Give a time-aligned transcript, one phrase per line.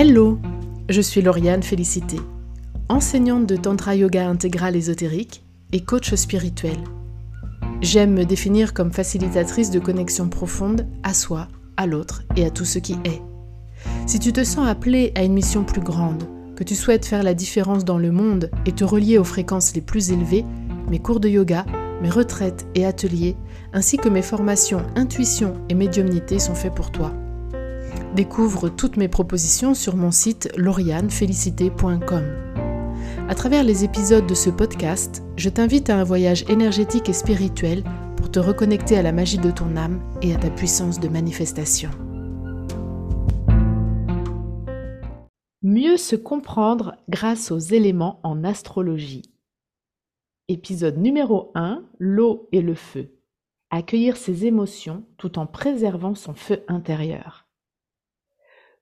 [0.00, 0.38] Hello,
[0.88, 2.18] je suis Lauriane Félicité,
[2.88, 5.42] enseignante de Tantra Yoga intégral ésotérique
[5.72, 6.76] et coach spirituel.
[7.80, 12.64] J'aime me définir comme facilitatrice de connexion profonde à soi, à l'autre et à tout
[12.64, 13.20] ce qui est.
[14.06, 17.34] Si tu te sens appelé à une mission plus grande, que tu souhaites faire la
[17.34, 20.44] différence dans le monde et te relier aux fréquences les plus élevées,
[20.88, 21.66] mes cours de yoga,
[22.02, 23.34] mes retraites et ateliers,
[23.72, 27.12] ainsi que mes formations intuition et médiumnité sont faits pour toi.
[28.14, 32.24] Découvre toutes mes propositions sur mon site laurianefélicité.com.
[33.28, 37.84] À travers les épisodes de ce podcast, je t'invite à un voyage énergétique et spirituel
[38.16, 41.90] pour te reconnecter à la magie de ton âme et à ta puissance de manifestation.
[45.62, 49.22] Mieux se comprendre grâce aux éléments en astrologie.
[50.48, 53.10] Épisode numéro 1, l'eau et le feu.
[53.70, 57.47] Accueillir ses émotions tout en préservant son feu intérieur.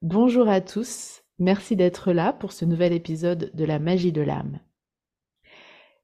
[0.02, 4.60] Bonjour à tous, merci d'être là pour ce nouvel épisode de la magie de l'âme.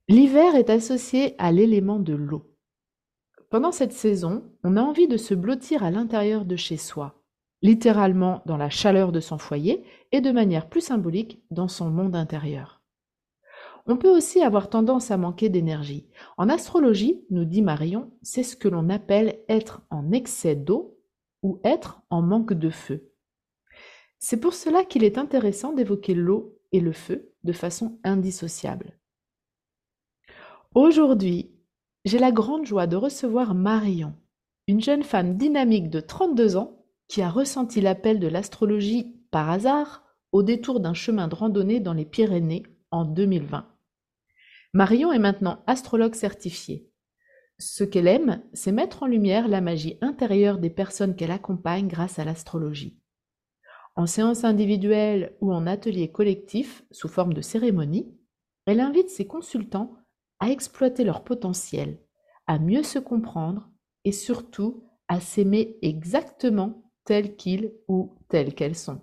[0.08, 2.56] L'hiver est associé à l'élément de l'eau.
[3.50, 7.22] Pendant cette saison, on a envie de se blottir à l'intérieur de chez soi,
[7.60, 12.16] littéralement dans la chaleur de son foyer et de manière plus symbolique dans son monde
[12.16, 12.80] intérieur.
[13.84, 16.08] On peut aussi avoir tendance à manquer d'énergie.
[16.38, 20.98] En astrologie, nous dit Marion, c'est ce que l'on appelle être en excès d'eau
[21.42, 23.11] ou être en manque de feu.
[24.24, 28.96] C'est pour cela qu'il est intéressant d'évoquer l'eau et le feu de façon indissociable.
[30.76, 31.50] Aujourd'hui,
[32.04, 34.14] j'ai la grande joie de recevoir Marion,
[34.68, 40.04] une jeune femme dynamique de 32 ans qui a ressenti l'appel de l'astrologie par hasard
[40.30, 42.62] au détour d'un chemin de randonnée dans les Pyrénées
[42.92, 43.66] en 2020.
[44.72, 46.88] Marion est maintenant astrologue certifiée.
[47.58, 52.20] Ce qu'elle aime, c'est mettre en lumière la magie intérieure des personnes qu'elle accompagne grâce
[52.20, 53.01] à l'astrologie.
[53.94, 58.16] En séance individuelle ou en atelier collectif sous forme de cérémonie,
[58.66, 59.94] elle invite ses consultants
[60.40, 61.98] à exploiter leur potentiel,
[62.46, 63.68] à mieux se comprendre
[64.04, 69.02] et surtout à s'aimer exactement tels qu'ils ou tels qu'elles sont.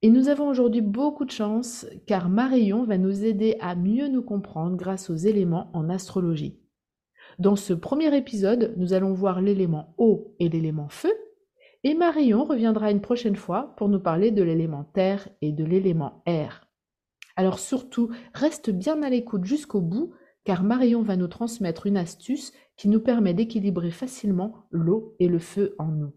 [0.00, 4.22] Et nous avons aujourd'hui beaucoup de chance car Marion va nous aider à mieux nous
[4.22, 6.58] comprendre grâce aux éléments en astrologie.
[7.38, 11.12] Dans ce premier épisode, nous allons voir l'élément eau et l'élément feu
[11.84, 16.22] et Marion reviendra une prochaine fois pour nous parler de l'élément terre et de l'élément
[16.26, 16.68] air.
[17.36, 20.12] Alors surtout, reste bien à l'écoute jusqu'au bout,
[20.44, 25.38] car Marion va nous transmettre une astuce qui nous permet d'équilibrer facilement l'eau et le
[25.38, 26.12] feu en nous.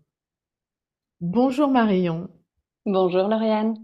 [1.21, 2.29] Bonjour Marion.
[2.85, 3.75] Bonjour Lauriane.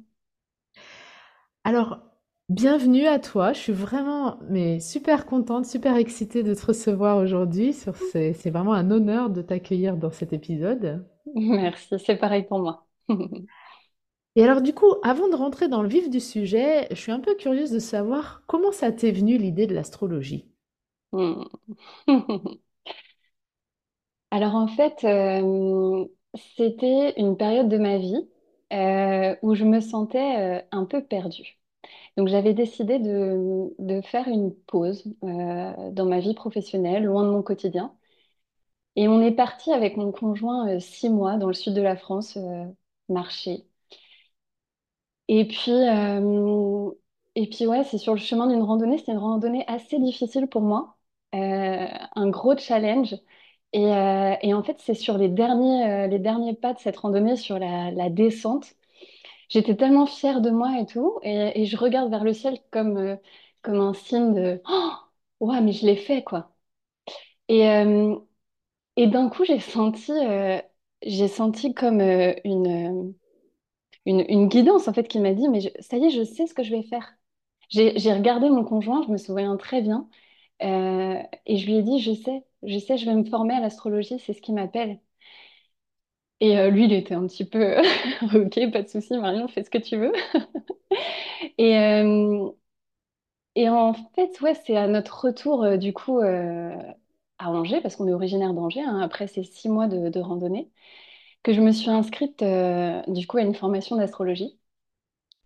[1.64, 2.11] Alors,
[2.52, 3.54] bienvenue à toi.
[3.54, 7.74] Je suis vraiment mais super contente, super excitée de te recevoir aujourd'hui.
[7.74, 11.06] C'est vraiment un honneur de t'accueillir dans cet épisode.
[11.36, 12.86] Merci, c'est pareil pour moi.
[14.36, 17.20] Et alors du coup, avant de rentrer dans le vif du sujet, je suis un
[17.20, 20.46] peu curieuse de savoir comment ça t'est venu l'idée de l'astrologie?
[21.12, 21.44] Hmm.
[24.32, 26.06] Alors en fait, euh,
[26.58, 28.30] c'était une période de ma vie
[28.72, 31.61] euh, où je me sentais euh, un peu perdue.
[32.18, 37.44] Donc j'avais décidé de, de faire une pause dans ma vie professionnelle, loin de mon
[37.44, 37.96] quotidien.
[38.96, 41.96] Et on est parti avec mon conjoint euh, six mois dans le sud de la
[41.98, 42.66] France, euh,
[43.10, 43.66] marcher.
[45.28, 46.92] Et puis, euh,
[47.36, 48.98] et puis ouais, c'est sur le chemin d'une randonnée.
[48.98, 50.98] C'était une randonnée assez difficile pour moi,
[51.34, 53.16] un gros challenge.
[53.74, 53.84] Et,
[54.42, 58.10] et en fait, c'est sur les derniers, les derniers pas de cette randonnée, sur la
[58.10, 58.76] descente.
[59.52, 61.20] J'étais tellement fière de moi et tout.
[61.24, 63.20] Et, je regarde vers le ciel comme,
[63.62, 64.62] comme un signe de
[65.40, 66.52] Oh, mais je l'ai fait, quoi.
[67.50, 67.66] Et,
[68.98, 70.60] et d'un coup, j'ai senti, euh,
[71.28, 72.68] senti comme euh, une,
[73.08, 73.12] euh,
[74.06, 76.64] une, guidance en fait qui m'a dit, mais ça y est, je sais ce que
[76.64, 77.14] je vais faire.
[77.70, 80.10] J'ai, regardé mon conjoint, je me souviens très bien,
[80.64, 83.62] euh, et je lui ai dit, je sais, je sais, je vais me former à
[83.62, 85.00] l'astrologie, c'est ce qui m'appelle.
[86.42, 87.78] Et euh, lui, il était un petit peu,
[88.36, 90.12] ok, pas de souci, Marion, fais ce que tu veux.
[91.58, 92.52] Et, euh,
[93.56, 98.08] et en fait, ouais, c'est à notre retour euh, du coup à Angers, parce qu'on
[98.08, 100.72] est originaire d'Angers, hein, après ces six mois de, de randonnée.
[101.44, 102.44] que je me suis inscrite
[103.10, 104.60] du coup à une formation d'astrologie,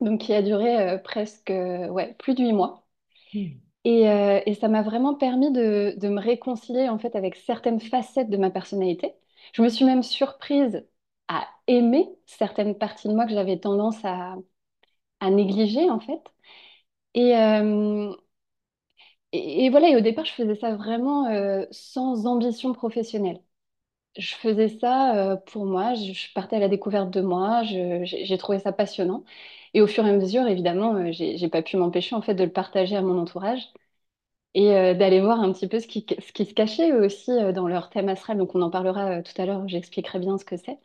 [0.02, 2.88] donc qui a duré presque ouais, plus de huit mois.
[3.34, 3.60] Hmm.
[3.86, 4.02] Et,
[4.48, 8.38] et ça m'a vraiment permis de, de me réconcilier en fait avec certaines facettes de
[8.38, 9.14] ma personnalité.
[9.54, 10.86] Je me suis même surprise
[11.28, 14.36] à aimer certaines parties de moi que j'avais tendance à,
[15.32, 16.22] négliger en fait.
[17.16, 18.14] Et, euh,
[19.32, 23.42] et, et voilà, et au départ, je faisais ça vraiment euh, sans ambition professionnelle.
[24.18, 28.60] je faisais ça euh, pour moi, je, partais à la découverte de moi, j'ai trouvé
[28.60, 29.24] ça passionnant.
[29.76, 32.52] Et au fur et à mesure, évidemment, j'ai pas pu m'empêcher en fait de le
[32.52, 33.62] partager à mon entourage
[34.56, 37.68] et d'aller voir un petit peu ce qui, ce qui se cachait eux aussi dans
[37.68, 38.38] leur thème astral.
[38.38, 40.80] Donc on en parlera tout à l'heure, j'expliquerai bien ce que c'est.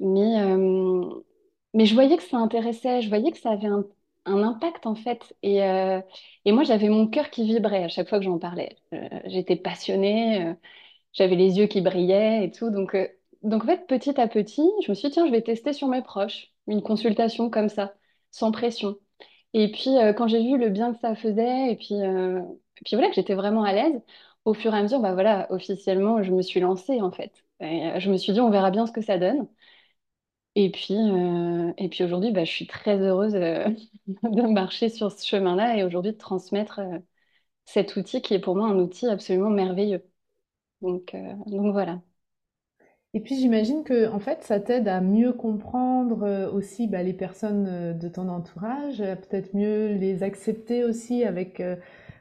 [0.00, 1.04] Mais, euh,
[1.74, 3.84] mais je voyais que ça intéressait, je voyais que ça avait un,
[4.26, 5.34] impact en fait.
[5.42, 6.00] Et, euh,
[6.44, 8.76] et moi, j'avais mon cœur qui vibrait à chaque fois que j'en parlais.
[8.92, 10.54] Euh, j'étais passionnée,
[11.12, 12.70] j'avais les yeux qui brillaient et tout.
[12.70, 12.96] Donc,
[13.42, 15.88] donc en fait, petit à petit, je me suis dit, tiens, je vais tester sur
[15.88, 17.94] mes proches, une consultation comme ça,
[18.30, 18.96] sans pression.
[19.54, 23.08] Et puis, quand j'ai vu le bien que ça faisait, et puis, et puis voilà,
[23.08, 24.02] que j'étais vraiment à l'aise,
[24.44, 27.32] au fur et à mesure, bah voilà, officiellement, je me suis lancée en fait.
[27.60, 29.48] Je me suis dit, on verra bien ce que ça donne.
[30.56, 33.68] Et puis, euh, et puis aujourd'hui, bah, je suis très heureuse euh,
[34.24, 36.98] de marcher sur ce chemin-là et aujourd'hui de transmettre euh,
[37.66, 40.04] cet outil qui est pour moi un outil absolument merveilleux.
[40.82, 41.16] Donc,
[41.46, 42.02] donc voilà.
[43.14, 47.98] Et puis j'imagine que en fait ça t'aide à mieux comprendre aussi bah, les personnes
[47.98, 51.62] de ton entourage, à peut-être mieux les accepter aussi avec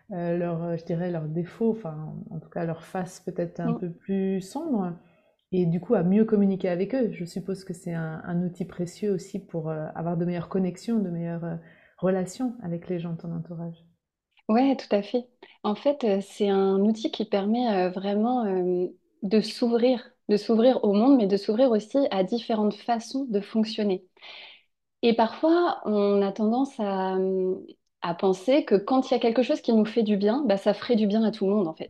[0.09, 3.75] leurs, je dirais leurs défauts, enfin en tout cas leur face peut-être un Mm.
[3.75, 4.93] peu plus sombre,
[5.55, 7.11] et du coup à mieux communiquer avec eux.
[7.11, 11.09] Je suppose que c'est un, outil précieux aussi pour euh, avoir de meilleures connexions, de
[11.09, 11.55] meilleures euh,
[11.97, 13.85] relations avec les gens de ton entourage.
[14.49, 15.27] Ouais, tout à fait.
[15.63, 18.43] En fait, euh, c'est un outil qui permet vraiment
[19.23, 24.05] de s'ouvrir, de s'ouvrir au monde, mais de s'ouvrir aussi à différentes façons de fonctionner.
[25.01, 27.17] Et parfois, on a tendance à,
[28.01, 30.57] à penser que quand il y a quelque chose qui nous fait du bien, bah,
[30.57, 31.89] ça ferait du bien à tout le monde, en fait.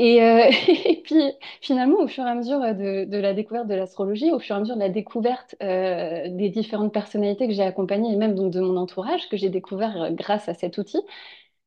[0.00, 0.50] Et, euh,
[0.86, 1.22] et puis
[1.60, 4.60] finalement, au fur et à mesure de, la découverte de l'astrologie, au fur et à
[4.60, 8.60] mesure de la découverte euh, des différentes personnalités que j'ai accompagnées et même donc de
[8.60, 11.00] mon entourage, que j'ai découvert euh, grâce à cet outil,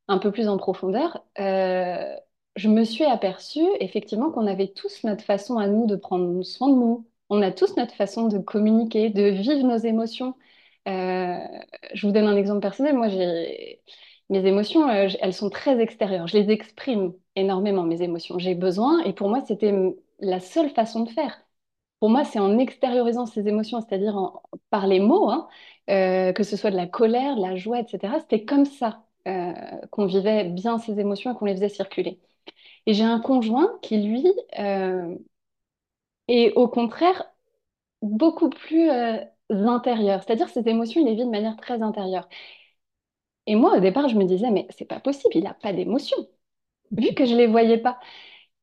[0.08, 1.24] un peu plus en profondeur,
[2.56, 6.68] je me suis aperçue effectivement qu'on avait tous notre façon à nous de prendre soin
[6.68, 7.08] de nous.
[7.30, 10.34] On a tous notre façon de communiquer, de vivre nos émotions.
[10.86, 12.94] Je vous donne un exemple personnel.
[12.96, 13.08] Moi,
[14.30, 16.26] mes émotions, elles sont très extérieures.
[16.28, 18.38] Je les exprime énormément, mes émotions.
[18.38, 19.72] J'ai besoin, et pour moi, c'était
[20.20, 21.40] la seule façon de faire.
[22.00, 24.32] Pour moi, c'est en extériorisant ces émotions, c'est-à-dire
[24.70, 25.48] par les mots, hein,
[25.90, 28.20] euh, que ce soit de la colère, de la joie, etc.
[28.20, 29.52] C'était comme ça euh,
[29.90, 32.20] qu'on vivait bien ces émotions et qu'on les faisait circuler.
[32.86, 34.26] Et j'ai un conjoint qui, lui,
[34.58, 35.16] euh,
[36.28, 37.24] est au contraire
[38.02, 38.90] beaucoup plus
[39.50, 40.22] intérieur.
[40.24, 42.28] C'est-à-dire ses émotions, il les vit de manière très intérieure.
[43.46, 46.16] Et moi, au départ, je me disais, mais c'est pas possible, il n'a pas d'émotions,
[46.92, 47.98] vu que je les voyais pas.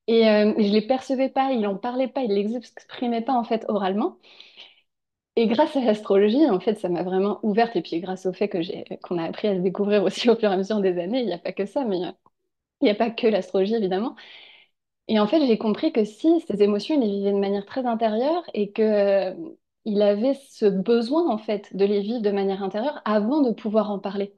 [0.07, 3.43] Et euh, je les percevais pas, il en parlait pas, il les exprimait pas en
[3.45, 4.19] fait oralement.
[5.37, 7.75] Et grâce à l'astrologie, en fait, ça m'a vraiment ouverte.
[7.75, 10.35] Et puis grâce au fait que j'ai, qu'on a appris à se découvrir aussi au
[10.35, 12.11] fur et à mesure des années, il n'y a pas que ça, mais euh,
[12.81, 14.15] il n'y a pas que l'astrologie, évidemment.
[15.07, 17.85] Et en fait, j'ai compris que si ces émotions, il les vivait de manière très
[17.85, 19.35] intérieure et que, euh,
[19.85, 23.91] il avait ce besoin, en fait, de les vivre de manière intérieure avant de pouvoir
[23.91, 24.35] en parler.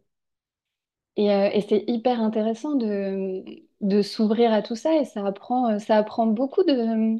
[1.16, 3.44] Et, euh, et c'est hyper intéressant de,
[3.84, 7.20] de s'ouvrir à tout ça et ça apprend, ça apprend beaucoup de,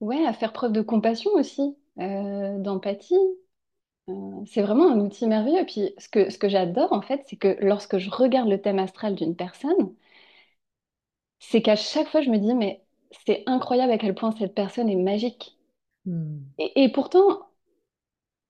[0.00, 3.14] ouais, à faire preuve de compassion aussi, euh, d'empathie.
[4.46, 5.64] C'est vraiment un outil merveilleux.
[5.66, 8.78] Puis ce que, ce que j'adore en fait, c'est que lorsque je regarde le thème
[8.78, 9.94] astral d'une personne,
[11.38, 12.84] c'est qu'à chaque fois je me dis, mais
[13.26, 15.56] c'est incroyable à quel point cette personne est magique.
[16.06, 16.38] Hmm.
[16.58, 17.49] Et, et pourtant,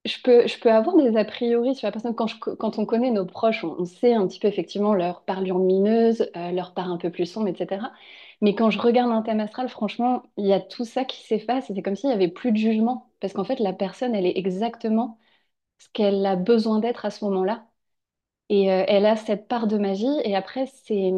[0.05, 0.19] je
[0.59, 2.15] peux, avoir des a priori sur la personne.
[2.15, 6.51] Quand, on connaît nos proches, on, sait un petit peu effectivement leur part lumineuse, euh,
[6.51, 7.91] leur part un peu plus sombre, etc.
[8.41, 11.65] Mais quand je regarde un thème astral, franchement, il y a tout ça qui s'efface
[11.67, 13.11] c'est comme s'il n'y avait plus de jugement.
[13.19, 15.19] Parce qu'en fait, la personne, elle est exactement
[15.79, 17.67] ce qu'elle a besoin d'être à ce moment-là.
[18.49, 20.07] Et euh, elle a cette part de magie.
[20.25, 21.11] Et après, c'est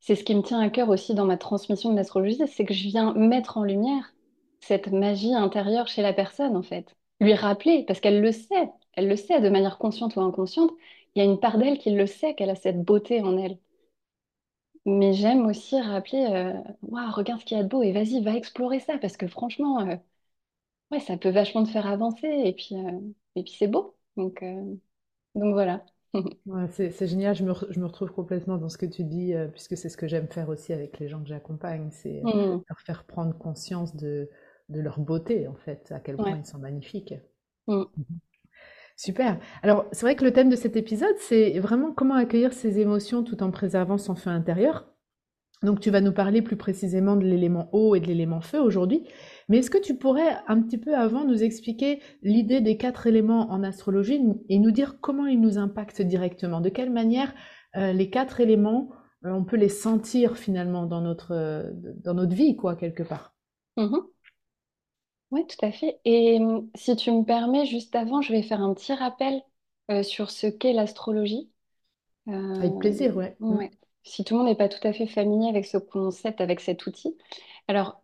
[0.00, 2.72] c'est ce qui me tient à cœur aussi dans ma transmission de l'astrologie, c'est que
[2.74, 4.14] je viens mettre en lumière
[4.60, 6.96] cette magie intérieure chez la personne, en fait.
[7.20, 10.70] Lui rappeler, parce qu'elle le sait, elle le sait de manière consciente ou inconsciente,
[11.14, 13.58] il y a une part d'elle qui le sait, qu'elle a cette beauté en elle.
[14.86, 18.22] Mais j'aime aussi rappeler, euh, Waouh, regarde ce qu'il y a de beau et vas-y,
[18.22, 19.96] va explorer ça, parce que franchement, euh,
[20.92, 23.00] ouais, ça peut vachement te faire avancer et puis, euh,
[23.36, 23.96] et puis c'est beau.
[24.16, 24.76] Donc, euh,
[25.36, 25.84] donc voilà.
[26.46, 29.34] Ouais, c'est génial, je me, re- je me retrouve complètement dans ce que tu dis,
[29.34, 32.22] euh, puisque c'est ce que j'aime faire aussi avec les gens que j'accompagne, c'est euh,
[32.22, 34.30] Mm, leur faire prendre conscience de,
[34.68, 36.38] de leur beauté, en fait, à quel point ouais.
[36.40, 37.14] ils sont magnifiques.
[37.66, 37.84] Mm,
[38.96, 39.38] Super.
[39.62, 43.22] Alors, c'est vrai que le thème de cet épisode, c'est vraiment comment accueillir ses émotions
[43.22, 44.86] tout en préservant son feu intérieur.
[45.62, 49.04] Donc, tu vas nous parler plus précisément de l'élément eau et de l'élément feu aujourd'hui.
[49.48, 53.50] Mais est-ce que tu pourrais un petit peu avant nous expliquer l'idée des quatre éléments
[53.50, 56.60] en astrologie et nous dire comment ils nous impactent directement?
[56.60, 57.34] De quelle manière
[57.76, 58.90] euh, les quatre éléments
[59.22, 63.34] on peut les sentir finalement dans notre, dans notre vie, quoi, quelque part?
[63.76, 64.00] Mhm.
[65.30, 66.00] Oui, tout à fait.
[66.04, 69.42] Et hum, si tu me permets, juste avant, je vais faire un petit rappel
[69.90, 71.50] euh, sur ce qu'est l'astrologie.
[72.58, 73.36] Avec Euh, plaisir, ouais.
[73.40, 73.56] Mm.
[73.56, 73.70] ouais.
[74.04, 76.86] Si tout le monde n'est pas tout à fait familier avec ce concept, avec cet
[76.86, 77.16] outil.
[77.68, 78.02] Alors,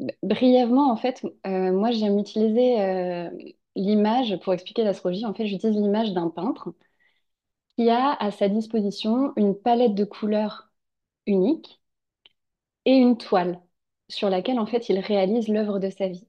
[0.00, 3.30] b- brièvement, en fait, euh, moi, j'aime utiliser euh,
[3.76, 5.26] l'image pour expliquer l'astrologie.
[5.26, 6.74] En fait, j'utilise l'image d'un peintre
[7.74, 10.70] qui a à sa disposition une palette de couleurs
[11.26, 11.80] unique
[12.84, 13.58] et une toile
[14.10, 16.26] sur laquelle, en fait, il réalise l'œuvre de sa vie.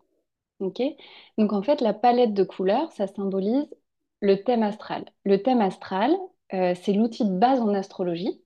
[1.38, 3.68] Donc en fait, la palette de couleurs, ça symbolise
[4.22, 5.06] le thème astral.
[5.26, 6.16] Le thème astral,
[6.54, 8.42] euh, c'est l'outil de base en astrologie.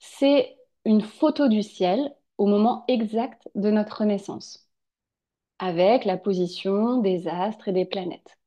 [0.00, 4.68] C'est une photo du ciel au moment exact de notre naissance,
[5.60, 8.38] avec la position des astres et des planètes.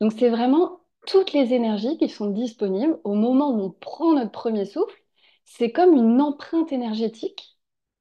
[0.00, 4.32] Donc c'est vraiment toutes les énergies qui sont disponibles au moment où on prend notre
[4.32, 4.96] premier souffle.
[5.44, 7.55] C'est comme une empreinte énergétique,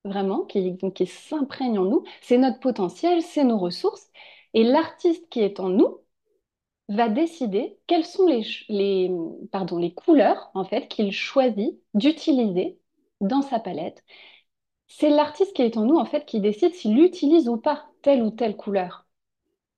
[0.05, 2.03] vraiment, qui, qui s'imprègne en nous.
[2.21, 4.09] C'est notre potentiel, c'est nos ressources.
[4.53, 5.99] Et l'artiste qui est en nous
[6.89, 9.11] va décider quelles sont les, les,
[9.51, 12.79] pardon, les couleurs, en fait, qu'il choisit d'utiliser
[13.21, 14.03] dans sa palette.
[14.87, 18.23] C'est l'artiste qui est en nous, en fait, qui décide s'il utilise ou pas telle
[18.23, 19.05] ou telle couleur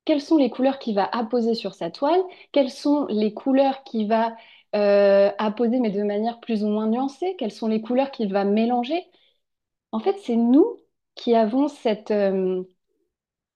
[0.04, 4.08] quelles sont les couleurs qu'il va apposer sur sa toile, quelles sont les couleurs qu'il
[4.08, 4.36] va
[4.74, 8.44] euh, apposer, mais de manière plus ou moins nuancée, quelles sont les couleurs qu'il va
[8.44, 9.06] mélanger?
[9.92, 10.78] En fait, c'est nous
[11.14, 12.62] qui avons cette, euh,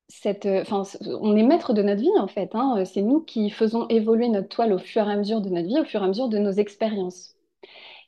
[0.09, 0.83] cette, euh, enfin,
[1.21, 2.51] on est maître de notre vie en fait.
[2.55, 2.85] hein.
[2.85, 5.81] C'est nous qui faisons évoluer notre toile au fur et à mesure de notre vie,
[5.81, 7.37] au fur et à mesure de nos expériences.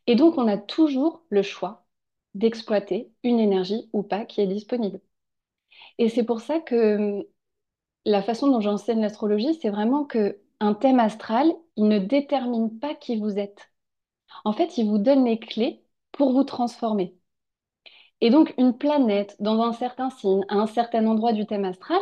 [0.07, 1.87] Et donc, on a toujours le choix
[2.35, 5.01] d'exploiter une énergie ou pas qui est disponible.
[5.99, 7.27] Et c'est pour ça que
[8.07, 12.95] la façon dont j'enseigne l'astrologie, c'est vraiment que un thème astral, il ne détermine pas
[12.97, 13.71] qui vous êtes.
[14.45, 17.17] En fait, il vous donne les clés pour vous transformer.
[18.25, 22.01] Et donc, une planète dans un certain signe, à un certain endroit du thème astral,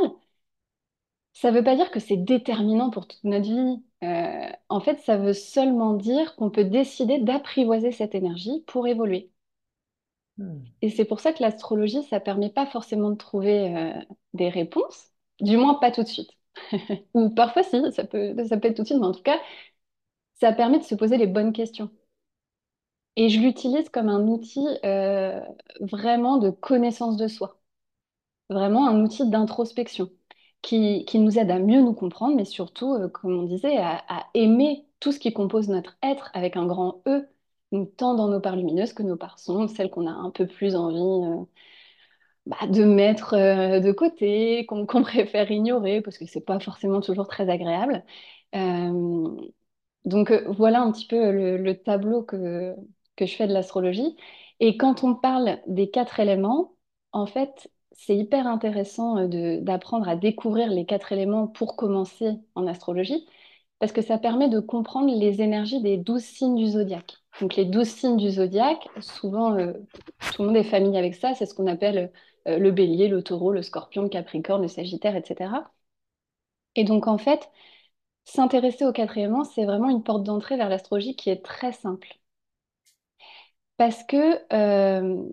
[1.35, 3.83] ça ne veut pas dire que c'est déterminant pour toute notre vie.
[4.05, 9.31] Euh, en fait, ça veut seulement dire qu'on peut décider d'apprivoiser cette énergie pour évoluer.
[10.38, 10.61] Mm.
[10.83, 13.93] Et c'est pour ça que l'astrologie, ça permet pas forcément de trouver euh,
[14.35, 15.11] des réponses,
[15.41, 16.31] du moins pas tout de suite.
[17.14, 19.38] Ou parfois si, ça peut, ça peut être tout de suite, mais en tout cas,
[20.35, 21.91] ça permet de se poser les bonnes questions.
[23.16, 25.40] Et je l'utilise comme un outil euh,
[25.81, 27.61] vraiment de connaissance de soi,
[28.50, 30.11] vraiment un outil d'introspection
[30.62, 34.02] qui, qui nous aide à mieux nous comprendre, mais surtout, euh, comme on disait, à,
[34.35, 37.28] aimer tout ce qui compose notre être avec un grand E,
[37.99, 40.76] tant dans nos parts lumineuses que nos parts sombres, celles qu'on a un peu plus
[40.76, 41.45] envie euh,
[42.47, 47.49] bah, de mettre de côté, qu'on préfère ignorer parce que c'est pas forcément toujours très
[47.49, 48.04] agréable.
[50.04, 52.75] Donc voilà un petit peu le, le tableau que,
[53.16, 54.16] que je fais de l'astrologie.
[54.61, 56.75] Et quand on parle des quatre éléments,
[57.12, 62.66] en fait, c'est hyper intéressant euh, d'apprendre à découvrir les quatre éléments pour commencer en
[62.66, 63.26] astrologie,
[63.78, 67.14] parce que ça permet de comprendre les énergies des douze signes du zodiaque.
[67.40, 69.73] Donc les douze signes du zodiaque, souvent euh,
[70.35, 72.12] tout le monde est familier avec ça, c'est ce qu'on appelle
[72.49, 75.71] euh, le bélier, le taureau, le scorpion, le capricorne, le sagittaire, etc.
[76.75, 77.50] Et donc en fait,
[78.25, 82.21] S'intéresser au quatrième c'est vraiment une porte d'entrée vers l'astrologie qui est très simple.
[83.83, 85.25] Parce que euh,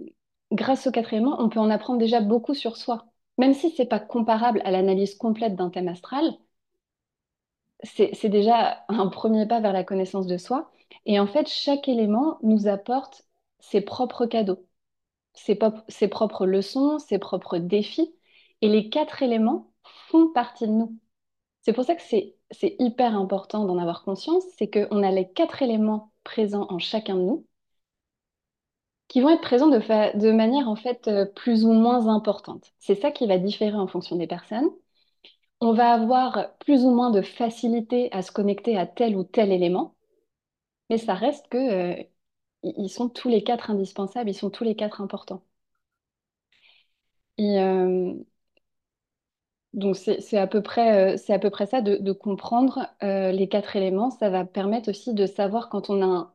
[0.51, 3.05] grâce au quatrième on peut en apprendre déjà beaucoup sur soi.
[3.37, 6.33] Même si c'est pas comparable à l'analyse complète d'un thème astral,
[7.83, 10.71] c'est déjà un premier pas vers la connaissance de soi.
[11.05, 13.23] Et en fait, chaque élément nous apporte
[13.59, 14.65] ses propres cadeaux,
[15.33, 18.15] ses, ses propres leçons, ses propres défis.
[18.61, 19.71] Et les quatre éléments
[20.09, 20.97] font partie de nous.
[21.61, 22.35] C'est pour ça que c'est
[22.79, 27.21] hyper important d'en avoir conscience, c'est qu'on a les quatre éléments présents en chacun de
[27.21, 27.45] nous
[29.09, 32.73] qui vont être présents de, fa- de manière en fait euh, plus ou moins importante.
[32.79, 34.69] C'est ça qui va différer en fonction des personnes.
[35.61, 39.51] On va avoir plus ou moins de facilité à se connecter à tel ou tel
[39.53, 39.95] élément,
[40.89, 42.03] mais ça reste que euh,
[42.63, 45.43] ils sont tous les quatre indispensables, ils sont tous les quatre importants.
[47.37, 48.13] Et, euh,
[49.73, 54.09] donc c'est à peu près, à peu près ça de, de comprendre les quatre éléments.
[54.11, 56.33] Ça va permettre aussi de savoir quand on a un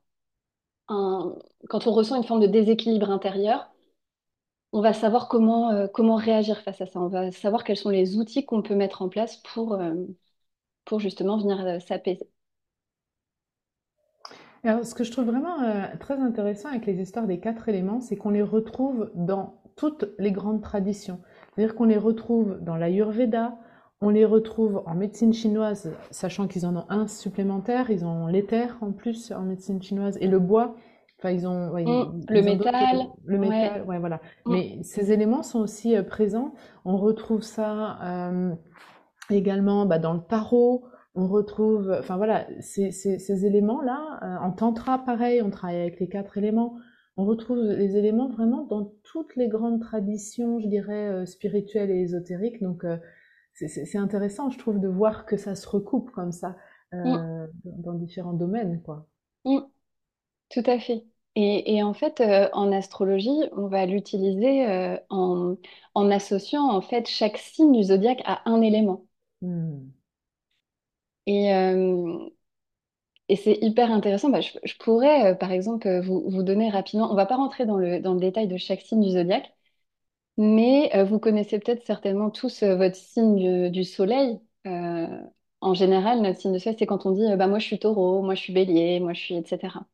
[0.87, 3.71] quand on ressent une forme de déséquilibre intérieur,
[4.75, 7.01] on va savoir comment, euh, comment réagir face à ça.
[7.01, 9.95] On va savoir quels sont les outils qu'on peut mettre en place pour, euh,
[10.85, 12.29] pour justement venir euh, s'apaiser.
[14.65, 15.59] Alors, ce que je trouve vraiment
[16.01, 20.33] très intéressant avec les histoires des quatre éléments, c'est qu'on les retrouve dans toutes les
[20.33, 21.21] grandes traditions.
[21.55, 23.59] C'est-à-dire qu'on les retrouve dans l'Ayurveda,
[24.05, 28.77] on les retrouve en médecine chinoise, sachant qu'ils en ont un supplémentaire, ils ont l'éther
[28.81, 30.75] en plus en médecine chinoise et le bois.
[31.19, 33.49] Enfin, ils ont, ouais, Mm, ils, le ont métal, le ouais.
[33.49, 34.21] métal, ouais, voilà.
[34.47, 36.55] Mm, Mais ces éléments sont aussi euh, présents.
[36.85, 38.55] On retrouve ça euh,
[39.31, 40.85] également bah, dans le tarot.
[41.15, 44.21] On retrouve, enfin voilà, ces, ces, ces éléments-là.
[44.23, 46.75] euh, en tantra, pareil, on travaille avec les quatre éléments.
[47.17, 52.61] On retrouve les éléments vraiment dans toutes les grandes traditions, je dirais, spirituelles et ésotériques.
[52.61, 52.85] Donc,
[53.55, 56.57] c'est intéressant, je trouve, de voir que ça se recoupe comme ça
[57.05, 59.07] mm, euh, dans dans différents domaines, quoi.
[59.45, 59.59] mm,
[60.51, 61.05] tout à fait.
[61.37, 65.57] Et, et en fait, euh, en astrologie, on va l'utiliser euh, en,
[65.95, 69.07] en associant en fait chaque signe du zodiaque à un élément.
[69.43, 69.93] Hmm.
[71.27, 71.51] Et,
[73.29, 74.31] et c'est hyper intéressant.
[74.31, 77.77] Bah, je, je pourrais, par exemple, vous, vous donner rapidement, on va pas rentrer dans
[77.77, 79.53] le, dans le détail de chaque signe du zodiaque,
[80.37, 84.41] mais euh, vous connaissez peut-être certainement tous euh, votre signe du, du soleil.
[84.67, 85.07] Euh,
[85.61, 88.23] en général, notre signe de soleil, c'est quand on dit, bah, moi je suis taureau,
[88.23, 89.87] moi je suis bélier, moi je suis, etc.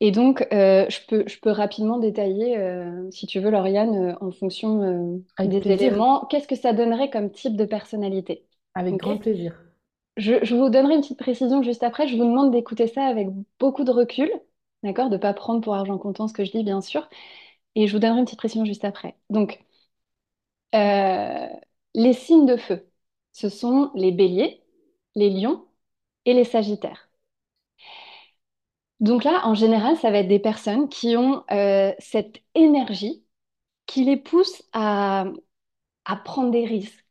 [0.00, 2.56] Et donc, je peux, je peux rapidement détailler,
[3.12, 7.56] si tu veux, Lauriane, en fonction des plaisir, éléments, qu'est-ce que ça donnerait comme type
[7.56, 8.46] de personnalité?
[8.74, 9.54] avec grand plaisir.
[10.16, 12.06] Je, je vous donnerai une petite précision juste après.
[12.08, 14.30] Je vous demande d'écouter ça avec beaucoup de recul,
[14.82, 15.08] d'accord?
[15.08, 17.08] De ne pas prendre pour argent comptant ce que je dis, bien sûr.
[17.74, 19.16] Et je vous donnerai une petite précision juste après.
[19.30, 19.64] Donc,
[20.74, 21.48] euh,
[21.94, 22.88] les signes de feu,
[23.32, 24.62] ce sont les béliers,
[25.14, 25.66] les lions
[26.24, 27.10] et les sagittaires.
[29.00, 33.24] Donc là, en général, ça va être des personnes qui ont euh, cette énergie
[33.86, 35.26] qui les pousse à,
[36.24, 37.04] prendre des risques,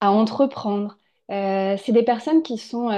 [0.00, 0.98] à entreprendre.
[1.30, 2.90] Euh, c'est des personnes qui sont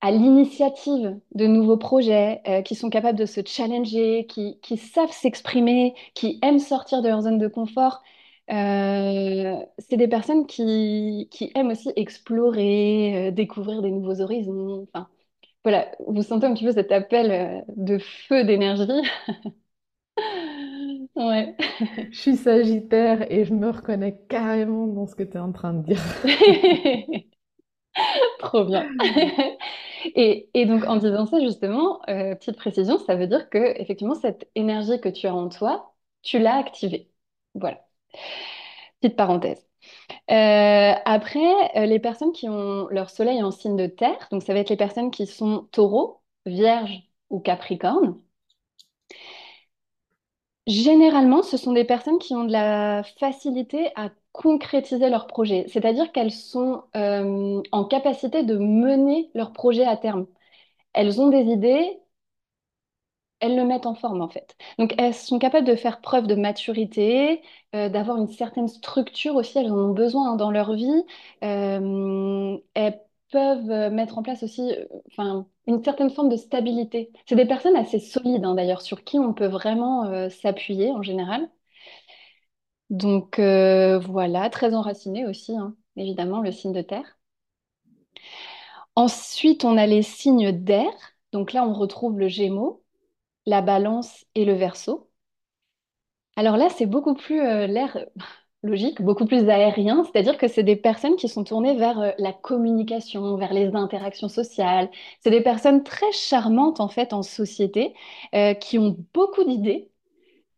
[0.00, 5.10] à l'initiative de nouveaux projets, euh, qui sont capables de se challenger, qui, qui savent
[5.12, 8.02] s'exprimer, qui aiment sortir de leur zone de confort.
[8.50, 14.86] Euh, c'est des personnes qui, qui aiment aussi explorer, euh, découvrir des nouveaux horizons.
[14.94, 15.08] Enfin,
[15.64, 18.86] voilà, vous sentez un petit peu cet appel de feu d'énergie.
[21.14, 21.56] Ouais.
[22.12, 25.74] Je suis Sagittaire et je me reconnais carrément dans ce que tu es en train
[25.74, 26.00] de dire.
[28.38, 28.86] Trop bien.
[30.14, 34.48] Et, donc en disant ça justement, euh, petite précision, ça veut dire que effectivement cette
[34.54, 37.10] énergie que tu as en toi, tu l'as activée.
[37.54, 37.86] Voilà,
[39.00, 39.64] petite parenthèse.
[40.30, 41.40] Euh, après,
[41.76, 44.70] euh, les personnes qui ont leur soleil en signe de terre, donc ça va être
[44.70, 48.20] les personnes qui sont taureau, vierge ou capricorne.
[50.66, 56.12] Généralement, ce sont des personnes qui ont de la facilité à concrétiser leurs projets, c'est-à-dire
[56.12, 60.26] qu'elles sont euh, en capacité de mener leurs projets à terme.
[60.94, 62.00] Elles ont des idées,
[63.40, 64.56] elles le mettent en forme en fait.
[64.78, 67.42] Donc elles sont capables de faire preuve de maturité,
[67.74, 71.04] euh, d'avoir une certaine structure aussi, elles en ont besoin hein, dans leur vie.
[71.44, 74.72] Euh, elles peuvent mettre en place aussi
[75.66, 77.12] une certaine forme de stabilité.
[77.26, 81.48] C'est des personnes assez solides hein, d'ailleurs, sur qui on peut vraiment s'appuyer en général.
[82.90, 87.18] Donc euh, voilà, très enraciné aussi, hein, évidemment, le signe de terre.
[88.96, 90.90] Ensuite, on a les signes d'air.
[91.32, 92.82] Donc là, on retrouve le Gémeaux,
[93.46, 95.10] la Balance et le Verseau.
[96.36, 97.98] Alors là, c'est beaucoup plus euh, l'air
[98.62, 102.32] logique, beaucoup plus aérien, c'est-à-dire que c'est des personnes qui sont tournées vers euh, la
[102.32, 104.90] communication, vers les interactions sociales.
[105.20, 107.94] C'est des personnes très charmantes en fait en société,
[108.60, 109.90] qui ont beaucoup d'idées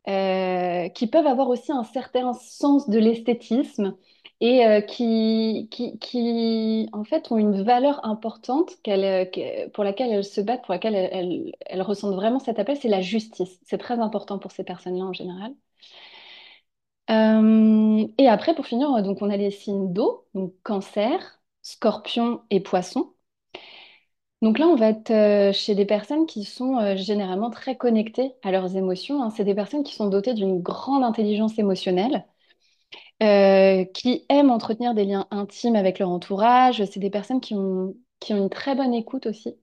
[0.08, 3.96] euh, qui peuvent avoir aussi un certain sens de l'esthétisme
[4.40, 10.10] et euh, qui, qui, qui, en fait, ont une valeur importante qu'elle, euh, pour laquelle
[10.12, 13.60] elles se battent, pour laquelle elles, elles- ressentent vraiment cet appel, c'est la justice.
[13.66, 15.52] C'est très important pour ces personnes-là en général.
[18.18, 23.12] Et après, pour finir, donc on a les signes d'eau, donc cancer, scorpion et poisson.
[24.42, 28.34] Donc là, on va être euh, chez des personnes qui sont euh, généralement très connectées
[28.42, 29.22] à leurs émotions.
[29.22, 29.30] hein.
[29.30, 32.24] C'est des personnes qui sont dotées d'une grande intelligence émotionnelle,
[33.22, 36.84] euh, qui aiment entretenir des liens intimes avec leur entourage.
[36.86, 37.94] C'est des personnes qui ont,
[38.30, 39.56] une très bonne écoute aussi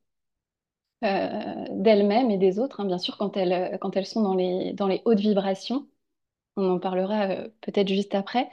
[1.01, 5.87] d'elles-mêmes et des autres, hein, bien sûr, quand elles, sont dans les, hautes vibrations.
[6.57, 7.27] On en parlera
[7.61, 8.49] peut-être juste après.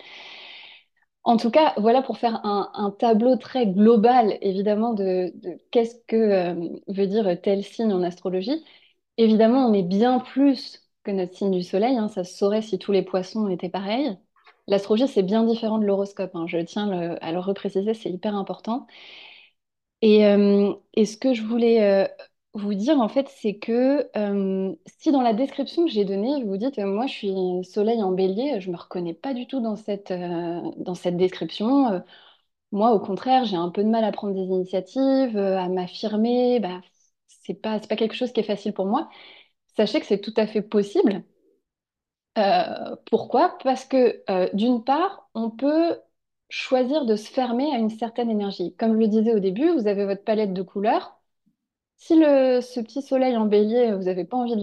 [1.24, 5.32] En tout cas, voilà pour faire un, tableau très global, évidemment, de,
[5.70, 8.62] qu'est-ce que euh, veut dire tel signe en astrologie.
[9.16, 12.78] Évidemment, on est bien plus que notre signe du soleil, hein, ça se saurait si
[12.78, 14.18] tous les poissons étaient pareils.
[14.66, 18.86] L'astrologie, c'est bien différent de l'horoscope, hein, je tiens à le repréciser, c'est hyper important.
[20.02, 22.06] Et, euh, ce que je voulais euh,
[22.54, 26.56] vous dire, en fait, c'est que euh, si dans la description que j'ai donnée, vous
[26.56, 29.74] dites, euh, moi, je suis soleil en bélier, je me reconnais pas du tout dans
[29.76, 32.02] cette, euh, dans cette description.
[32.72, 36.60] Moi, au contraire, j'ai un peu de mal à prendre des initiatives, à m'affirmer.
[36.60, 36.80] Bah,
[37.28, 39.08] c'est pas, c'est pas quelque chose qui est facile pour moi.
[39.76, 41.24] Sachez que c'est tout à fait possible.
[43.10, 43.56] Pourquoi?
[43.64, 44.22] Parce que
[44.54, 45.98] d'une part, on peut
[46.48, 48.74] choisir de se fermer à une certaine énergie.
[48.76, 51.18] Comme je le disais au début, vous avez votre palette de couleurs.
[51.96, 54.60] Si ce petit soleil en bélier, vous n'avez pas envie de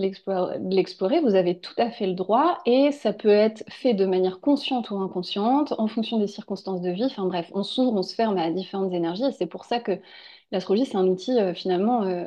[0.70, 4.40] l'explorer, vous avez tout à fait le droit et ça peut être fait de manière
[4.42, 7.06] consciente ou inconsciente en fonction des circonstances de vie.
[7.06, 10.00] Enfin bref, on s'ouvre, on se ferme à différentes énergies et c'est pour ça que
[10.52, 12.26] l'astrologie, c'est un outil euh, finalement, euh,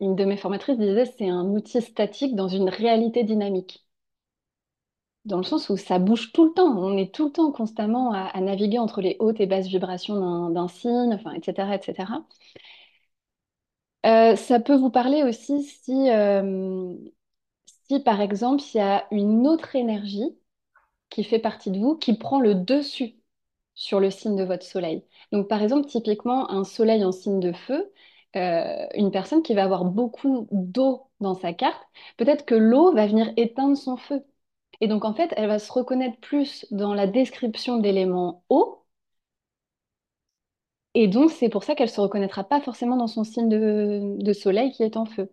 [0.00, 3.86] une de mes formatrices disait, c'est un outil statique dans une réalité dynamique.
[5.26, 8.12] Dans le sens où ça bouge tout le temps, on est tout le temps constamment
[8.12, 12.24] à, à naviguer entre les hautes et basses vibrations d'un d'un signe, enfin, etc., etc.
[14.04, 16.94] Euh, ça peut vous parler aussi si, euh,
[17.88, 20.38] si, par exemple, il y a une autre énergie
[21.10, 23.16] qui fait partie de vous qui prend le dessus
[23.74, 25.04] sur le signe de votre soleil.
[25.32, 27.92] Donc, par exemple, typiquement, un soleil en signe de feu,
[28.36, 31.82] euh, une personne qui va avoir beaucoup d'eau dans sa carte,
[32.18, 34.24] peut-être que l'eau va venir éteindre son feu.
[34.82, 38.83] Et donc, en fait, elle va se reconnaître plus dans la description d'éléments eau
[40.94, 44.70] et donc, c'est pour ça qu'elle se reconnaîtra pas forcément dans son signe de, soleil
[44.72, 45.30] qui est en feu.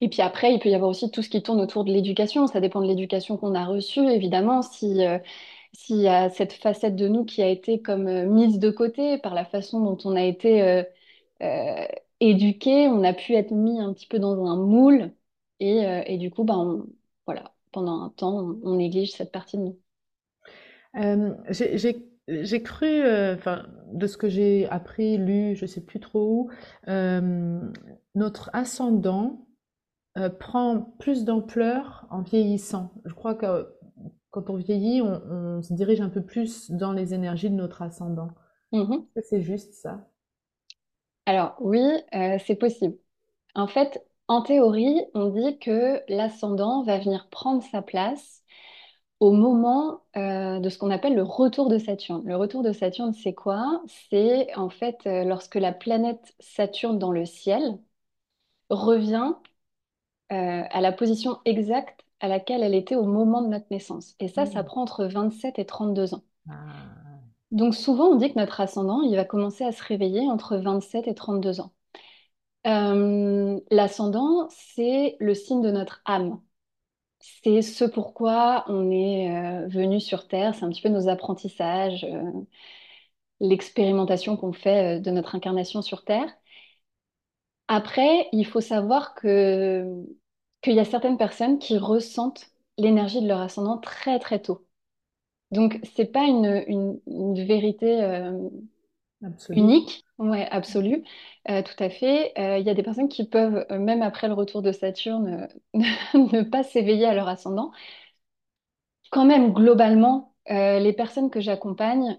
[0.00, 2.46] Et puis après, il peut y avoir aussi tout ce qui tourne autour de l'éducation.
[2.46, 4.60] Ça dépend de l'éducation qu'on a reçue, évidemment.
[4.62, 5.18] Si, euh,
[5.72, 9.18] s'il y a cette facette de nous qui a été comme euh, mise de côté
[9.18, 10.82] par la façon dont on a été euh,
[11.42, 11.86] euh,
[12.20, 15.12] éduqué, on a pu être mis un petit peu dans un moule.
[15.60, 16.86] Et, du coup, ben,
[17.26, 19.78] voilà, pendant un temps, on, on néglige cette partie de nous.
[21.50, 26.20] J'ai j'ai- cru, euh, enfin, de ce que j'ai appris, lu, je sais plus trop
[26.48, 26.50] où,
[26.88, 27.60] euh,
[28.14, 29.46] notre ascendant
[30.18, 32.92] euh, prend plus d'ampleur en vieillissant.
[33.06, 33.68] Je crois que
[34.30, 37.82] quand on vieillit, on, on se dirige un peu plus dans les énergies de notre
[37.82, 38.30] ascendant.
[39.16, 40.08] Que c'est juste ça?
[41.26, 41.80] Alors oui,
[42.46, 42.96] c'est possible.
[43.56, 48.42] En fait, en théorie, on dit que l'ascendant va venir prendre sa place
[49.20, 52.22] au moment euh, de ce qu'on appelle le retour de Saturne.
[52.26, 53.82] Le retour de Saturne, c'est quoi?
[54.10, 57.78] C'est en fait euh, lorsque la planète Saturne dans le ciel
[58.70, 59.34] revient
[60.32, 64.14] euh, à la position exacte à laquelle elle était au moment de notre naissance.
[64.20, 64.64] Et ça, ça Hmm.
[64.64, 66.22] prend entre 27 et 32 ans.
[66.48, 70.56] Ah, Donc souvent, on dit que notre ascendant, il va commencer à se réveiller entre
[70.58, 71.72] 27 et 32 ans.
[73.70, 76.40] L'ascendant, c'est le signe de notre âme.
[77.42, 82.04] C'est ce pourquoi on est euh, venu sur Terre, c'est un petit peu nos apprentissages,
[82.04, 82.30] euh,
[83.40, 86.28] l'expérimentation qu'on fait euh, de notre incarnation sur Terre.
[87.68, 90.04] Après, il faut savoir que
[90.62, 94.66] qu'il y a certaines personnes qui ressentent l'énergie de leur ascendant très très tôt.
[95.52, 97.00] Donc, c'est pas une,
[97.46, 98.02] vérité
[99.54, 101.02] unique, ouais, absolue,
[101.48, 102.32] euh, tout à fait.
[102.38, 105.48] Euh, Il y a des personnes qui peuvent, euh, même après le retour de Saturne,
[105.74, 107.72] ne pas s'éveiller à leur ascendant.
[109.10, 112.18] Quand même, globalement, les personnes que j'accompagne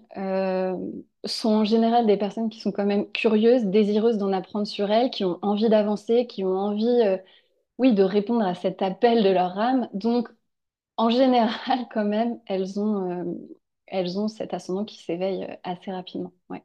[1.24, 5.10] sont en général des personnes qui sont quand même curieuses, désireuses d'en apprendre sur elles,
[5.10, 6.86] qui ont envie d'avancer, qui ont envie,
[7.78, 9.88] oui, de répondre à cet appel de leur âme.
[9.94, 10.28] Donc,
[10.98, 13.38] en général, quand même, elles ont,
[13.86, 16.32] elles cet ascendant qui s'éveille assez rapidement.
[16.50, 16.62] Ouais.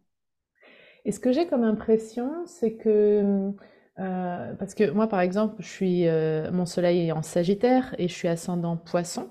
[1.05, 3.51] Et ce que j'ai comme impression, c'est que,
[3.99, 8.07] euh, parce que moi, par exemple, je suis, euh, mon soleil est en Sagittaire et
[8.07, 9.29] je suis ascendant Poisson.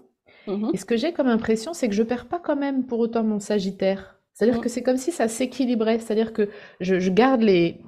[0.72, 0.76] Et Mhm.
[0.78, 3.40] ce que j'ai comme impression, c'est que je perds pas quand même pour autant mon
[3.40, 4.18] Sagittaire.
[4.34, 4.70] C'est-à-dire que Mhm.
[4.70, 5.98] c'est comme si ça s'équilibrait.
[5.98, 6.48] C'est-à-dire que
[6.80, 7.80] je, je garde les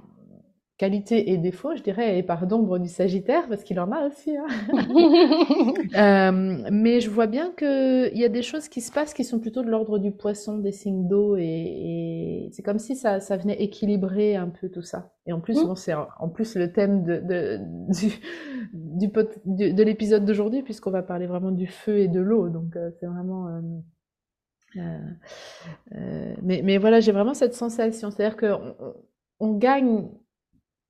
[0.76, 4.36] qualités et défauts, je dirais, et par d'ombre du Sagittaire, parce qu'il en a aussi,
[4.36, 4.46] hein.
[5.96, 9.38] Euh, mais je vois bien qu'il y a des choses qui se passent qui sont
[9.38, 13.36] plutôt de l'ordre du poisson, des signes d'eau, et, et c'est comme si ça, ça
[13.36, 15.12] venait équilibrer un peu tout ça.
[15.26, 17.58] Et en plus, bon, c'est en plus le thème de, de,
[17.92, 18.12] du,
[18.72, 22.48] du pot- du- de l'épisode d'aujourd'hui, puisqu'on va parler vraiment du feu et de l'eau.
[22.48, 23.48] Donc euh, c'est vraiment...
[23.48, 23.60] euh,
[24.76, 24.98] euh,
[25.96, 28.10] euh, mais, mais voilà, j'ai vraiment cette sensation.
[28.10, 28.94] C'est-à-dire qu'on on,
[29.40, 30.08] on gagne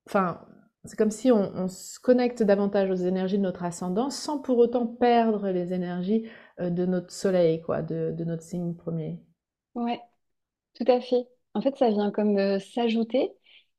[0.06, 0.40] Enfin,
[0.84, 4.58] c'est comme si on, on se connecte davantage aux énergies de notre ascendant sans pour
[4.58, 6.28] autant perdre les énergies
[6.60, 9.20] euh, de notre soleil, quoi, de, de notre signe premier.
[9.74, 10.00] Ouais,
[10.74, 11.28] tout à fait.
[11.54, 13.32] En fait, ça vient comme euh, s'ajouter.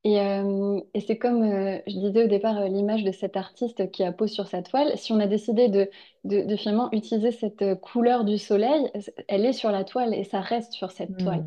[0.06, 4.04] Et, euh, et c'est comme euh, je disais au départ, l'image de cet artiste qui
[4.04, 4.98] a posé sur sa toile.
[4.98, 5.90] Si on a décidé de,
[6.26, 8.92] de, de finalement utiliser cette couleur du soleil,
[9.28, 11.46] elle est sur la toile et ça reste sur cette toile.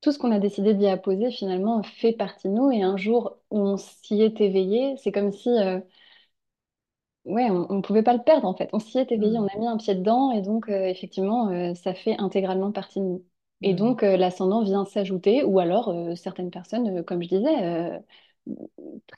[0.00, 2.70] Tout ce qu'on a décidé d'y apposer, finalement, fait partie de nous.
[2.70, 5.80] Et un jour où on s'y est éveillé, c'est comme si euh,
[7.24, 8.70] ouais, on ne pouvait pas le perdre, en fait.
[8.72, 9.48] On s'y est éveillé, on Hmm.
[9.48, 10.32] a mis un pied dedans.
[10.32, 13.24] Et donc, euh, effectivement, euh, ça fait intégralement partie de nous.
[13.62, 13.92] Et Hmm.
[13.92, 15.42] donc, l'ascendant vient s'ajouter.
[15.44, 18.00] Ou alors, certaines personnes, comme je disais,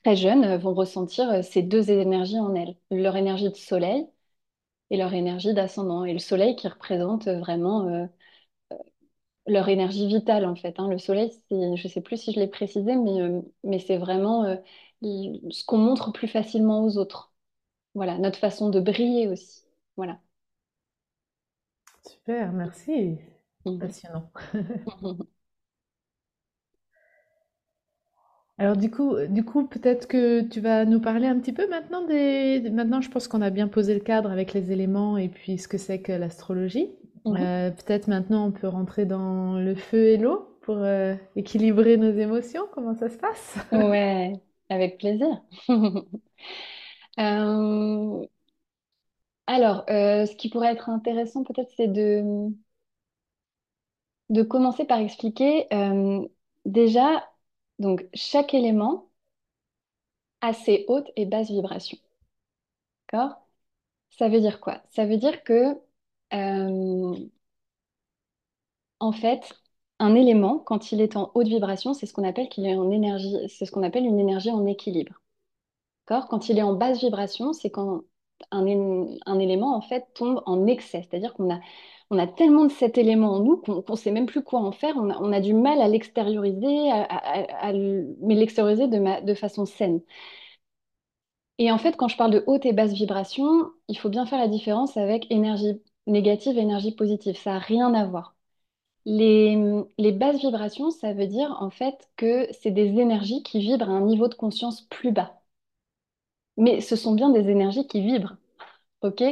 [0.03, 4.07] très jeunes vont ressentir ces deux énergies en elles, leur énergie de soleil
[4.91, 6.05] et leur énergie d'ascendant.
[6.05, 8.09] Et le soleil qui représente vraiment
[9.47, 10.79] leur énergie vitale en fait.
[10.81, 10.89] hein.
[10.89, 14.45] Le soleil, je ne sais plus si je l'ai précisé, mais, euh, mais c'est vraiment
[14.45, 14.57] euh,
[15.03, 17.33] ce qu'on montre plus facilement aux autres.
[17.95, 19.65] Voilà, notre façon de briller aussi.
[19.97, 20.21] Voilà.
[22.07, 23.19] Super, merci.
[23.65, 23.81] Mhm.
[23.81, 24.31] Passionnant.
[28.59, 32.07] Alors du coup, du coup, peut-être que tu vas nous parler un petit peu maintenant
[32.07, 32.61] des...
[32.71, 35.67] Maintenant, je pense qu'on a bien posé le cadre avec les éléments et puis ce
[35.69, 36.91] que c'est que l'astrologie.
[37.27, 42.11] Euh, peut-être maintenant on peut rentrer dans le feu et l'eau pour euh, équilibrer nos
[42.13, 42.67] émotions.
[42.73, 43.57] Comment ça se passe?
[43.73, 45.43] Ouais, avec plaisir.
[47.19, 48.25] Euh,
[49.47, 52.51] alors, ce qui pourrait être intéressant peut-être, c'est de,
[54.31, 55.67] de commencer par expliquer
[56.65, 57.29] déjà,
[57.79, 59.11] donc chaque élément
[60.43, 61.97] a ses hautes et basses vibrations.
[63.13, 63.37] D'accord?
[64.11, 64.83] Ça veut dire quoi?
[64.91, 65.77] Ça veut dire que,
[66.33, 67.15] euh,
[69.01, 69.53] en fait,
[69.99, 73.83] un élément, quand il est en haute vibration, c'est ce qu'on appelle qu'il ce qu'on
[73.83, 75.21] appelle une énergie en équilibre.
[76.07, 78.03] Quand il est en basse vibration, c'est quand
[78.51, 78.67] un,
[79.39, 81.07] élément, en fait, tombe en excès.
[81.09, 81.61] C'est-à-dire qu'on a,
[82.11, 84.73] on a tellement de cet élément en nous qu'on ne sait même plus quoi en
[84.73, 84.95] faire.
[84.97, 86.91] On a, du mal à l'extérioriser,
[88.23, 90.01] mais l'extérioriser de, de façon saine.
[91.59, 94.39] Et en fait, quand je parle de haute et basse vibration, il faut bien faire
[94.41, 97.37] la différence avec énergie négative et énergie positive.
[97.37, 98.37] Ça n'a rien à voir.
[99.07, 99.57] Les,
[100.13, 104.03] basses vibrations, ça veut dire en fait que c'est des énergies qui vibrent à un
[104.03, 105.41] niveau de conscience plus bas.
[106.57, 108.37] Mais ce sont bien des énergies qui vibrent,
[109.03, 109.23] ok?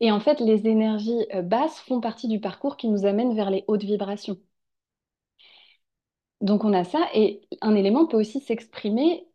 [0.00, 3.50] Et en fait, les énergies euh, basses font partie du parcours qui nous amène vers
[3.50, 4.38] les hautes vibrations.
[6.42, 9.26] Donc on a ça, et un élément peut aussi s'exprimer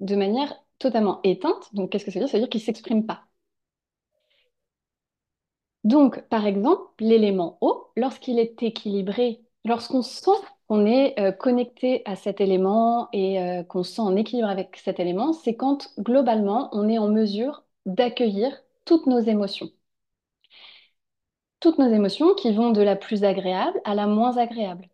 [0.00, 1.74] de manière totalement éteinte.
[1.74, 2.30] Donc qu'est-ce que ça veut dire?
[2.32, 3.26] Ça veut dire qu'il ne s'exprime pas.
[5.84, 10.30] Donc, par exemple, l'élément eau, lorsqu'il est équilibré, lorsqu'on sent
[10.68, 14.76] qu'on est euh, connecté à cet élément et euh, qu'on se sent en équilibre avec
[14.76, 18.52] cet élément, c'est quand globalement on est en mesure d'accueillir
[18.84, 19.70] toutes nos émotions.
[21.60, 24.90] Toutes nos émotions qui vont de la plus agréable à la moins agréable.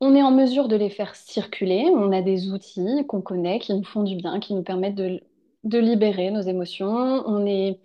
[0.00, 3.74] On est en mesure de les faire circuler, on a des outils qu'on connaît qui
[3.74, 5.20] nous font du bien, qui nous permettent de,
[5.64, 6.86] de libérer nos émotions.
[7.26, 7.80] On est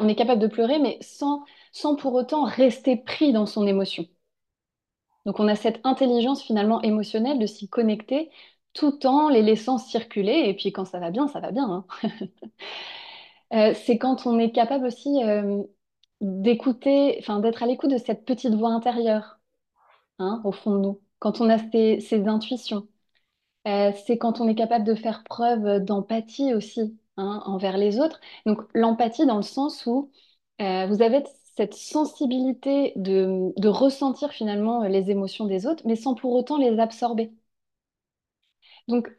[0.00, 4.06] On est capable de pleurer, mais sans, sans pour autant rester pris dans son émotion.
[5.26, 8.30] Donc on a cette intelligence finalement émotionnelle de s'y connecter
[8.74, 10.44] tout en les laissant circuler.
[10.46, 11.86] Et puis quand ça va bien, ça va bien.
[12.02, 12.08] hein.
[13.52, 15.62] Euh, c'est quand on est capable aussi euh,
[16.20, 19.38] d'écouter, enfin d'être à l'écoute de cette petite voix intérieure,
[20.18, 21.00] hein, au fond de nous.
[21.20, 22.88] Quand on a ces, ces intuitions.
[23.68, 28.20] Euh, c'est quand on est capable de faire preuve d'empathie aussi hein, envers les autres.
[28.46, 30.10] Donc l'empathie dans le sens où
[30.60, 31.24] euh, vous avez
[31.56, 37.32] cette sensibilité de, ressentir finalement les émotions des autres, mais sans pour autant les absorber.
[38.88, 39.10] Donc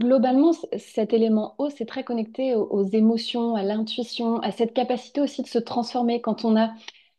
[0.00, 5.20] globalement, cet élément eau, c'est très connecté aux, aux émotions, à l'intuition, à cette capacité
[5.20, 6.72] aussi de se transformer quand on a,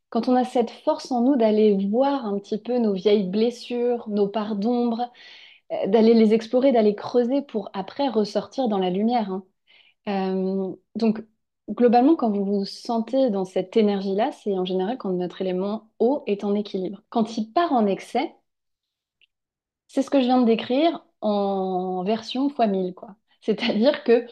[0.09, 4.07] quand on a cette force en nous d'aller voir un petit peu nos vieilles blessures,
[4.09, 5.11] nos parts d'ombre
[5.73, 9.31] euh, d'aller les explorer, d'aller creuser pour après ressortir dans la lumière.
[9.31, 9.45] hein.
[10.07, 11.23] Euh, donc,
[11.69, 16.23] globalement, quand vous vous sentez dans cette énergie-là, c'est en général quand notre élément eau
[16.27, 17.01] est en équilibre.
[17.09, 18.33] Quand il part en excès,
[19.87, 23.15] c'est ce que je viens de décrire en version fois 1000, quoi.
[23.41, 24.25] C'est-à-dire que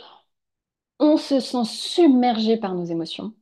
[0.99, 3.33] on se sent submergé par nos émotions.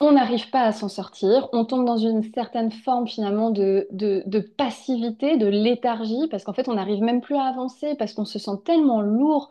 [0.00, 4.40] On n'arrive pas à s'en sortir, on tombe dans une certaine forme finalement de, de
[4.40, 8.38] passivité, de léthargie, parce qu'en fait on n'arrive même plus à avancer, parce qu'on se
[8.40, 9.48] sent tellement lourd,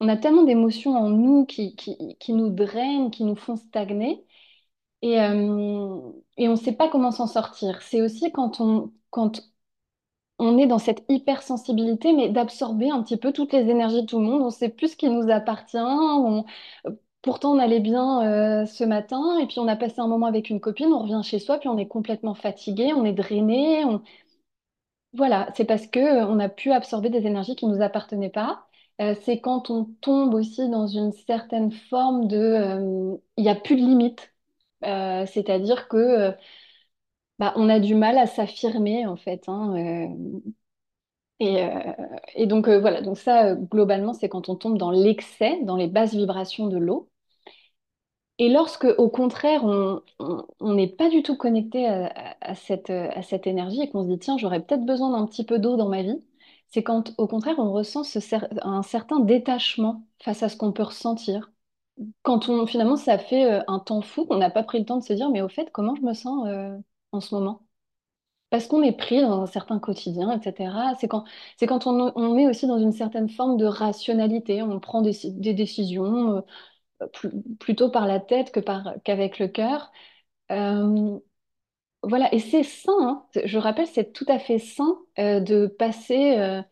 [0.00, 1.74] on a tellement d'émotions en nous qui,
[2.28, 4.24] nous drainent, qui nous font stagner,
[5.02, 7.82] et, euh, on ne sait pas comment s'en sortir.
[7.82, 8.92] C'est aussi quand on,
[10.58, 14.24] est dans cette hypersensibilité, mais d'absorber un petit peu toutes les énergies de tout le
[14.26, 14.42] monde.
[14.42, 15.78] On ne sait plus ce qui nous appartient.
[17.22, 20.50] Pourtant, on allait bien euh, ce matin, et puis on a passé un moment avec
[20.50, 23.84] une copine, on revient chez soi, puis on est complètement fatigué, on est drainé.
[25.12, 28.30] Voilà, c'est parce que euh, on a pu absorber des énergies qui ne nous appartenaient
[28.30, 28.67] pas.
[29.00, 32.36] Euh, c'est quand on tombe aussi dans une certaine forme de...
[32.36, 34.34] euh, Il n'y a plus de limite.
[34.84, 36.34] Euh, c'est-à-dire que
[37.38, 39.48] bah, on a du mal à s'affirmer, en fait.
[39.48, 39.74] hein,
[41.40, 41.68] et,
[42.34, 46.14] et donc, voilà, donc ça, globalement, c'est quand on tombe dans l'excès, dans les basses
[46.14, 47.08] vibrations de l'eau.
[48.40, 50.02] Et lorsque, au contraire, on
[50.74, 54.38] n'est pas du tout connecté à, cette, à cette énergie et qu'on se dit, tiens,
[54.38, 56.22] j'aurais peut-être besoin d'un petit peu d'eau dans ma vie,
[56.70, 58.02] c'est quand, au contraire, on ressent
[58.62, 61.52] un certain détachement face à ce qu'on peut ressentir.
[62.22, 64.98] Quand on, finalement, ça fait euh, un temps fou qu'on n'a pas pris le temps
[64.98, 66.76] de se dire, mais au fait, comment je me sens euh,
[67.12, 67.66] en ce moment?
[68.50, 70.94] Parce qu'on est pris dans un certain quotidien, etc.
[71.00, 71.24] C'est quand,
[71.62, 75.12] quand on, on est aussi dans une certaine forme de rationalité, on prend des,
[75.54, 76.42] décisions
[77.02, 77.28] euh,
[77.60, 78.52] plutôt par la tête
[79.04, 79.92] qu'avec le cœur.
[82.02, 83.26] Voilà, et c'est sain, hein.
[83.44, 86.62] Je rappelle, c'est tout à fait sain euh, de passer euh,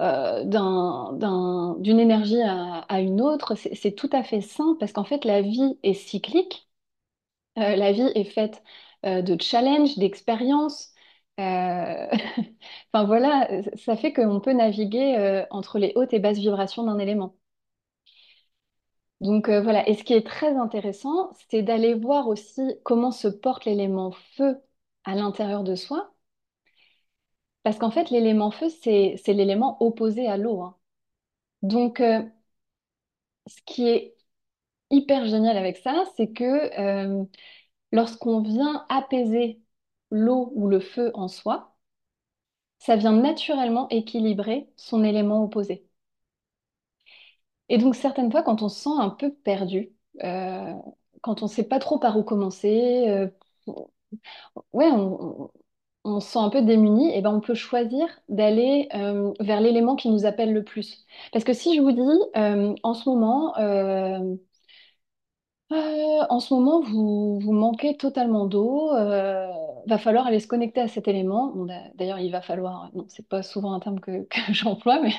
[0.00, 3.54] euh, d'un, d'un- d'une énergie à, une autre.
[3.56, 6.68] C'est tout à fait sain parce qu'en fait, la vie est cyclique.
[7.56, 8.62] La vie est faite
[9.04, 10.92] de challenges, d'expériences.
[11.38, 17.36] Enfin voilà, ça fait qu'on peut naviguer entre les hautes et basses vibrations d'un élément.
[19.22, 23.28] Donc euh, voilà, et ce qui est très intéressant, c'est d'aller voir aussi comment se
[23.28, 24.60] porte l'élément feu
[25.04, 26.12] à l'intérieur de soi.
[27.64, 30.60] Parce qu'en fait, l'élément feu, c'est, l'élément opposé à l'eau.
[30.62, 30.76] hein.
[31.62, 32.22] Donc, euh,
[33.46, 34.16] ce qui est
[34.90, 36.44] hyper génial avec ça, c'est que
[36.80, 37.24] euh,
[37.92, 39.62] lorsqu'on vient apaiser
[40.10, 41.76] l'eau ou le feu en soi,
[42.78, 45.86] ça vient naturellement équilibrer son élément opposé.
[47.72, 49.92] Et donc, certaines fois, quand on se sent un peu perdu,
[50.24, 50.74] euh,
[51.22, 53.28] quand on ne sait pas trop par où commencer, euh,
[54.72, 55.50] ouais, on,
[56.20, 60.10] se sent un peu démuni, et ben on peut choisir d'aller euh, vers l'élément qui
[60.10, 61.06] nous appelle le plus.
[61.32, 62.00] Parce que si je vous dis,
[62.82, 63.54] en ce moment,
[65.72, 68.92] euh, en ce moment, vous, vous manquez totalement d'eau.
[68.94, 69.48] euh,
[69.86, 71.52] va falloir aller se connecter à cet élément.
[71.96, 72.90] D'ailleurs, il va falloir.
[72.94, 75.12] Non, c'est pas souvent un terme que, j'emploie, mais,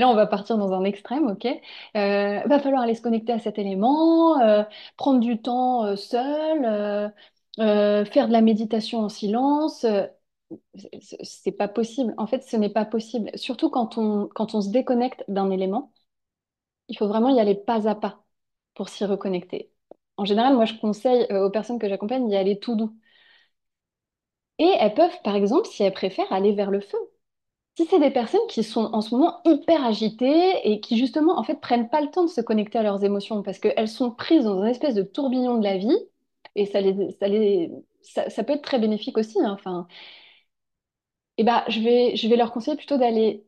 [0.00, 1.46] là, on va partir dans un extrême, ok?
[1.46, 4.64] Euh, va falloir aller se connecter à cet élément, euh,
[4.96, 7.12] prendre du temps seul,
[7.58, 9.84] faire de la méditation en silence.
[9.84, 10.06] euh,
[11.00, 12.14] c'est c'est pas possible.
[12.18, 13.30] En fait, ce n'est pas possible.
[13.36, 15.92] Surtout quand on, quand on se déconnecte d'un élément.
[16.88, 18.24] Il faut vraiment y aller pas à pas
[18.80, 19.70] pour s'y reconnecter.
[20.16, 22.96] En général, moi, je conseille euh, aux personnes que j'accompagne d'y aller tout doux.
[24.58, 26.98] Et elles peuvent, par exemple, si elles préfèrent, aller vers le feu.
[27.78, 31.44] Si c'est des personnes qui sont en ce moment hyper agitées et qui, justement, en
[31.44, 34.44] fait, prennent pas le temps de se connecter à leurs émotions parce qu'elles sont prises
[34.44, 35.96] dans un espèce de tourbillon de la vie
[36.56, 36.80] et ça
[37.20, 37.70] ça les,
[38.02, 39.38] ça, peut être très bénéfique aussi.
[39.40, 39.52] hein.
[39.54, 39.88] Enfin,
[41.38, 43.46] et ben, je vais, je vais leur conseiller plutôt d'aller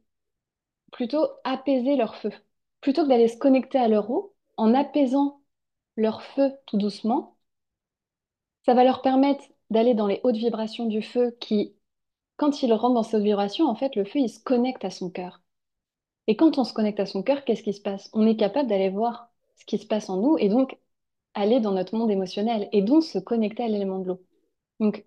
[0.93, 2.33] plutôt apaiser leur feu.
[2.81, 5.43] Plutôt que d'aller se connecter à leur eau, en apaisant
[5.97, 7.37] leur feu tout doucement,
[8.65, 11.75] ça va leur permettre d'aller dans les hautes vibrations du feu qui,
[12.37, 14.91] quand ils rentrent dans ces hautes vibrations, en fait, le feu, il se connecte à
[14.91, 15.43] son cœur.
[16.29, 18.11] Et quand on se connecte à son cœur, qu'est-ce qui se passe?
[18.15, 20.79] On est capable d'aller voir ce qui se passe en nous et donc
[21.35, 24.23] aller dans notre monde émotionnel et donc se connecter à l'élément de l'eau.
[24.81, 25.05] Donc,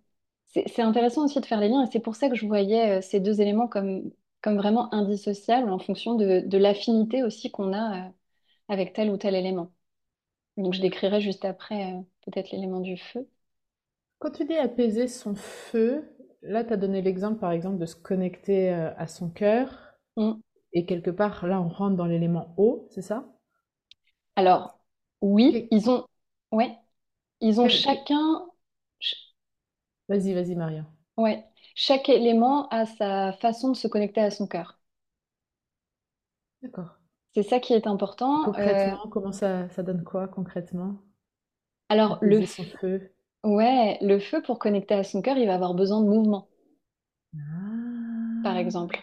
[0.47, 3.01] c'est intéressant aussi de faire les liens et c'est pour ça que je voyais euh,
[3.01, 8.08] ces deux éléments comme, comme vraiment indissociables en fonction de, de l'affinité aussi qu'on a
[8.08, 8.12] euh,
[8.67, 9.71] avec tel ou tel élément.
[10.58, 13.30] Donc, je décrirai juste après euh, peut-être l'élément du feu.
[14.19, 16.04] Quand tu dis apaiser son feu,
[16.41, 19.95] là, tu as donné l'exemple, par exemple, de se connecter euh, à son cœur.
[20.17, 20.41] Mm.
[20.73, 23.25] Et quelque part, là, on rentre dans l'élément eau, c'est ça?
[24.38, 24.80] Alors,
[25.21, 26.06] oui, ils ont,
[26.51, 26.78] ouais,
[27.41, 28.47] ils ont quel- chacun,
[29.01, 29.36] ch-
[30.10, 30.86] Vas-y, vas-y, Marion.
[31.17, 31.43] ouais,
[31.75, 34.80] chaque élément a sa façon de se connecter à son cœur.
[36.62, 36.94] D'accord.
[37.36, 38.52] C'est ça qui est important.
[38.58, 40.95] Euh, Concrètement, comment ça, ça donne quoi concrètement?
[41.89, 43.12] alors, le, feu.
[43.45, 46.50] ouais, le feu, pour connecter à son cœur, il va avoir besoin de mouvement,
[48.41, 48.60] par Ah.
[48.60, 48.98] exemple.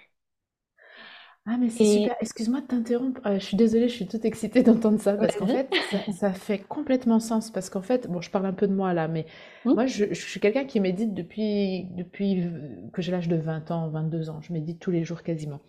[1.45, 2.15] Ah, mais c'est super.
[2.21, 3.21] Excuse-moi de t'interrompre.
[3.27, 6.33] Euh, je suis désolée, je suis toute excitée d'entendre ça parce qu'en fait, ça, ça
[6.33, 7.51] fait complètement sens.
[7.51, 9.27] Parce qu'en fait, bon, je parle un peu de moi là, mais
[9.65, 12.45] Hmm moi, je, je suis quelqu'un qui médite depuis, depuis
[12.93, 14.41] que j'ai l'âge de 20 ans, 22 ans.
[14.41, 15.61] Je médite tous les jours quasiment.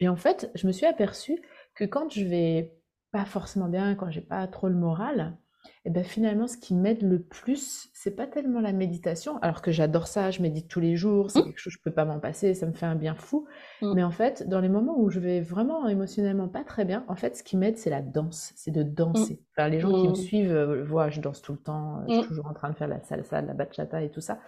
[0.00, 1.42] Et en fait, je me suis aperçue
[1.78, 2.78] que quand je vais
[3.12, 5.38] pas forcément bien, quand j'ai pas trop le moral,
[5.84, 9.72] et ben finalement, ce qui m'aide le plus, c'est pas tellement la méditation, alors que
[9.72, 12.20] j'adore ça, je médite tous les jours, c'est Hmm quelque chose je peux pas m'en
[12.20, 13.46] passer, ça me fait un bien fou.
[13.80, 13.94] Hmm.
[13.94, 17.16] Mais en fait, dans les moments où je vais vraiment émotionnellement pas très bien, en
[17.16, 18.82] fait, ce qui m'aide, c'est la danse, c'est de
[19.14, 19.24] Hmm.
[19.24, 19.42] danser.
[19.56, 22.14] Enfin, les gens qui me suivent euh, voient, je danse tout le temps, euh, je
[22.14, 24.40] suis toujours en train de faire la salsa, la bachata et tout ça.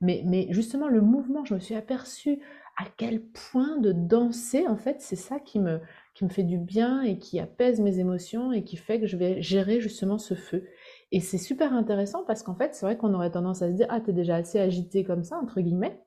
[0.00, 2.40] Mais, mais justement, le mouvement, je me suis aperçue
[2.80, 5.80] à quel point de danser, en fait, c'est ça qui me,
[6.18, 9.16] qui me fait du bien et qui apaise mes émotions et qui fait que je
[9.16, 10.66] vais gérer justement ce feu.
[11.12, 13.86] Et c'est super intéressant parce qu'en fait, c'est vrai qu'on aurait tendance à se dire,
[13.88, 16.02] ah, t'es déjà assez agité comme ça, entre guillemets.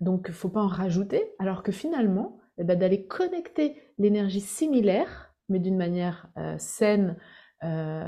[0.00, 5.60] Donc, faut pas en rajouter, alors que finalement, eh ben, d'aller connecter l'énergie similaire, mais
[5.60, 7.16] d'une manière euh, saine,
[7.64, 8.04] euh,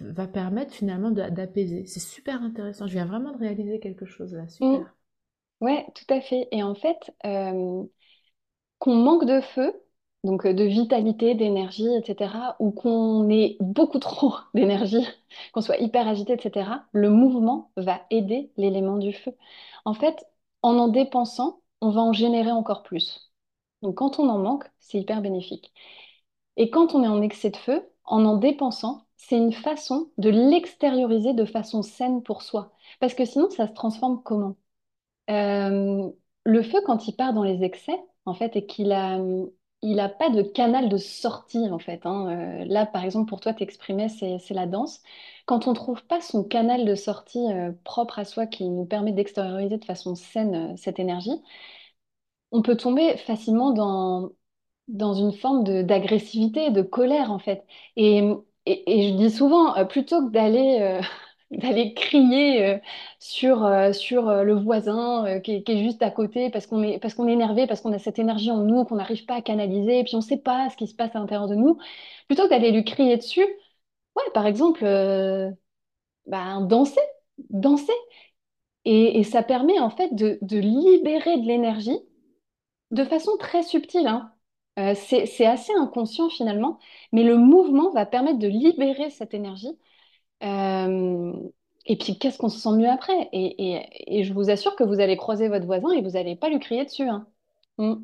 [0.00, 1.86] va permettre finalement d'apaiser.
[1.86, 2.86] C'est super intéressant.
[2.86, 4.46] Je viens vraiment de réaliser quelque chose là.
[4.48, 4.94] Super.
[5.62, 6.46] Ouais, tout à fait.
[6.52, 7.84] Et en fait, euh,
[8.78, 9.72] qu'on manque de feu,
[10.24, 15.06] donc euh, de vitalité, d'énergie, etc., ou qu'on ait beaucoup trop d'énergie,
[15.52, 19.32] qu'on soit hyper agité, etc., le mouvement va aider l'élément du feu.
[19.84, 20.26] En fait,
[20.62, 23.32] en en dépensant, on va en générer encore plus.
[23.82, 25.72] Donc quand on en manque, c'est hyper bénéfique.
[26.56, 30.30] Et quand on est en excès de feu, en en dépensant, c'est une façon de
[30.30, 32.72] l'extérioriser de façon saine pour soi.
[33.00, 34.56] Parce que sinon, ça se transforme comment?
[35.30, 36.10] Euh,
[36.44, 39.18] le feu, quand il part dans les excès, en fait, et qu'il a,
[39.84, 42.00] il a pas de canal de sortie, en fait.
[42.06, 42.62] hein.
[42.62, 45.00] Euh, là, par exemple, pour toi, t'exprimer, c'est, c'est la danse.
[45.46, 49.12] Quand on trouve pas son canal de sortie euh, propre à soi qui nous permet
[49.12, 51.42] d'extérioriser de façon saine euh, cette énergie,
[52.52, 54.30] on peut tomber facilement dans,
[54.88, 57.66] dans une forme d'agressivité, de colère, en fait.
[57.96, 58.18] Et,
[58.66, 61.00] et, je dis souvent, plutôt que d'aller
[61.58, 62.78] d'aller crier euh,
[63.18, 67.32] sur, euh, sur euh, le voisin qui est, juste à côté parce qu'on est, est
[67.32, 70.14] énervé, parce qu'on a cette énergie en nous qu'on n'arrive pas à canaliser, et puis
[70.14, 71.78] on ne sait pas ce qui se passe à l'intérieur de nous,
[72.28, 73.44] plutôt que d'aller lui crier dessus,
[74.16, 74.84] ouais, par exemple,
[76.26, 77.00] bah, danser,
[77.50, 77.92] danser.
[78.84, 81.98] Et, ça permet en fait de, de libérer de l'énergie
[82.90, 84.30] de façon très subtile, hein.
[84.96, 86.78] C'est assez inconscient finalement,
[87.12, 89.78] mais le mouvement va permettre de libérer cette énergie.
[90.44, 91.32] Euh,
[91.86, 93.28] et puis, qu'est-ce qu'on se sent mieux après?
[93.32, 96.36] Et, et- et je vous assure que vous allez croiser votre voisin et vous n'allez
[96.36, 97.26] pas lui crier dessus, hein.
[97.78, 97.94] Mm.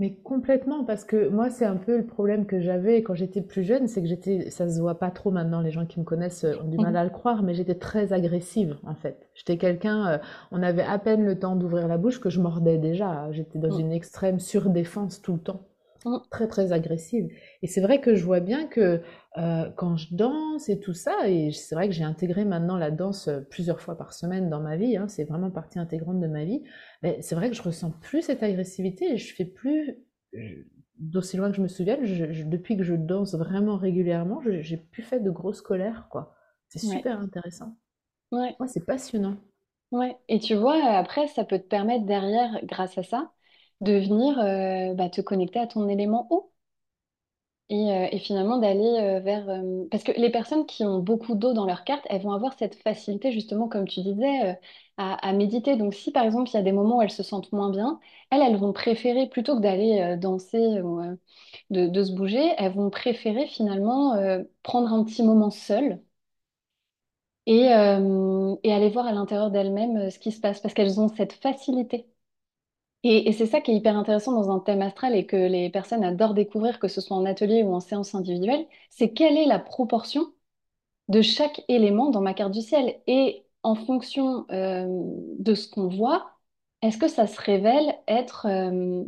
[0.00, 3.64] Mais complètement, parce que moi, c'est un peu le problème que j'avais quand j'étais plus
[3.64, 6.44] jeune, c'est que j'étais, ça se voit pas trop maintenant, les gens qui me connaissent
[6.44, 9.28] euh, ont du mal à le croire, mais j'étais très agressive, en fait.
[9.34, 10.18] J'étais quelqu'un, euh,
[10.52, 13.30] on avait à peine le temps d'ouvrir la bouche que je mordais déjà.
[13.32, 13.80] J'étais dans Mm.
[13.80, 15.67] une extrême surdéfense tout le temps.
[16.30, 17.28] Très très agressive.
[17.62, 19.00] Et c'est vrai que je vois bien que
[19.38, 22.90] euh, quand je danse et tout ça, et c'est vrai que j'ai intégré maintenant la
[22.90, 26.26] danse euh, plusieurs fois par semaine dans ma vie, hein, c'est vraiment partie intégrante de
[26.26, 26.62] ma vie,
[27.02, 29.96] mais c'est vrai que je ressens plus cette agressivité et je fais plus,
[30.98, 34.76] d'aussi loin que je me souvienne, je- je- depuis que je danse vraiment régulièrement, j'ai
[34.76, 36.34] plus fait de grosses colères, quoi.
[36.68, 37.76] C'est Ouais, super intéressant.
[38.30, 39.38] ouais, Ouais, c'est passionnant.
[39.90, 40.16] ouais.
[40.28, 43.32] Et tu vois, après, ça peut te permettre derrière, grâce à ça,
[43.80, 46.52] de venir euh, bah, te connecter à ton élément eau.
[47.70, 49.46] Et, euh, finalement d'aller euh, vers...
[49.90, 52.76] Parce que les personnes qui ont beaucoup d'eau dans leur carte, elles vont avoir cette
[52.76, 54.58] facilité, justement, comme tu disais,
[54.96, 55.76] à, méditer.
[55.76, 58.00] Donc si, par exemple, il y a des moments où elles se sentent moins bien,
[58.30, 61.00] elles, elles vont préférer, plutôt que d'aller danser ou
[61.70, 64.14] de, se bouger, elles vont préférer finalement
[64.62, 66.00] prendre un petit moment seul
[67.46, 67.62] et,
[68.62, 72.06] et aller voir à l'intérieur d'elles-mêmes ce qui se passe, parce qu'elles ont cette facilité.
[73.04, 76.02] Et, c'est ça qui est hyper intéressant dans un thème astral et que les personnes
[76.04, 79.58] adorent découvrir, que ce soit en atelier ou en séance individuelle, c'est quelle est la
[79.60, 80.32] proportion
[81.08, 83.00] de chaque élément dans ma carte du ciel.
[83.08, 84.86] Et en fonction euh,
[85.38, 86.32] de ce qu'on voit,
[86.82, 89.04] est-ce que ça se révèle être, euh,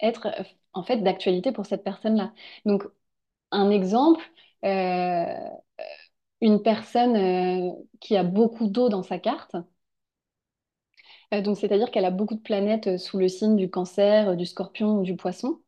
[0.00, 0.28] être
[0.72, 2.32] en fait d'actualité pour cette personne-là?
[2.64, 2.84] Donc,
[3.52, 4.24] un exemple,
[4.64, 5.26] euh,
[6.40, 9.56] une personne qui a beaucoup d'eau dans sa carte,
[11.34, 14.34] euh, donc c'est-à-dire qu'elle a beaucoup de planètes euh, sous le signe du cancer, euh,
[14.36, 15.60] du scorpion ou du poisson.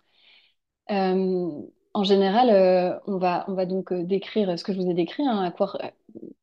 [1.95, 5.53] En général, on va, on va donc décrire ce que je vous ai décrit, hein,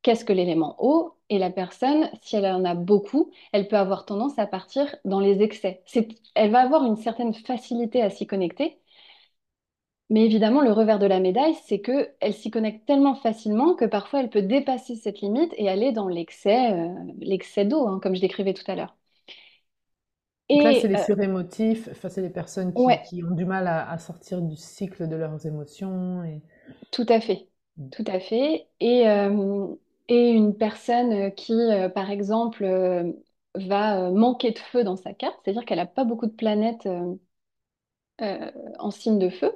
[0.01, 4.05] qu'est-ce que l'élément eau, et la personne, si elle en a beaucoup, elle peut avoir
[4.05, 5.83] tendance à partir dans les excès.
[6.35, 8.79] Elle va avoir une certaine facilité à s'y connecter,
[10.09, 13.85] mais évidemment, le revers de la médaille, c'est que elle s'y connecte tellement facilement que
[13.85, 16.89] parfois elle peut dépasser cette limite et aller dans l'excès,
[17.19, 18.95] l'excès d'eau, hein, comme je décrivais tout à l'heure.
[20.51, 23.31] Donc là, c'est Et les euh, surémotifs, enfin, c'est les personnes qui, ouais, qui ont
[23.35, 26.41] du mal à, à sortir du cycle de leurs émotions et...
[26.91, 27.49] Tout à fait,
[27.91, 28.67] tout à fait.
[28.79, 29.67] Et, euh,
[30.07, 33.11] et une personne qui, euh, par exemple, euh,
[33.55, 36.87] va manquer de feu dans sa carte, c'est-à-dire qu'elle n'a pas beaucoup de planètes
[38.79, 39.51] en signe de feu,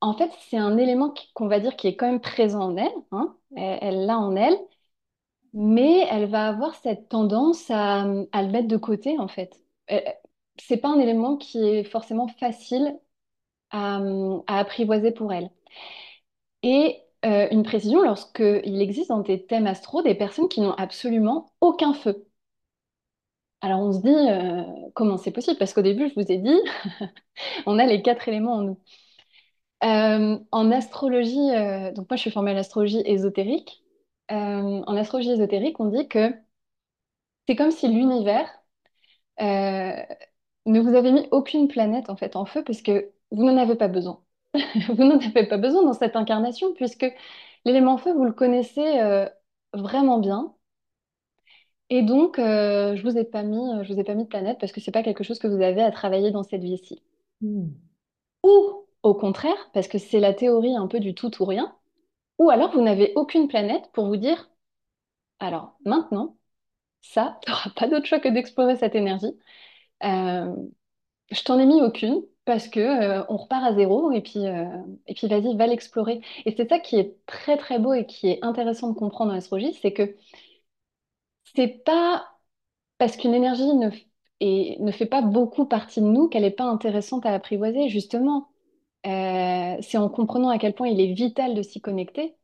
[0.00, 2.76] en fait, c'est un élément qui- qu'on va dire qui est quand même présent en
[2.76, 3.36] elle, hein.
[3.56, 4.56] Elle elle l'a en elle,
[5.52, 9.60] mais elle va avoir cette tendance à, le mettre de côté, en fait.
[9.90, 10.00] Euh,
[10.58, 12.98] C'est pas un élément qui est forcément facile
[13.70, 14.00] à
[14.48, 15.50] apprivoiser pour elle.
[16.62, 21.52] Et euh, une précision, lorsqu'il existe dans tes thèmes astro des personnes qui n'ont absolument
[21.60, 22.26] aucun feu.
[23.62, 24.62] Alors on se dit, euh,
[24.94, 25.58] comment c'est possible?
[25.58, 26.58] Parce qu'au début, je vous ai dit,
[27.66, 28.78] on a les quatre éléments en nous.
[29.82, 31.50] En astrologie,
[31.94, 33.79] donc moi je suis formée à l'astrologie ésotérique.
[34.30, 34.34] Euh,
[34.86, 36.32] en astrologie ésotérique, on dit que
[37.48, 38.48] c'est comme si l'univers
[39.40, 40.02] euh,
[40.66, 43.76] ne vous avait mis aucune planète en fait en feu parce que vous n'en avez
[43.76, 44.22] pas besoin.
[44.88, 47.06] Vous n'en avez pas besoin dans cette incarnation puisque
[47.64, 49.28] l'élément feu, vous le connaissez euh,
[49.74, 50.54] vraiment bien.
[51.88, 54.58] Et donc, euh, je vous ai pas mis, je vous ai pas mis de planète
[54.60, 57.02] parce que c'est pas quelque chose que vous avez à travailler dans cette vie-ci.
[57.40, 57.68] Hmm.
[58.44, 61.74] Ou au contraire, parce que c'est la théorie un peu du tout ou rien.
[62.40, 64.50] Ou alors vous n'avez aucune planète pour vous dire,
[65.40, 66.36] alors maintenant,
[67.02, 69.38] ça, tu n'auras pas d'autre choix que d'explorer cette énergie.
[70.04, 70.54] Euh,
[71.32, 74.66] je t'en ai mis aucune parce que euh, on repart à zéro et puis, euh,
[75.16, 76.22] puis vas-y, va l'explorer.
[76.46, 79.36] Et c'est ça qui est très très beau et qui est intéressant de comprendre en
[79.36, 80.16] astrologie, c'est que
[81.54, 82.26] c'est pas
[82.98, 83.90] parce qu'une énergie ne,
[84.40, 87.90] et ne fait pas beaucoup partie de nous qu'elle n'est pas intéressante à apprivoiser.
[87.90, 88.49] Justement,
[89.06, 92.36] Euh, c'est en comprenant à quel point il est vital de s'y connecter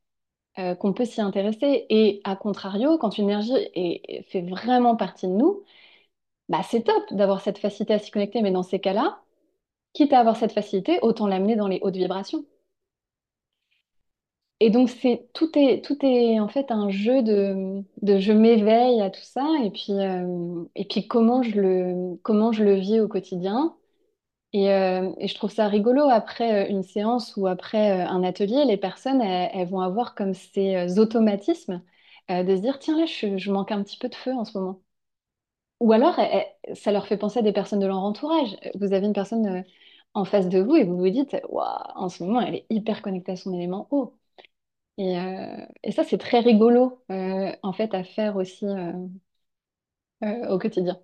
[0.58, 1.86] euh, qu'on peut s'y intéresser.
[1.90, 3.54] Et à contrario, quand une énergie
[4.28, 5.64] fait vraiment partie de nous,
[6.48, 9.20] bah c'est top d'avoir cette facilité à s'y connecter, mais dans ces cas-là,
[9.94, 12.44] quitte à avoir cette facilité, autant l'amener dans les hautes vibrations.
[14.60, 19.02] Et donc c'est tout est tout est en fait un jeu de, de je m'éveille
[19.02, 23.00] à tout ça et puis euh, et puis comment je le comment je le vis
[23.00, 23.76] au quotidien?
[24.56, 28.22] Et, euh, et je trouve ça rigolo après euh, une séance ou après euh, un
[28.24, 31.82] atelier, les personnes, elles, vont avoir comme ces automatismes
[32.30, 34.80] de se dire, tiens, là, je, manque un petit peu de feu en ce moment.
[35.80, 36.18] Ou alors,
[36.74, 38.56] ça leur fait penser à des personnes de leur entourage.
[38.76, 39.64] Vous avez une personne
[40.14, 43.02] en face de vous et vous vous dites, waouh, en ce moment, elle est hyper
[43.02, 44.16] connectée à son élément eau.
[44.98, 45.14] Et,
[45.84, 48.66] et ça, c'est très rigolo, en fait, à faire aussi
[50.48, 51.00] au quotidien.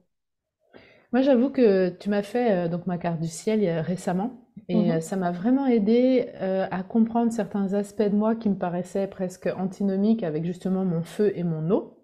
[1.12, 4.32] Moi, j'avoue que tu m'as fait euh, donc ma carte du ciel euh, récemment
[4.68, 5.00] et euh, Mhm.
[5.00, 9.48] ça m'a vraiment aidé euh, à comprendre certains aspects de moi qui me paraissaient presque
[9.58, 11.98] antinomiques avec justement mon feu et mon eau.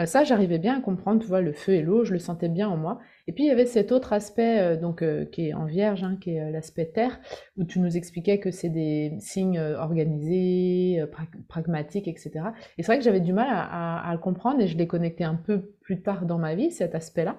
[0.00, 2.48] Euh, ça, j'arrivais bien à comprendre, tu vois, le feu et l'eau, je le sentais
[2.48, 3.00] bien en moi.
[3.28, 6.04] Et puis il y avait cet autre aspect euh, donc euh, qui est en vierge,
[6.04, 7.20] hein, qui est euh, l'aspect terre,
[7.58, 12.54] où tu nous expliquais que c'est des signes euh, organisés, euh, prag- pragmatiques, etc.
[12.78, 13.62] Et c'est vrai que j'avais du mal à,
[14.00, 16.70] à- à le comprendre et je l'ai connecté un peu plus tard dans ma vie,
[16.72, 17.36] cet aspect-là.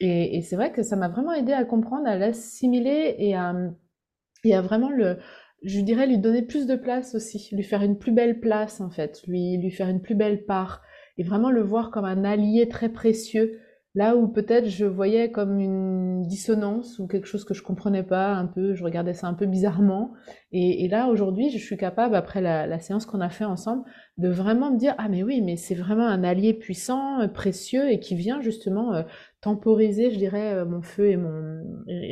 [0.00, 3.54] Et, c'est vrai que ça m'a vraiment aidé à comprendre, à l'assimiler et à,
[4.44, 5.18] et à vraiment le,
[5.62, 8.90] je dirais, lui donner plus de place aussi, lui faire une plus belle place en
[8.90, 10.82] fait, lui, lui faire une plus belle part
[11.16, 13.60] et vraiment le voir comme un allié très précieux.
[13.96, 18.32] Là où peut-être je voyais comme une dissonance ou quelque chose que je comprenais pas
[18.32, 20.12] un peu, je regardais ça un peu bizarrement.
[20.50, 23.84] Et, là aujourd'hui, je suis capable, après la, séance qu'on a fait ensemble,
[24.18, 27.88] de vraiment me dire ah mais oui, mais c'est vraiment un allié puissant, euh, précieux
[27.88, 29.02] et qui vient justement euh,
[29.40, 31.62] temporiser, je dirais, euh, mon feu et mon,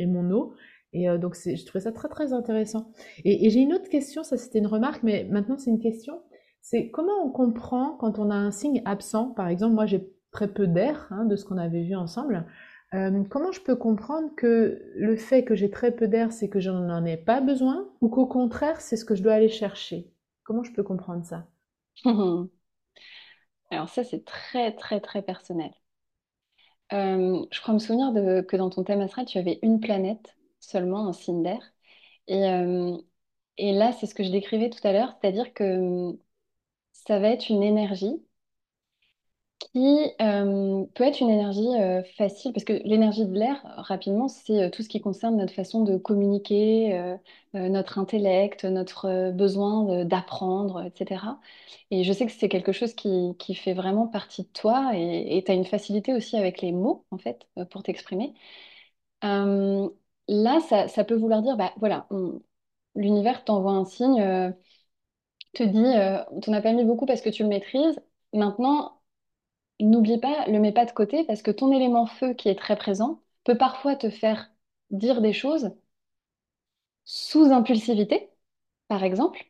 [0.07, 0.53] mon eau.
[0.93, 2.91] Et donc, je trouvais ça très, très intéressant.
[3.25, 6.21] Et, et j'ai une autre question, ça c'était une remarque, mais maintenant c'est une question.
[6.61, 10.47] C'est comment on comprend quand on a un signe absent, par exemple, moi j'ai très
[10.49, 12.45] peu d'air hein, de ce qu'on avait vu ensemble.
[12.93, 16.59] Euh, comment je peux comprendre que le fait que j'ai très peu d'air, c'est que
[16.59, 20.11] je n'en ai pas besoin, ou qu'au contraire, c'est ce que je dois aller chercher?
[20.43, 21.47] Comment je peux comprendre ça?
[23.71, 25.73] Alors ça, c'est très, très, très personnel.
[26.93, 30.37] Euh, je crois me souvenir de, que dans ton thème astral, tu avais une planète
[30.59, 31.61] seulement en signe d'air.
[32.27, 32.97] Et, euh,
[33.57, 36.13] et là, c'est ce que je décrivais tout à l'heure, c'est-à-dire que euh,
[36.93, 38.23] ça va être une énergie
[39.71, 44.63] qui euh, peut être une énergie euh, facile, parce que l'énergie de l'air, rapidement, c'est
[44.63, 47.15] euh, tout ce qui concerne notre façon de communiquer,
[47.53, 51.39] notre intellect, notre besoin d'apprendre, etc.
[51.91, 55.43] Et je sais que c'est quelque chose qui, qui fait vraiment partie de toi, et
[55.45, 58.33] tu as une facilité aussi avec les mots, en fait, pour t'exprimer.
[59.21, 60.59] Là,
[60.89, 62.07] ça, peut vouloir dire, bah voilà,
[62.95, 64.53] l'univers t'envoie un signe,
[65.53, 65.83] te dit,
[66.31, 67.99] on t'en a pas mis beaucoup parce que tu le maîtrises.
[68.33, 68.99] Maintenant,
[69.79, 72.75] n'oublie pas, le mets pas de côté parce que ton élément feu qui est très
[72.77, 74.49] présent peut parfois te faire
[74.91, 75.71] dire des choses
[77.05, 78.29] sous impulsivité,
[78.87, 79.45] par exemple.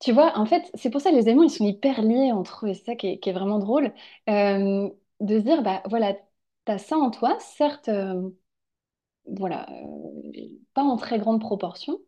[0.00, 2.66] Tu vois, en fait, c'est pour ça que les éléments, ils sont hyper liés entre
[2.66, 3.94] eux et c'est ça qui est, vraiment drôle.
[4.30, 6.16] Euh, de se dire, bah voilà,
[6.64, 8.30] t'as ça en toi, certes, euh,
[9.26, 10.32] voilà, euh,
[10.74, 11.98] pas en très grande proportion,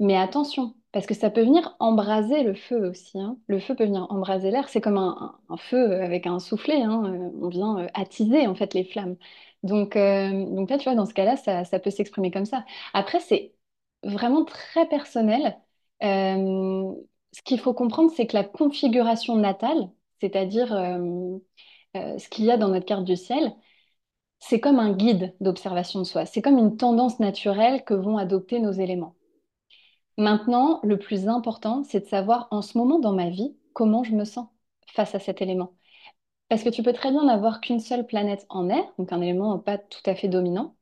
[0.00, 3.20] Mais attention, parce que ça peut venir embraser le feu aussi.
[3.20, 3.36] hein.
[3.48, 4.70] Le feu peut venir embraser l'air.
[4.70, 6.80] C'est comme un, feu avec un soufflet.
[6.80, 7.04] hein.
[7.04, 9.16] Euh, On vient euh, attiser en fait les flammes.
[9.62, 12.64] Donc, euh, donc là, tu vois, dans ce cas-là, ça, peut s'exprimer comme ça.
[12.94, 13.52] Après, c'est
[14.04, 15.58] vraiment très personnel.
[16.00, 19.90] Ce qu'il faut comprendre, c'est que la configuration natale,
[20.22, 20.68] c'est-à-dire
[21.94, 23.54] ce qu'il y a dans notre carte du ciel,
[24.40, 26.24] c'est comme un guide d'observation de soi.
[26.26, 29.14] C'est comme une tendance naturelle que vont adopter nos éléments.
[30.18, 34.14] Maintenant, le plus important, c'est de savoir en ce moment dans ma vie comment je
[34.14, 34.48] me sens
[34.88, 35.72] face à cet élément.
[36.48, 39.58] Parce que tu peux très bien n'avoir qu'une seule planète en air, donc un élément
[39.58, 40.76] pas tout à fait dominant,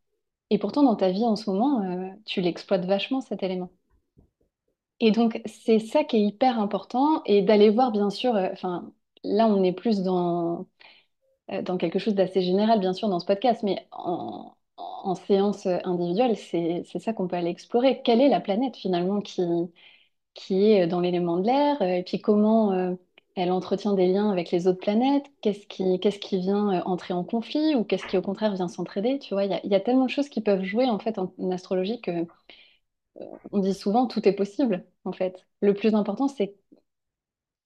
[0.51, 3.71] et pourtant dans ta vie en ce moment, euh, tu l'exploites vachement cet élément.
[5.01, 8.49] Et donc c'est ça qui est hyper important, et d'aller voir bien sûr, euh,
[9.25, 10.67] là on est plus dans
[11.53, 15.67] euh, dans quelque chose d'assez général, bien sûr, dans ce podcast, mais en, en séance
[15.67, 18.03] individuelle, c'est, ça qu'on peut aller explorer.
[18.03, 19.43] Quelle est la planète finalement qui,
[20.35, 22.95] qui est dans l'élément de l'air, euh, et puis comment euh,
[23.37, 27.15] elle entretient des liens avec les autres planètes, qu'est-ce qui, qu'est-ce qui vient euh, entrer
[27.15, 29.81] en conflit, ou qu'est-ce qui au contraire vient s'entraider, tu vois, il y y a
[29.81, 32.27] tellement de choses qui peuvent jouer en fait en, en astrologie que
[33.53, 35.47] on dit souvent tout est possible en fait.
[35.61, 36.55] Le plus important, c'est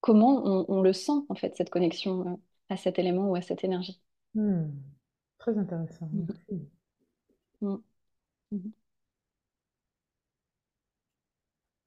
[0.01, 2.39] comment on, on le sent en fait, cette connexion
[2.69, 4.01] à cet élément ou à cette énergie.
[4.33, 4.71] Hmm.
[5.37, 6.27] Très intéressant, Mhm.
[6.27, 6.69] merci.
[7.61, 7.83] Mhm.
[8.51, 8.73] Mhm.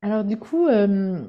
[0.03, 1.23] Alors du coup, euh,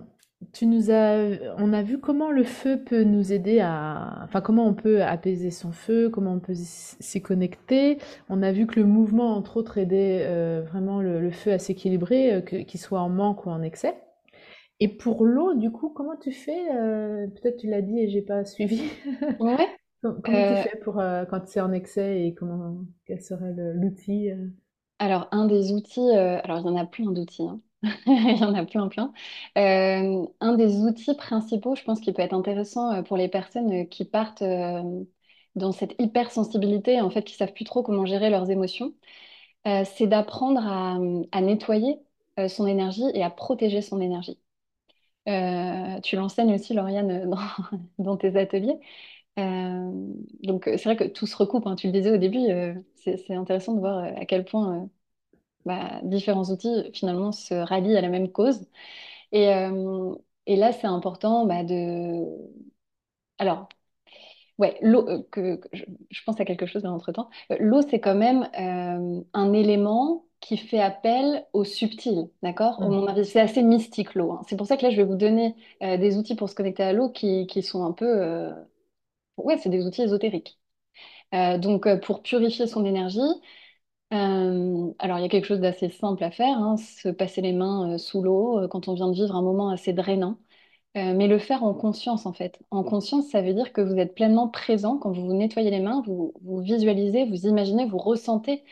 [0.51, 1.17] tu nous as,
[1.57, 5.51] on a vu comment le feu peut nous aider à, enfin comment on peut apaiser
[5.51, 7.97] son feu, comment on peut s- s'y connecter.
[8.29, 11.59] On a vu que le mouvement, entre autres, aidait euh, vraiment le, le feu à
[11.59, 13.95] s'équilibrer, euh, que- qu'il soit en manque ou en excès.
[14.81, 16.71] Et pour l'eau, du coup, comment tu fais?
[16.75, 18.83] euh, peut-être tu l'as dit et j'ai pas suivi.
[19.39, 19.67] Ouais.
[20.03, 23.53] Com- Comment tu Euh, fais pour euh, quand c'est en excès et comment quel serait
[23.73, 24.29] l'outil?
[24.29, 24.49] euh?
[24.99, 27.61] Alors, un des outils, alors il y en a plein d'outils, hein.
[28.07, 29.11] Il y en a plein, plein.
[29.57, 34.05] Euh, un des outils principaux, je pense, qui peut être intéressant pour les personnes qui
[34.05, 34.81] partent euh,
[35.55, 38.93] dans cette hypersensibilité, en fait, qui savent plus trop comment gérer leurs émotions,
[39.67, 40.97] euh, c'est d'apprendre à,
[41.33, 41.99] à nettoyer
[42.49, 44.39] son énergie et à protéger son énergie.
[46.03, 47.37] Tu l'enseignes aussi, Lauriane, dans,
[47.99, 48.79] dans tes ateliers.
[49.39, 49.91] Euh,
[50.43, 51.75] donc, c'est vrai que tout se recoupe, hein.
[51.75, 54.83] Tu le disais au début, euh, c'est intéressant de voir euh, à quel point...
[54.83, 54.87] euh,
[55.65, 58.67] bah, différents outils finalement se rallient à la même cause.
[59.33, 60.15] Et, euh,
[60.47, 62.25] et là, c'est important bah, de...
[63.37, 63.67] Alors,
[64.59, 67.29] ouais, l'eau, euh, que, que je, je pense à quelque chose entre-temps.
[67.51, 72.81] Euh, l'eau, c'est quand même euh, un élément qui fait appel au subtil, d'accord?
[73.07, 74.33] Avis, c'est assez mystique l'eau.
[74.33, 74.41] hein.
[74.49, 76.83] C'est pour ça que là, je vais vous donner euh, des outils pour se connecter
[76.83, 78.05] à l'eau qui, qui sont un peu...
[78.07, 78.51] euh,
[79.37, 80.59] Ouais, c'est des outils ésotériques.
[81.35, 83.19] Euh, donc, euh, pour purifier son énergie,
[84.13, 87.53] Euh, alors, il y a quelque chose d'assez simple à faire, hein, se passer les
[87.53, 90.37] mains sous l'eau quand on vient de vivre un moment assez drainant,
[90.95, 92.59] mais le faire en conscience en fait.
[92.71, 95.79] En conscience, ça veut dire que vous êtes pleinement présent quand vous vous nettoyez les
[95.81, 98.63] mains, vous, vous visualisez, vous imaginez, vous ressentez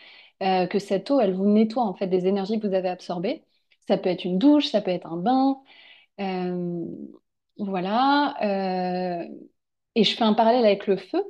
[0.41, 3.43] que cette eau, elle vous nettoie en fait des énergies que vous avez absorbées.
[3.87, 5.57] Ça peut être une douche, ça peut être un bain,
[7.57, 8.35] voilà.
[9.95, 11.23] Et je fais un parallèle avec le feu.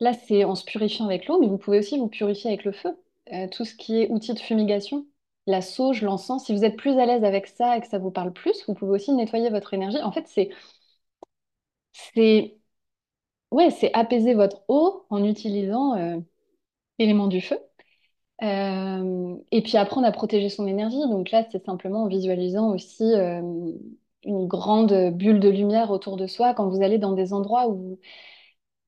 [0.00, 2.72] Là, c'est en se purifiant avec l'eau, mais vous pouvez aussi vous purifier avec le
[2.72, 2.96] feu.
[3.32, 5.06] Euh, tout ce qui est outil de fumigation,
[5.46, 8.10] la sauge, l'encens, si vous êtes plus à l'aise avec ça et que ça vous
[8.10, 9.98] parle plus, vous pouvez aussi nettoyer votre énergie.
[10.02, 10.50] En fait, c'est,
[11.92, 12.56] c'est,
[13.50, 16.18] ouais, c'est apaiser votre eau en utilisant euh,
[16.98, 17.58] l'élément du feu.
[18.42, 20.98] Euh, et puis apprendre à protéger son énergie.
[21.10, 23.42] Donc là, c'est simplement en visualisant aussi euh,
[24.24, 27.98] une grande bulle de lumière autour de soi quand vous allez dans des endroits où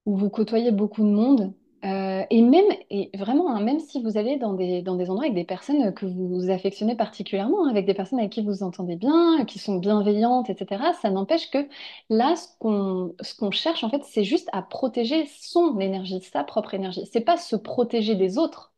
[0.06, 1.52] où vous côtoyez beaucoup de monde.
[1.84, 5.24] Euh, et même, et vraiment, hein, même si vous allez dans des, dans des endroits
[5.24, 8.96] avec des personnes que vous affectionnez particulièrement, hein, avec des personnes avec qui vous entendez
[8.96, 11.68] bien, qui sont bienveillantes, etc., ça n'empêche que
[12.10, 16.42] là, ce qu'on, ce qu'on cherche, en fait, c'est juste à protéger son énergie, sa
[16.44, 17.06] propre énergie.
[17.12, 18.72] C'est pas se protéger des autres.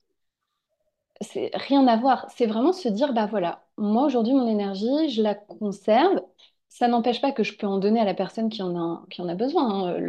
[1.20, 2.30] C'est rien à voir.
[2.36, 6.20] C'est vraiment se dire, bah voilà, moi aujourd'hui, mon énergie, je la conserve.
[6.68, 9.88] Ça n'empêche pas que je peux en donner à la personne qui en a, besoin.
[9.88, 10.00] hein.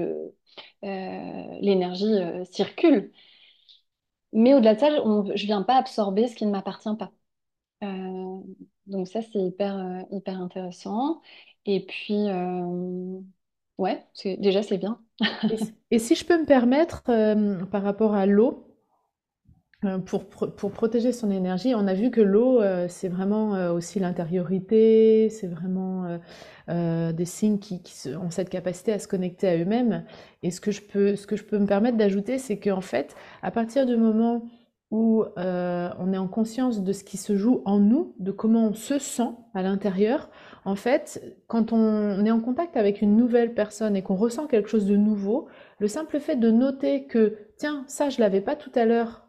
[0.86, 3.12] Euh, l'énergie euh, circule.
[4.32, 4.89] Mais au-delà de ça,
[5.36, 7.12] je viens pas absorber ce qui ne m'appartient pas.
[7.84, 8.39] Euh,
[8.86, 11.22] donc ça, c'est hyper, hyper intéressant.
[11.66, 12.28] Et puis,
[13.78, 15.01] ouais, c'est, déjà, c'est bien.
[15.91, 17.03] Et, si je peux me permettre,
[17.72, 18.68] par rapport à l'eau,
[20.05, 23.71] Pour, pro- pour protéger son énergie, on a vu que l'eau, euh, c'est vraiment euh,
[23.71, 26.17] aussi l'intériorité, c'est vraiment euh,
[26.67, 27.82] euh, des signes qui,
[28.21, 30.03] ont cette capacité à se connecter à eux-mêmes.
[30.43, 33.15] Et ce que je peux, ce que je peux me permettre d'ajouter, c'est qu'en fait,
[33.41, 34.43] à partir du moment
[34.91, 38.67] où euh, on est en conscience de ce qui se joue en nous, de comment
[38.67, 40.30] on se sent à l'intérieur,
[40.65, 44.67] en fait, quand on est en contact avec une nouvelle personne et qu'on ressent quelque
[44.67, 45.47] chose de nouveau,
[45.80, 49.28] le simple fait de noter que, tiens, ça, je l'avais pas tout à l'heure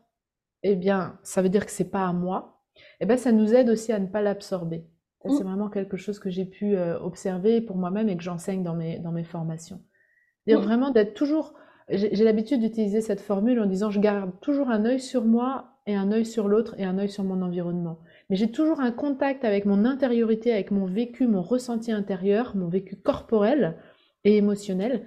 [0.62, 2.62] eh bien, ça veut dire que c'est pas à moi,
[3.00, 4.86] eh ben, ça nous aide aussi à ne pas l'absorber.
[5.22, 8.22] Ça, c'est Mm, vraiment quelque chose que j'ai pu euh, observer pour moi-même et que
[8.22, 9.82] j'enseigne dans mes, dans mes formations.
[10.46, 11.54] C'est-à-dire mm, vraiment d'être toujours,
[11.88, 15.78] j'ai j'ai l'habitude d'utiliser cette formule en disant je garde toujours un œil sur moi
[15.86, 18.00] et un œil sur l'autre et un œil sur mon environnement.
[18.28, 22.68] Mais j'ai toujours un contact avec mon intériorité, avec mon vécu, mon ressenti intérieur, mon
[22.68, 23.76] vécu corporel
[24.24, 25.06] et émotionnel,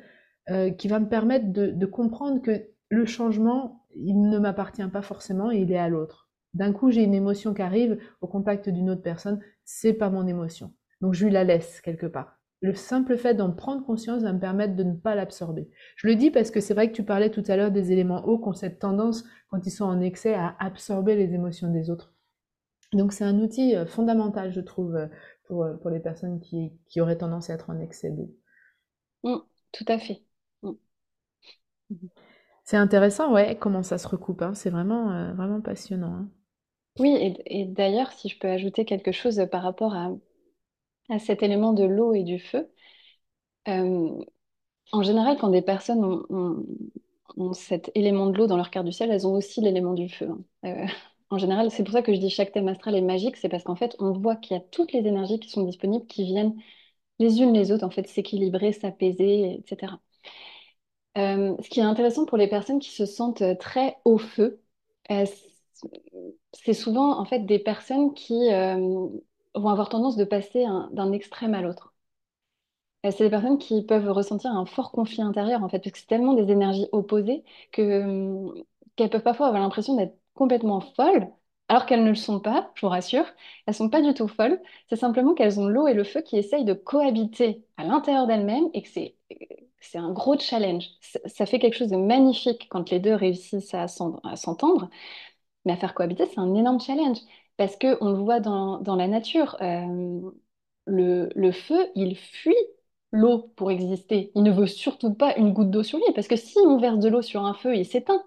[0.49, 5.01] euh, qui va me permettre de, de comprendre que le changement, il ne m'appartient pas
[5.01, 6.29] forcément et il est à l'autre.
[6.53, 10.27] D'un coup, j'ai une émotion qui arrive au contact d'une autre personne, c'est pas mon
[10.27, 10.73] émotion.
[11.01, 12.39] Donc je lui la laisse quelque part.
[12.61, 15.69] le simple fait d'en prendre conscience va me permettre de ne pas l'absorber.
[15.97, 18.25] Je le dis parce que c'est vrai que tu parlais tout à l'heure des éléments
[18.25, 21.89] hauts qui ont cette tendance, quand ils sont en excès, à absorber les émotions des
[21.89, 22.13] autres.
[22.93, 25.07] Donc c'est un outil euh, fondamental, je trouve, euh,
[25.45, 28.33] pour, euh, pour les personnes qui, qui auraient tendance à être en excès d'eau.
[29.23, 29.39] Mm,
[29.73, 30.23] tout à fait.
[30.63, 30.73] Mm.
[32.63, 34.41] C'est intéressant, ouais, comment ça se recoupe.
[34.41, 34.53] hein.
[34.53, 36.13] C'est vraiment, vraiment passionnant.
[36.13, 36.27] hein.
[36.99, 40.11] Oui, et, d'ailleurs, si je peux ajouter quelque chose par rapport à,
[41.19, 42.71] cet élément de l'eau et du feu,
[43.67, 44.23] euh,
[44.91, 46.03] en général, quand des personnes
[47.37, 50.09] ont cet élément de l'eau dans leur carte du ciel, elles ont aussi l'élément du
[50.09, 50.29] feu.
[50.29, 50.43] hein.
[50.65, 50.87] Euh,
[51.29, 53.63] en général, c'est pour ça que je dis chaque thème astral est magique, c'est parce
[53.63, 56.55] qu'en fait, on voit qu'il y a toutes les énergies qui sont disponibles, qui viennent
[57.19, 59.99] les unes les autres, en fait, s'équilibrer, s'apaiser, etc.
[61.17, 64.61] Euh, ce qui est intéressant pour les personnes qui se sentent très au feu,
[65.11, 65.25] euh,
[66.53, 68.77] c'est souvent en fait des personnes qui euh,
[69.55, 71.93] vont avoir tendance de passer un- d'un extrême à l'autre.
[73.05, 75.99] Euh, C'est des personnes qui peuvent ressentir un fort conflit intérieur, en fait, parce que
[75.99, 78.63] c'est tellement des énergies opposées que, euh,
[78.95, 81.27] qu'elles peuvent parfois avoir l'impression d'être complètement folles,
[81.67, 83.25] alors qu'elles ne le sont pas, je vous rassure.
[83.65, 84.61] Elles sont pas du tout folles.
[84.89, 88.69] C'est simplement qu'elles ont l'eau et le feu qui essayent de cohabiter à l'intérieur d'elles-mêmes
[88.73, 89.15] et que c'est,
[89.83, 90.85] c'est un gros challenge.
[91.27, 94.89] Ça, fait quelque chose de magnifique quand les deux réussissent à s'en- à s'entendre,
[95.65, 97.17] mais à faire cohabiter, c'est un énorme challenge.
[97.57, 99.57] Parce que on le voit dans, dans la nature.
[99.61, 100.21] euh,
[100.87, 102.55] le, le feu, il fuit
[103.11, 104.31] l'eau pour exister.
[104.35, 106.99] Il ne veut surtout pas une goutte d'eau sur lui, parce que si on verse
[106.99, 108.23] de l'eau sur un feu, il s'éteint.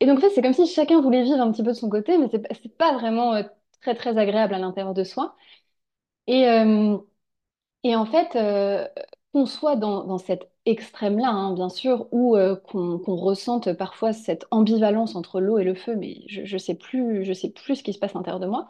[0.00, 1.88] Et donc, en fait, c'est comme si chacun voulait vivre un petit peu de son
[1.88, 3.42] côté, mais c'est pas vraiment euh,
[3.80, 5.36] très, très agréable à l'intérieur de soi.
[6.26, 6.98] Et, euh,
[7.84, 8.36] et en fait,
[9.46, 15.40] soit dans, cet extrême-là, hein, bien sûr, ou euh, qu'on ressente parfois cette ambivalence entre
[15.40, 18.14] l'eau et le feu, mais je, je sais plus, sais plus ce qui se passe
[18.14, 18.66] à l'intérieur de moi.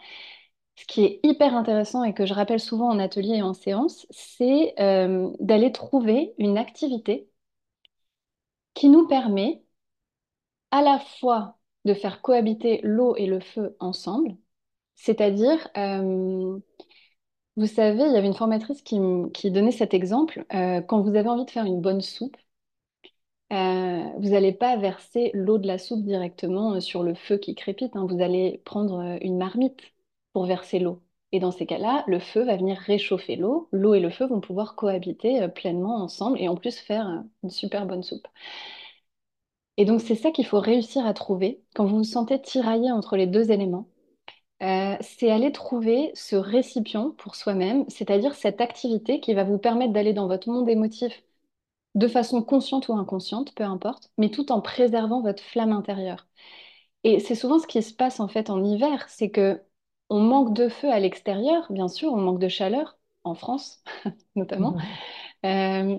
[0.76, 4.06] Ce qui est hyper intéressant et que je rappelle souvent en atelier et en séance,
[4.10, 7.28] c'est euh, d'aller trouver une activité
[8.74, 9.64] qui nous permet
[10.70, 14.36] à la fois de faire cohabiter l'eau et le feu ensemble,
[14.96, 16.58] c'est-à-dire, euh,
[17.56, 18.98] vous savez, il y avait une formatrice qui,
[19.50, 22.36] donnait cet exemple, euh, quand vous avez envie de faire une bonne soupe,
[23.52, 27.54] Euh, vous n'allez pas verser l'eau de la soupe directement euh, sur le feu qui
[27.54, 28.06] crépite, hein.
[28.08, 29.80] Vous allez prendre une marmite
[30.32, 31.02] pour verser l'eau.
[31.32, 33.68] Et dans ces cas-là, le feu va venir réchauffer l'eau.
[33.72, 37.86] L'eau et le feu vont pouvoir cohabiter pleinement ensemble et en plus faire une super
[37.86, 38.26] bonne soupe.
[39.76, 43.16] Et donc c'est ça qu'il faut réussir à trouver quand vous vous sentez tiraillé entre
[43.16, 43.86] les deux éléments.
[44.62, 49.92] Euh, c'est aller trouver ce récipient pour soi-même, c'est-à-dire cette activité qui va vous permettre
[49.92, 51.22] d'aller dans votre monde émotif
[51.96, 56.26] de façon consciente ou inconsciente, peu importe, mais tout en préservant votre flamme intérieure.
[57.04, 59.62] Et c'est souvent ce qui se passe en fait en hiver, c'est que
[60.10, 63.82] on manque de feu à l'extérieur, bien sûr, on manque de chaleur, en France
[64.36, 64.76] notamment,
[65.46, 65.98] Euh,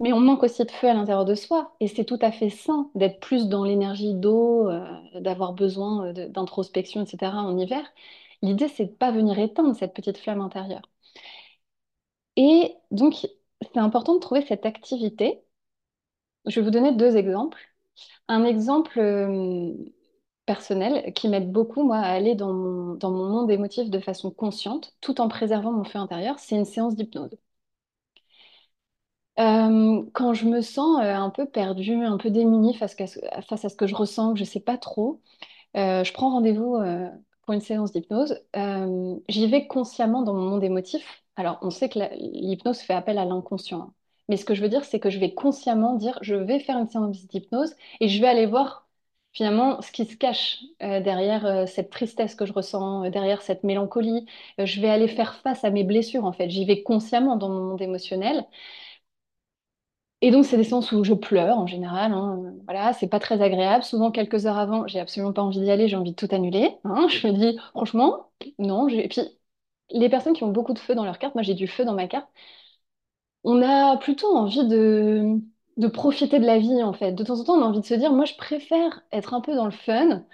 [0.00, 1.74] mais on manque aussi de feu à l'intérieur de soi.
[1.80, 4.86] Et c'est tout à fait sain d'être plus dans l'énergie d'eau, euh,
[5.20, 7.36] d'avoir besoin euh, d'introspection, etc.
[7.42, 7.84] en hiver.
[8.42, 10.82] L'idée, c'est de pas venir éteindre cette petite flamme intérieure.
[12.36, 13.14] Et donc,
[13.62, 15.42] c'est important de trouver cette activité.
[16.46, 17.58] Je vais vous donner deux exemples.
[18.28, 19.72] Un exemple euh,
[20.46, 24.30] personnel qui m'aide beaucoup, moi, à aller dans mon, dans mon monde émotif de façon
[24.32, 27.36] consciente, tout en préservant mon feu intérieur, c'est une séance d'hypnose.
[29.38, 33.06] Euh, quand je me sens euh, un peu perdue, un peu démunie face à,
[33.68, 35.20] ce que je ressens, que je ne sais pas trop,
[35.76, 36.78] euh, je prends rendez-vous
[37.44, 38.40] pour une séance d'hypnose.
[39.28, 41.24] J'y vais consciemment dans mon monde émotif.
[41.36, 43.80] Alors, on sait que l'hypnose fait appel à l'inconscient.
[43.80, 43.94] hein.
[44.28, 46.78] Mais ce que je veux dire, c'est que je vais consciemment dire, je vais faire
[46.78, 48.88] une séance d'hypnose et je vais aller voir
[49.32, 54.26] finalement ce qui se cache derrière cette tristesse que je ressens, derrière cette mélancolie.
[54.58, 56.50] Je vais aller faire face à mes blessures, en fait.
[56.50, 58.44] J'y vais consciemment dans mon monde émotionnel.
[60.20, 62.12] Et donc, c'est des séances où je pleure en général.
[62.12, 62.54] hein.
[62.64, 63.84] Voilà, c'est pas très agréable.
[63.84, 66.76] Souvent, quelques heures avant, j'ai absolument pas envie d'y aller, j'ai envie de tout annuler.
[66.84, 67.06] hein.
[67.08, 68.88] Je me dis, franchement, non.
[68.88, 69.20] Et puis,
[69.90, 71.94] les personnes qui ont beaucoup de feu dans leur carte, moi j'ai du feu dans
[71.94, 72.28] ma carte,
[73.44, 75.38] on a plutôt envie de,
[75.92, 77.12] profiter de la vie en fait.
[77.12, 79.40] De temps en temps, on a envie de se dire, moi je préfère être un
[79.40, 80.24] peu dans le fun.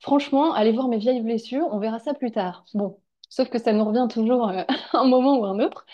[0.00, 2.64] Franchement, aller voir mes vieilles blessures, on verra ça plus tard.
[2.74, 5.86] Bon, sauf que ça nous revient toujours euh, un moment ou un autre.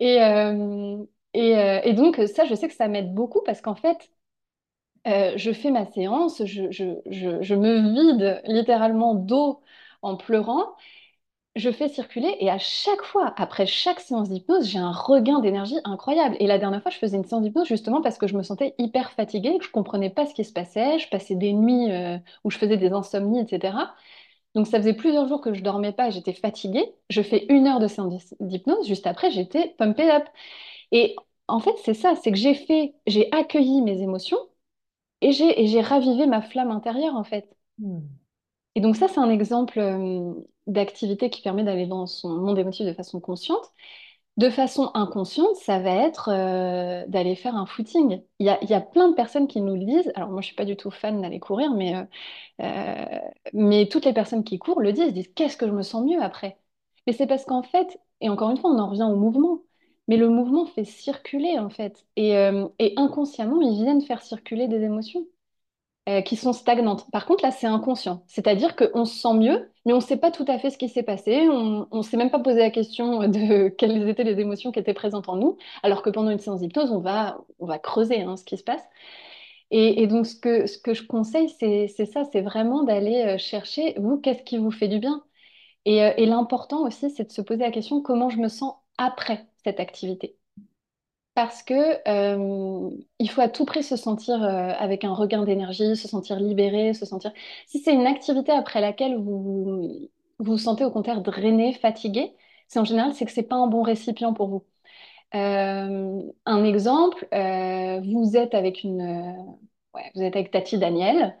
[0.00, 1.04] Et, euh,
[1.34, 4.10] et, euh, et donc, ça, je sais que ça m'aide beaucoup parce qu'en fait,
[5.06, 9.60] euh, je fais ma séance, je, me vide littéralement d'eau
[10.02, 10.76] en pleurant,
[11.56, 15.76] je fais circuler et à chaque fois, après chaque séance d'hypnose, j'ai un regain d'énergie
[15.84, 16.36] incroyable.
[16.40, 18.74] Et la dernière fois, je faisais une séance d'hypnose justement parce que je me sentais
[18.78, 22.18] hyper fatiguée, que je comprenais pas ce qui se passait, je passais des nuits euh,
[22.44, 23.94] où je faisais des insomnies, etc.
[24.54, 26.94] Donc ça faisait plusieurs jours que je dormais pas, j'étais fatiguée.
[27.10, 30.24] Je fais une heure de séance d'hypnose, juste après j'étais pumped up.
[30.92, 31.16] Et
[31.48, 34.38] en fait c'est ça, c'est que j'ai fait, j'ai accueilli mes émotions
[35.20, 37.48] et j'ai et j'ai ravivé ma flamme intérieure en fait.
[37.78, 38.00] Hmm.
[38.74, 40.34] Et donc ça c'est un exemple euh,
[40.66, 43.64] d'activité qui permet d'aller dans son monde émotif de façon consciente.
[44.36, 48.22] De façon inconsciente, ça va être euh, d'aller faire un footing.
[48.38, 50.12] Il y a, il y a plein de personnes qui nous le disent.
[50.14, 51.94] Alors moi, je suis pas du tout fan d'aller courir, mais,
[52.62, 53.20] euh,
[53.52, 56.22] mais toutes les personnes qui courent le disent, disent, qu'est-ce que je me sens mieux
[56.22, 56.58] après?
[57.06, 59.60] Mais c'est parce qu'en fait, et encore une fois, on en revient au mouvement,
[60.08, 62.06] mais le mouvement fait circuler en fait.
[62.16, 65.26] Et, euh, inconsciemment, ils viennent faire circuler des émotions
[66.08, 67.10] euh, qui sont stagnantes.
[67.12, 68.24] Par contre, là, c'est inconscient.
[68.26, 70.88] C'est-à-dire qu'on se sent mieux, mais on ne sait pas tout à fait ce qui
[70.88, 71.48] s'est passé.
[71.50, 74.94] On ne s'est même pas posé la question de quelles étaient les émotions qui étaient
[74.94, 77.38] présentes en nous, alors que pendant une séance d'hypnose, on va,
[77.82, 78.82] creuser hein, ce qui se passe.
[79.70, 80.34] Et, donc, ce
[80.78, 84.88] que, je conseille, c'est ça, c'est vraiment d'aller euh, chercher, vous, qu'est-ce qui vous fait
[84.88, 85.22] du bien?
[85.84, 89.46] Et l'important aussi, c'est de se poser la question, comment je me sens après?
[89.80, 90.36] Activité?
[91.34, 91.74] Parce que
[92.08, 92.90] euh,
[93.20, 96.94] il faut à tout prix se sentir euh, avec un regain d'énergie, se sentir libéré,
[96.94, 97.32] se sentir.
[97.68, 100.10] Si c'est une activité après laquelle vous
[100.40, 102.34] vous, sentez au contraire drainé, fatigué,
[102.66, 104.64] c'est en général c'est que c'est pas un bon récipient pour vous.
[105.34, 109.56] Euh, un exemple, vous êtes avec une,
[110.14, 111.36] vous êtes avec Tati Daniel.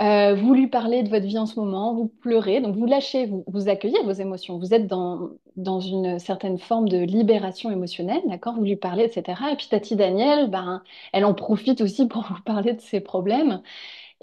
[0.00, 3.26] Euh, vous lui parlez de votre vie en ce moment, vous pleurez, donc vous lâchez,
[3.46, 8.54] vous, accueillez vos émotions, vous êtes dans, dans une certaine forme de libération émotionnelle, d'accord?
[8.54, 9.38] Vous lui parlez, etc.
[9.52, 10.82] Et puis Tati Daniel, ben,
[11.12, 13.60] elle en profite aussi pour vous parler de ses problèmes.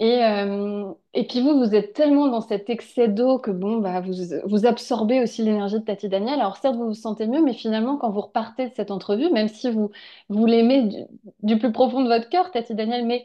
[0.00, 4.00] Et, euh, et puis vous, vous êtes tellement dans cet excès d'eau que bon, bah,
[4.00, 4.12] vous,
[4.46, 6.40] vous absorbez aussi l'énergie de Tati Daniel.
[6.40, 9.48] Alors certes, vous vous sentez mieux, mais finalement, quand vous repartez de cette entrevue, même
[9.48, 9.90] si vous,
[10.28, 10.98] vous l'aimez du,
[11.42, 13.24] du plus profond de votre cœur, Tati Daniel, mais,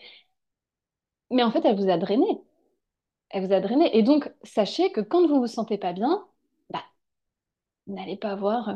[1.32, 2.26] mais en fait, elle vous a drainé
[3.30, 3.95] elle vous a drainé.
[3.97, 6.26] Et donc, sachez que quand vous vous sentez pas bien,
[6.69, 6.84] bah,
[7.88, 8.74] n'allez pas voir euh,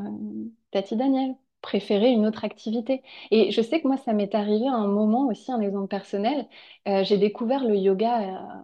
[0.72, 1.36] Tati Daniel.
[1.62, 3.04] Préférez une autre activité.
[3.32, 6.48] Et je sais que moi, ça m'est arrivé à un moment aussi, un exemple personnel.
[6.88, 8.64] Euh, j'ai découvert le yoga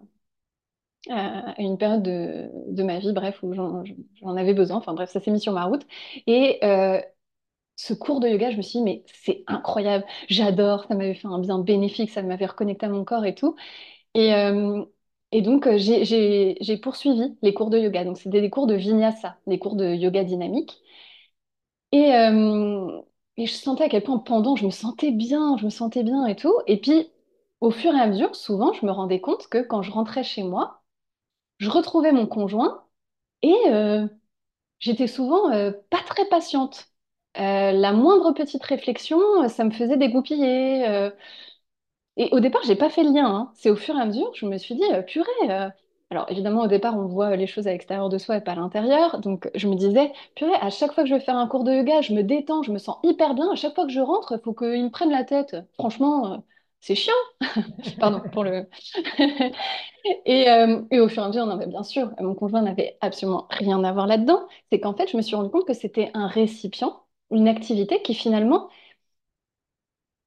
[1.09, 4.77] à, à une période de, de ma vie, bref, où j'en avais besoin.
[4.77, 5.85] Enfin bref, ça s'est mis sur ma route.
[6.27, 7.01] Et euh,
[7.87, 11.27] ce cours de yoga, je me suis dit, mais c'est incroyable, j'adore, ça m'avait fait
[11.27, 13.55] un bien bénéfique, ça m'avait reconnecté à mon corps et tout.
[14.15, 14.85] Et, euh,
[15.33, 18.05] donc, euh, j'ai poursuivi les cours de yoga.
[18.05, 20.81] Donc, c'était des cours de vinyasa, des cours de yoga dynamique.
[21.91, 23.01] Et, euh,
[23.37, 26.25] et je sentais à quel point pendant, je me sentais bien, je me sentais bien
[26.25, 26.53] et tout.
[26.67, 27.09] Et puis,
[27.61, 30.43] au fur et à mesure, souvent, je me rendais compte que quand je rentrais chez
[30.43, 30.81] moi,
[31.59, 32.85] je retrouvais mon conjoint
[33.43, 33.53] et
[34.79, 35.49] j'étais souvent
[35.89, 36.92] pas très patiente.
[37.39, 40.87] Euh, la moindre petite réflexion, euh, ça me faisait dégoupiller.
[40.87, 41.09] euh,
[42.17, 43.25] Et au départ, j'ai pas fait le lien.
[43.27, 43.51] hein.
[43.55, 45.71] C'est au fur et à mesure, je me suis dit, euh, purée.
[46.11, 48.55] Alors évidemment, au départ, on voit les choses à l'extérieur de soi et pas à
[48.55, 49.19] l'intérieur.
[49.19, 51.71] Donc je me disais, purée, à chaque fois que je vais faire un cours de
[51.73, 53.51] yoga, je me détends, je me sens hyper bien.
[53.51, 55.55] À chaque fois que je rentre, il faut qu'ils me prennent la tête.
[55.73, 56.43] Franchement,
[56.81, 57.13] c'est chiant.
[57.99, 58.67] Pardon pour le.
[60.25, 60.45] Et,
[60.91, 63.83] et au fur et à mesure, non, mais bien sûr, mon conjoint n'avait absolument rien
[63.83, 64.47] à voir là-dedans.
[64.71, 68.13] C'est qu'en fait, je me suis rendu compte que c'était un récipient, une activité qui
[68.13, 68.69] finalement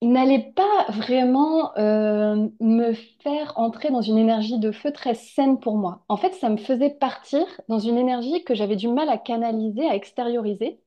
[0.02, 2.92] n'allait pas vraiment euh, me
[3.22, 6.04] faire entrer dans une énergie de feu très saine pour moi.
[6.08, 9.86] En fait, ça me faisait partir dans une énergie que j'avais du mal à canaliser,
[9.88, 10.80] à extérioriser.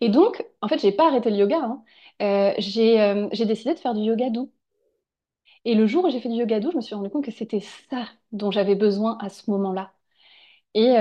[0.00, 1.58] Et donc, en fait, j'ai pas arrêté le yoga.
[1.62, 1.84] hein.
[2.22, 4.50] Euh, j'ai euh, j'ai décidé de faire du yoga doux.
[5.66, 7.30] Et le jour où j'ai fait du yoga doux, je me suis rendu compte que
[7.30, 9.92] c'était ça dont j'avais besoin à ce moment-là.
[10.74, 10.94] Et,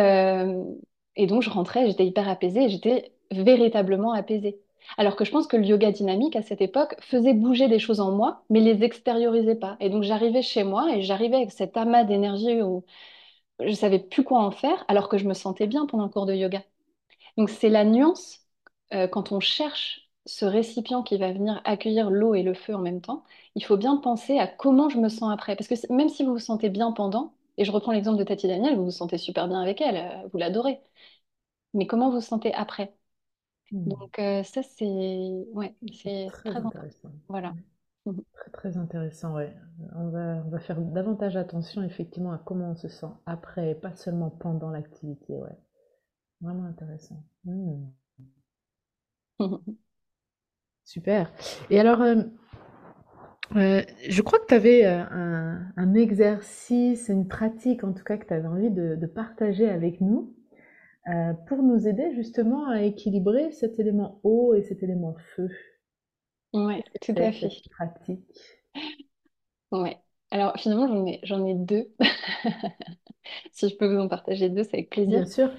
[1.15, 4.59] et donc, je rentrais, j'étais hyper apaisée j'étais véritablement apaisée.
[4.97, 7.99] Alors que je pense que le yoga dynamique, à cette époque, faisait bouger des choses
[7.99, 9.77] en moi, mais les extériorisait pas.
[9.79, 12.85] Et donc, j'arrivais chez moi et j'arrivais avec cet amas d'énergie où
[13.65, 16.25] je savais plus quoi en faire, alors que je me sentais bien pendant le cours
[16.25, 16.63] de yoga.
[17.37, 18.41] Donc, c'est la nuance
[18.93, 22.79] euh, quand on cherche ce récipient qui va venir accueillir l'eau et le feu en
[22.79, 23.23] même temps,
[23.55, 25.55] il faut bien penser à comment je me sens après.
[25.55, 28.47] Parce que même si vous vous sentez bien pendant, et je reprends l'exemple de Tati
[28.47, 30.79] Daniel, vous vous sentez super bien avec elle, euh, vous l'adorez.
[31.75, 32.94] Mais comment vous vous sentez après?
[33.75, 33.89] Hmm.
[33.89, 34.85] Donc euh, ça, c'est
[35.53, 37.11] ouais, C'est très intéressant.
[37.27, 37.53] Voilà.
[38.05, 38.23] Mhm.
[38.33, 39.53] Très très intéressant, ouais.
[39.95, 43.75] On va, on va faire davantage attention effectivement à comment on se sent après, et
[43.75, 45.57] pas seulement pendant l'activité, ouais.
[46.41, 47.23] Vraiment intéressant.
[47.45, 47.85] Hmm.
[50.85, 51.31] Super.
[51.69, 52.23] Et alors, euh,
[53.55, 58.25] euh, je crois que tu avais un, un exercice, une pratique en tout cas que
[58.27, 60.34] tu avais envie de, de partager avec nous
[61.07, 65.49] euh, pour nous aider justement à équilibrer cet élément eau et cet élément feu.
[66.99, 67.49] Que tout à c'est fait.
[67.49, 68.25] cette pratique?
[69.71, 69.97] Ouais.
[70.31, 71.93] Alors finalement, j'en ai, j'en ai deux.
[73.53, 75.19] Si je peux vous en partager deux, c'est avec plaisir.
[75.19, 75.51] Bien sûr.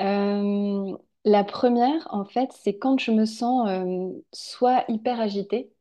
[0.00, 5.72] Euh, la première, en fait, c'est quand je me sens euh, soit hyper agitée,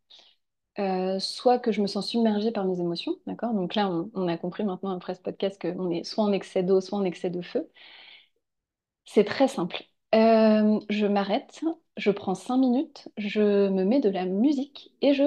[0.80, 3.53] euh, soit que je me sens submergée par mes émotions, d'accord?
[3.53, 6.63] Donc là, on, on a compris maintenant après ce podcast qu'on est soit en excès
[6.63, 7.69] d'eau, soit en excès de feu.
[9.05, 9.83] C'est très simple.
[10.15, 11.61] Euh, je m'arrête,
[11.97, 15.23] je prends cinq minutes, je me mets de la musique et je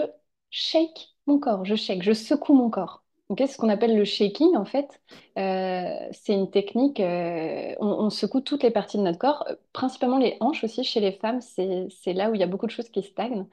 [0.50, 1.64] shake mon corps.
[1.64, 3.02] Je shake, je secoue mon corps.
[3.30, 5.00] Ok, c'est ce qu'on appelle le shaking en fait.
[5.38, 7.00] Euh, c'est une technique.
[7.00, 11.12] euh, on, secoue toutes les parties de notre corps, principalement les hanches aussi chez les
[11.12, 11.40] femmes.
[11.40, 13.46] C'est là où il y a beaucoup de choses qui stagnent.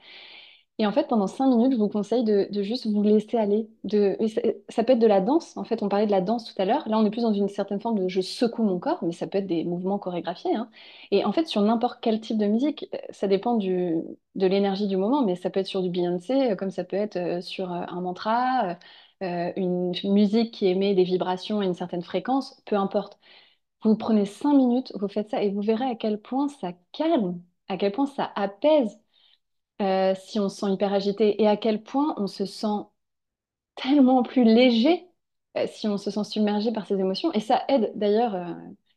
[0.78, 3.70] Et en fait, pendant cinq minutes, je vous conseille de, juste vous laisser aller.
[4.70, 5.56] Ça, peut être de la danse.
[5.56, 6.88] En fait, on parlait de la danse tout à l'heure.
[6.90, 9.28] Là, on est plus dans une certaine forme de je secoue mon corps, mais ça
[9.28, 10.56] peut être des mouvements chorégraphiés.
[10.56, 10.70] hein.
[11.12, 14.04] Et en fait, sur n'importe quel type de musique, euh, ça dépend de
[14.36, 17.18] l'énergie du moment, mais ça peut être sur du Beyoncé, euh, comme ça peut être
[17.18, 18.78] euh, sur un mantra,
[19.22, 23.20] une musique qui émet des vibrations à une certaine fréquence, peu importe.
[23.84, 27.42] Vous prenez cinq minutes, vous faites ça et vous verrez à quel point ça calme,
[27.70, 29.01] à quel point ça apaise
[29.82, 32.68] euh, si on se sent hyper agité et à quel point on se sent
[33.76, 35.08] tellement plus léger
[35.58, 37.32] euh, si on se sent submergé par ses émotions.
[37.34, 38.54] Et ça aide d'ailleurs, euh,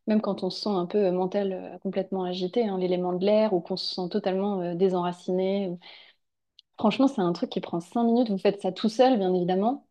[0.06, 3.60] même quand on se sent un peu mental complètement agité, hein, l'élément de l'air ou
[3.60, 5.76] qu'on se sent totalement désenraciné.
[6.78, 8.30] Franchement, c'est un truc qui prend cinq minutes.
[8.30, 9.86] Vous faites ça tout seul, bien évidemment.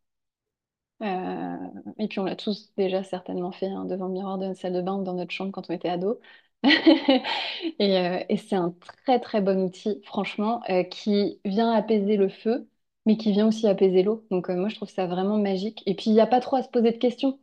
[2.00, 4.74] Et puis on l'a tous déjà certainement fait hein, devant le miroir de notre salle
[4.74, 6.20] de bain dans notre chambre quand on était ado.
[7.80, 12.30] Et, euh, et c'est un très très bon outil, franchement, euh, qui vient apaiser le
[12.30, 12.68] feu,
[13.06, 14.26] mais qui vient aussi apaiser l'eau.
[14.32, 15.84] Donc euh, moi je trouve ça vraiment magique.
[15.86, 17.40] Et puis il n'y a pas trop à se poser de questions.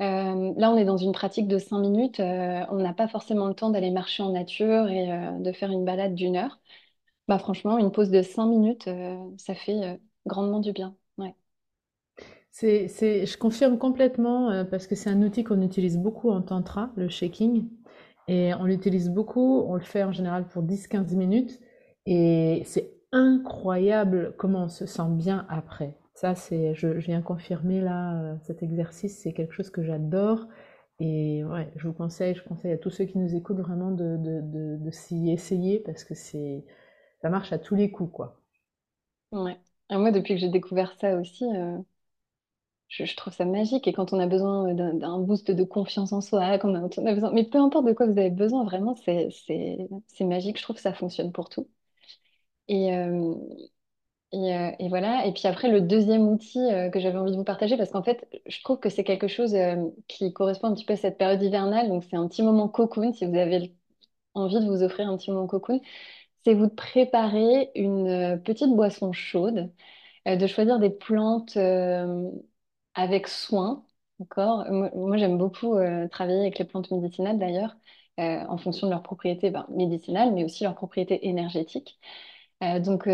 [0.00, 2.20] Là on est dans une pratique de 5 minutes.
[2.20, 5.06] on n'a pas forcément le temps d'aller marcher en nature et
[5.40, 6.60] de faire une balade d'une heure.
[7.28, 8.88] Bah franchement, une pause de 5 minutes,
[9.38, 10.96] ça fait grandement du bien.
[11.18, 11.34] Ouais.
[12.52, 17.68] Je confirme complètement parce que c'est un outil qu'on utilise beaucoup en tantra, le shaking.
[18.28, 21.60] Et on l'utilise beaucoup, on le fait en général pour 10-15 minutes.
[22.06, 25.96] Et c'est incroyable comment on se sent bien après.
[26.14, 30.46] Ça, c'est, je, viens confirmer là, euh, cet exercice, c'est quelque chose que j'adore.
[30.98, 34.16] Et ouais, je vous conseille, je conseille à tous ceux qui nous écoutent vraiment de,
[34.16, 34.40] de,
[34.78, 36.64] de, s'y essayer parce que c'est,
[37.20, 38.40] ça marche à tous les coups, quoi.
[39.30, 39.58] Ouais.
[39.90, 41.76] Moi, depuis que j'ai découvert ça aussi, euh,
[42.88, 46.20] Je, trouve ça magique et quand on a besoin d'un d'un boost de confiance en
[46.20, 46.74] soi, quand on
[47.06, 49.28] a, besoin, mais peu importe de quoi vous avez besoin, vraiment, c'est,
[50.20, 50.56] magique.
[50.58, 51.68] Je trouve que ça fonctionne pour tout.
[52.68, 53.34] Et, euh,
[54.32, 55.26] et, euh, et voilà.
[55.26, 58.02] Et puis après, le deuxième outil euh, que j'avais envie de vous partager, parce qu'en
[58.02, 59.76] fait, je trouve que c'est quelque chose euh,
[60.08, 61.88] qui correspond un petit peu à cette période hivernale.
[61.88, 63.74] Donc, c'est un petit moment cocoon, si vous avez
[64.34, 65.80] envie de vous offrir un petit moment cocoon,
[66.44, 69.72] c'est vous de préparer une euh, petite boisson chaude
[70.28, 72.30] euh, de choisir des plantes euh,
[72.96, 73.86] avec soin,
[74.20, 74.66] d'accord?
[74.72, 77.76] Moi, j'aime beaucoup euh, travailler avec les plantes médicinales d'ailleurs,
[78.20, 82.00] euh, en fonction de leurs propriétés ben, médicinales, mais aussi leurs propriétés énergétiques.
[82.64, 83.08] Euh, donc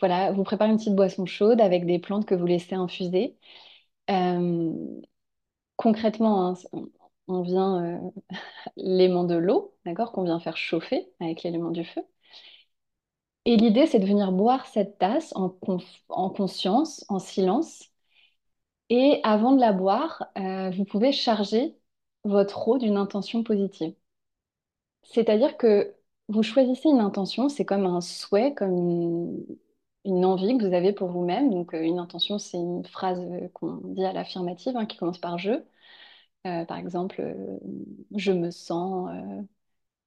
[0.00, 3.36] voilà, vous préparez une petite boisson chaude avec des plantes que vous laissez infuser.
[5.76, 6.54] Concrètement, hein,
[7.28, 8.00] on vient
[8.76, 12.02] l'élément de l'eau, d'accord, qu'on vient faire chauffer avec l'élément du feu.
[13.46, 15.48] Et l'idée, c'est de venir boire cette tasse en
[16.30, 17.87] conscience, en silence.
[18.90, 21.76] Et avant de la boire, euh, vous pouvez charger
[22.24, 23.94] votre eau d'une intention positive.
[25.02, 25.94] C'est-à-dire que
[26.28, 28.76] vous choisissez une intention, c'est comme un souhait, comme
[30.04, 31.50] une, envie que vous avez pour vous-même.
[31.50, 35.18] Donc, euh, une intention, c'est une phrase euh, qu'on dit à l'affirmative, hein, qui commence
[35.18, 35.52] par je.
[36.44, 37.22] Par exemple,
[38.16, 39.10] je me sens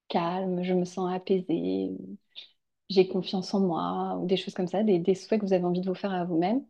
[0.07, 1.91] calme, je me sens apaisée,
[2.89, 5.81] j'ai confiance en moi, ou des choses comme ça, des souhaits que vous avez envie
[5.81, 6.63] de vous faire à vous-même.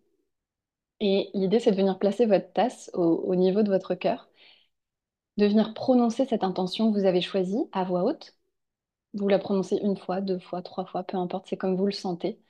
[1.02, 4.30] Et l'idée, c'est de venir placer votre tasse au, au niveau de votre cœur,
[5.38, 8.36] de venir prononcer cette intention que vous avez choisie à voix haute.
[9.16, 11.92] Vous la prononcez une fois, deux fois, trois fois, peu importe, c'est comme vous le
[11.94, 12.42] sentez.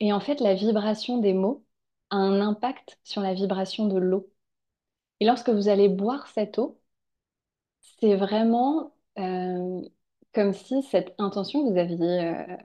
[0.00, 1.64] Et en fait, la vibration des mots
[2.10, 4.30] a un impact sur la vibration de l'eau.
[5.20, 6.80] Et lorsque vous allez boire cette eau,
[8.00, 9.80] c'est vraiment euh,
[10.34, 12.56] comme si cette intention que vous aviez euh,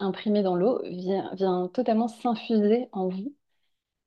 [0.00, 3.34] imprimée dans l'eau vient totalement s'infuser en vous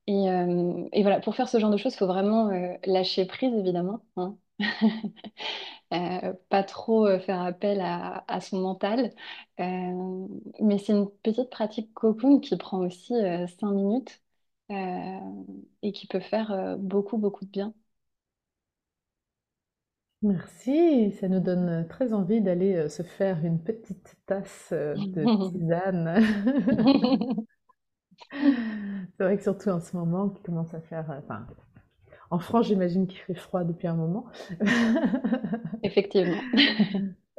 [0.08, 3.26] Et, euh, et voilà, pour faire ce genre de choses, il faut vraiment euh, lâcher
[3.26, 4.38] prise, évidemment, hein.
[5.94, 9.14] Euh, pas trop euh, faire appel à, à son mental.
[9.60, 10.28] Euh,
[10.62, 14.22] mais c'est une petite pratique cocoon qui prend aussi euh, cinq minutes
[14.72, 15.20] euh,
[15.84, 17.74] et qui peut faire euh, beaucoup, beaucoup de bien.
[20.24, 25.26] Merci, ça nous donne très envie d'aller euh, se faire une petite tasse euh, de
[25.38, 26.24] tisane.
[29.18, 31.46] C'est vrai que surtout en ce moment, qui commence à faire, euh, enfin,
[32.32, 34.26] En France, j'imagine qu'il fait froid depuis un moment.
[35.84, 36.42] Effectivement.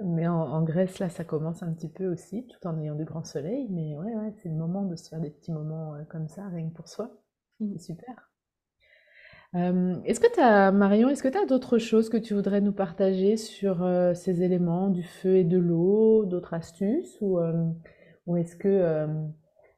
[0.04, 3.04] Mais en, en Grèce, là, ça commence un petit peu aussi, tout en ayant du
[3.04, 3.68] grand soleil.
[3.70, 6.48] Mais ouais, ouais, c'est le moment de se faire des petits moments euh, comme ça,
[6.48, 7.10] rien que pour soi.
[7.60, 7.74] Mm.
[7.78, 8.30] C'est super.
[9.54, 12.60] Euh, est-ce que tu as, Marion, est-ce que tu as d'autres choses que tu voudrais
[12.60, 17.64] nous partager sur euh, ces éléments du feu et de l'eau, d'autres astuces, ou, euh,
[18.26, 19.06] ou est-ce que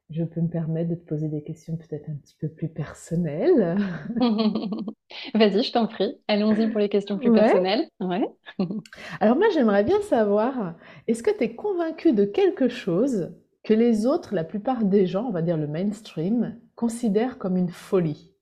[0.09, 3.77] je peux me permettre de te poser des questions peut-être un petit peu plus personnelles?
[5.33, 6.15] Vas-y, je t'en prie.
[6.27, 7.31] Allons-y pour les questions plus Ouais.
[7.31, 7.87] personnelles.
[7.99, 8.25] Ouais.
[9.19, 10.73] Alors moi, j'aimerais bien savoir,
[11.07, 13.31] est-ce que tu es convaincu de quelque chose
[13.63, 17.69] que les autres, la plupart des gens, on va dire le mainstream, considèrent comme une
[17.69, 18.33] folie?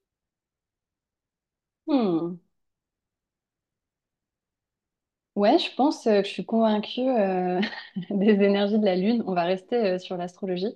[1.88, 2.36] Hmm.
[5.36, 7.60] Ouais, je pense euh, que je suis convaincue euh,
[8.10, 9.24] des énergies de la Lune.
[9.28, 10.68] On va rester euh, sur l'astrologie.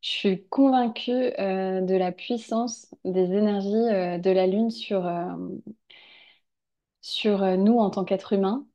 [0.00, 5.24] Je suis convaincue euh, de la puissance des énergies euh, de la Lune sur, euh,
[7.00, 8.66] sur nous en tant qu'êtres humains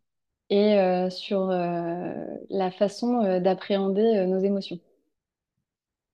[0.49, 0.77] et
[1.11, 4.79] sur la façon d'appréhender nos émotions,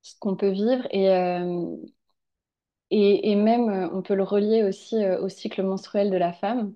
[0.02, 1.08] ce qu'on peut vivre et,
[2.90, 6.74] et, et même on peut le relier aussi au cycle menstruel de la femme.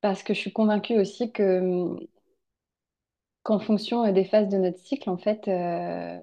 [0.00, 1.96] Parce que je suis convaincue aussi que
[3.44, 6.20] qu'en fonction euh, des phases de notre cycle, en fait, euh,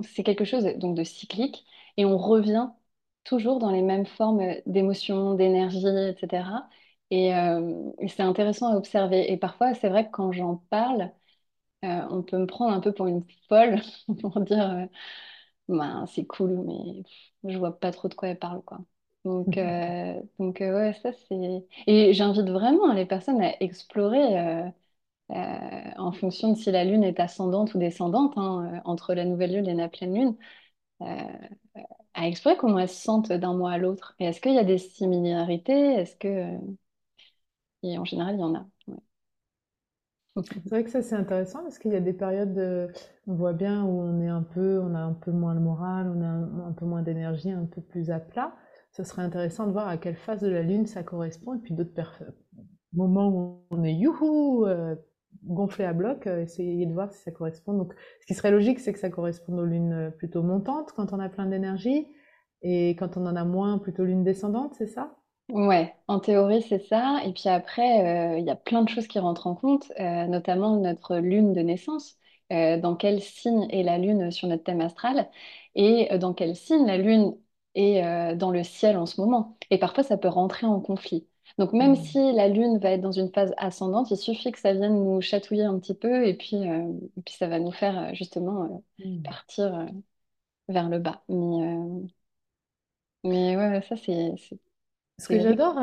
[0.00, 1.64] c'est quelque chose donc de cyclique
[1.96, 2.68] et on revient
[3.24, 6.68] toujours dans les mêmes formes d'émotions, d'énergie, etc.
[7.10, 9.32] Et, euh, c'est intéressant à observer.
[9.32, 11.12] Et parfois, c'est vrai que quand j'en parle,
[11.84, 13.80] euh, on peut me prendre un peu pour une folle
[14.22, 14.88] pour dire
[15.70, 17.04] euh, c'est cool, mais
[17.52, 18.62] je vois pas trop de quoi elle parle.
[19.24, 21.66] Donc, euh, donc euh, ouais, ça c'est.
[21.86, 24.38] Et j'invite vraiment les personnes à explorer.
[24.38, 24.68] euh,
[25.32, 29.54] euh, en fonction de si la lune est ascendante ou descendante, hein, entre la nouvelle
[29.54, 30.36] lune et la pleine lune,
[32.14, 34.14] à explorer comment elles se sentent d'un mois à l'autre.
[34.18, 35.72] Et est-ce qu'il y a des similarités?
[35.94, 36.58] Est-ce que...
[37.84, 38.66] Et en général, il y en a.
[38.88, 38.96] ouais.
[40.66, 42.92] C'est vrai que ça c'est intéressant parce qu'il y a des périodes,
[43.26, 46.08] on voit bien où on est un peu, on a un peu moins le moral,
[46.14, 48.52] on a un, un peu moins d'énergie, un peu plus à plat.
[48.94, 51.74] Ça serait intéressant de voir à quelle phase de la lune ça correspond et puis
[51.74, 52.22] d'autres
[52.92, 54.94] moments où on est youhou, euh,
[55.42, 57.72] gonflé à bloc, euh, essayer de voir si ça correspond.
[57.72, 61.12] Donc, ce qui serait logique, c'est que ça corresponde aux lunes euh, plutôt montantes quand
[61.12, 62.06] on a plein d'énergie
[62.62, 65.16] et quand on en a moins, plutôt lune descendante, c'est ça?
[65.48, 67.18] Ouais, en théorie, c'est ça.
[67.26, 71.18] Et puis après, il y a plein de choses qui rentrent en compte, notamment notre
[71.18, 72.16] lune de naissance.
[72.48, 75.28] Dans quel signe est la lune sur notre thème astral?
[75.74, 77.34] Et dans quel signe la lune
[77.74, 79.56] est euh, dans le ciel en ce moment.
[79.70, 81.26] Et parfois, ça peut rentrer en conflit.
[81.58, 81.94] Donc même Hmm.
[81.96, 85.20] si la lune va être dans une phase ascendante, il suffit que ça vienne nous
[85.20, 88.64] chatouiller un petit peu et puis, euh, et puis ça va nous faire euh, justement
[88.64, 89.24] euh, Hmm.
[89.24, 89.86] partir euh,
[90.68, 91.22] vers le bas.
[91.28, 92.06] Mais,
[93.24, 94.34] mais ouais, ça, c'est
[95.18, 95.74] Ce que j'adore,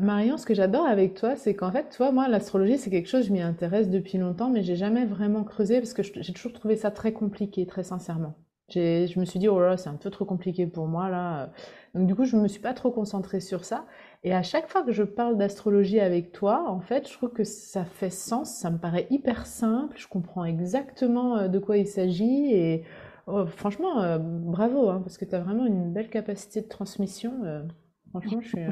[0.00, 3.26] Marion, ce que j'adore avec toi, c'est qu'en fait, toi, moi, l'astrologie, c'est quelque chose,
[3.26, 6.74] je m'y intéresse depuis longtemps, mais j'ai jamais vraiment creusé parce que j'ai toujours trouvé
[6.76, 8.34] ça très compliqué, très sincèrement.
[8.70, 11.50] Je me suis dit, oh là, c'est un peu trop compliqué pour moi, là.
[11.94, 13.86] Donc, du coup, je me suis pas trop concentrée sur ça.
[14.24, 17.44] Et à chaque fois que je parle d'astrologie avec toi, en fait, je trouve que
[17.44, 21.86] ça fait sens, ça me paraît hyper simple, je comprends exactement euh, de quoi il
[21.86, 22.84] s'agit et
[23.26, 27.32] oh, franchement, euh, bravo, hein, parce que tu as vraiment une belle capacité de transmission.
[27.44, 27.62] euh,
[28.10, 28.70] franchement, je suis, euh,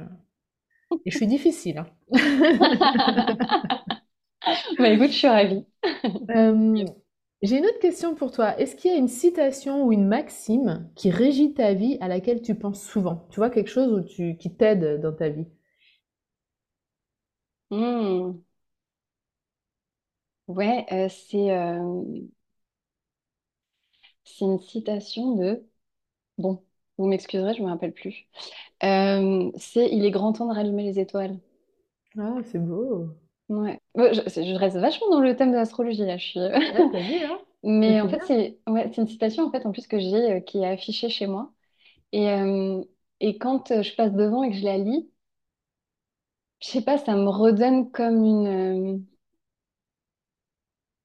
[1.05, 1.87] et je suis difficile, hein.
[4.79, 5.65] Bah écoute, je suis ravie.
[7.47, 8.59] J'ai une autre question pour toi.
[8.61, 12.43] Est-ce qu'il y a une citation ou une maxime qui régit ta vie à laquelle
[12.43, 13.27] tu penses souvent?
[13.31, 15.47] Tu vois, quelque chose où tu, qui t'aide dans ta vie?
[17.71, 18.43] Hmm.
[20.49, 22.03] Ouais, euh, c'est euh,
[24.25, 25.67] c'est une citation de...
[26.39, 26.65] Bon,
[26.99, 28.29] vous m'excuserez, je me rappelle plus.
[28.85, 31.39] Euh, c'est Il est grand temps de rallumer les étoiles.
[32.19, 33.17] Ah, c'est beau.
[33.49, 33.81] Ouais.
[33.95, 36.17] Je, reste vachement dans le thème de l'astrologie là.
[36.19, 36.41] Je suis...
[36.41, 37.39] Ouais, t'as vu, hein?
[37.63, 40.41] Mais en fait, c'est ouais, c'est une citation en fait en plus que j'ai euh,
[40.41, 41.53] qui est affichée chez moi.
[42.13, 42.83] Et, euh,
[43.21, 45.11] et quand euh, je passe devant et que je la lis,
[46.63, 48.47] je sais pas, ça me redonne comme une.
[48.97, 48.99] euh,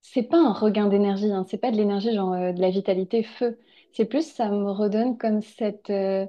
[0.04, 3.24] C'est pas un regain d'énergie, hein, c'est pas de l'énergie genre euh, de la vitalité
[3.24, 3.60] feu.
[3.94, 6.26] C'est plus ça me redonne comme cette euh,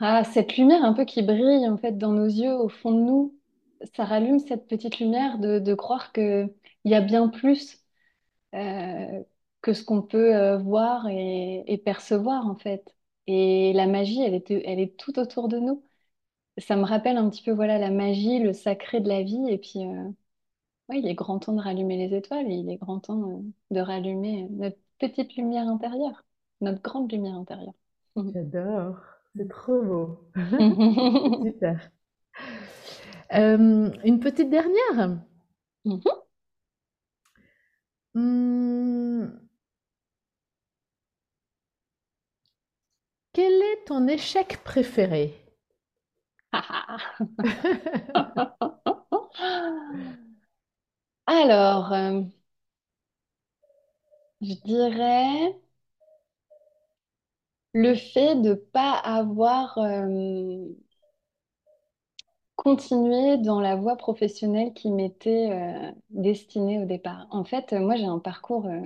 [0.00, 3.00] ah, cette lumière un peu qui brille en fait dans nos yeux, au fond de
[3.00, 3.37] nous.
[3.94, 6.52] Ça rallume cette petite lumière de, de croire que
[6.84, 7.84] il y a bien plus
[8.54, 9.22] euh,
[9.62, 12.94] que ce qu'on peut euh, voir et, et percevoir en fait.
[13.28, 15.84] Et la magie, elle est, elle est tout autour de nous.
[16.58, 19.40] Ça me rappelle un petit peu voilà la magie, le sacré de la vie.
[19.50, 20.10] Et puis euh,
[20.90, 23.80] ouais, il est grand temps de rallumer les étoiles et il est grand temps de
[23.80, 26.24] rallumer notre petite lumière intérieure.
[26.62, 27.74] notre grande lumière intérieure.
[28.16, 29.00] J'adore,
[29.34, 30.30] c'est trop beau.
[31.42, 31.90] Super.
[33.34, 35.18] Euh, une petite dernière.
[35.84, 36.00] Mhm.
[38.14, 39.24] Hmm,
[43.32, 45.34] quel est ton échec préféré?
[51.26, 52.22] Alors, euh,
[54.40, 55.54] je dirais
[57.72, 60.66] le fait de ne pas avoir euh,
[62.68, 67.26] continué dans la voie professionnelle qui m'était euh, destinée au départ.
[67.30, 68.80] En fait, moi, j'ai un parcours euh,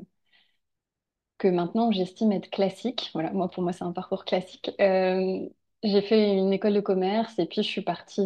[1.39, 3.11] que maintenant j'estime être classique.
[3.15, 4.71] Voilà, moi, pour moi, c'est un parcours classique.
[4.81, 5.49] Euh,
[5.83, 8.23] j'ai fait une école de commerce et puis je suis partie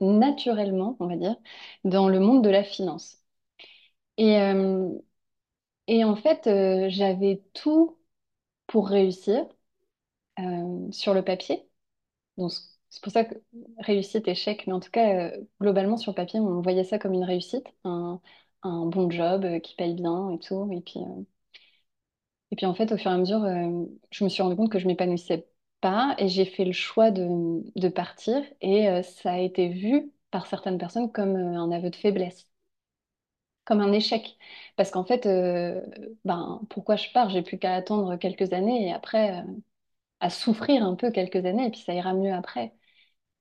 [0.00, 1.36] naturellement, on va dire,
[1.84, 3.18] dans le monde de la finance.
[4.18, 4.38] Et,
[5.86, 6.48] et en fait,
[6.90, 7.96] j'avais tout
[8.68, 9.46] pour réussir
[10.90, 11.66] sur le papier.
[12.92, 13.34] C'est pour ça que
[13.78, 17.24] réussite, échec, mais en tout cas, euh, globalement, sur papier, on voyait ça comme une
[17.24, 18.20] réussite, un,
[18.62, 20.70] bon job euh, qui paye bien et tout.
[20.72, 21.22] Et puis, euh,
[22.50, 23.40] et puis, en fait, au fur et à mesure,
[24.10, 25.48] je me suis rendu compte que je m'épanouissais
[25.80, 28.42] pas et j'ai fait le choix de, de partir.
[28.60, 32.46] Et ça a été vu par certaines personnes comme un aveu de faiblesse,
[33.64, 34.36] comme un échec.
[34.76, 35.26] Parce qu'en fait,
[36.24, 37.30] ben, pourquoi je pars?
[37.30, 39.44] J'ai plus qu'à attendre quelques années et après,
[40.20, 42.74] à souffrir un peu quelques années et puis ça ira mieux après.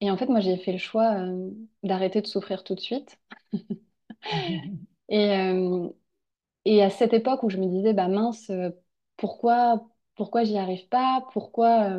[0.01, 1.49] Et en fait, moi, j'ai fait le choix euh,
[1.83, 3.19] d'arrêter de souffrir tout de suite.
[5.09, 5.89] Et, euh,
[6.65, 8.71] et à cette époque où je me disais, bah mince, euh,
[9.17, 11.27] pourquoi, pourquoi j'y arrive pas?
[11.33, 11.97] Pourquoi,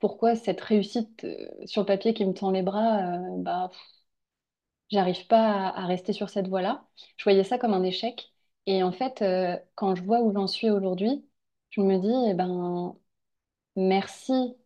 [0.00, 1.26] pourquoi cette réussite
[1.66, 3.70] sur le papier qui me tend les bras, bah,
[4.90, 6.86] j'arrive pas à, à rester sur cette voie-là?
[7.16, 8.32] Je voyais ça comme un échec.
[8.66, 9.24] Et en fait,
[9.74, 11.24] quand je vois où j'en suis aujourd'hui,
[11.70, 12.96] je me dis, eh ben,
[13.76, 14.56] merci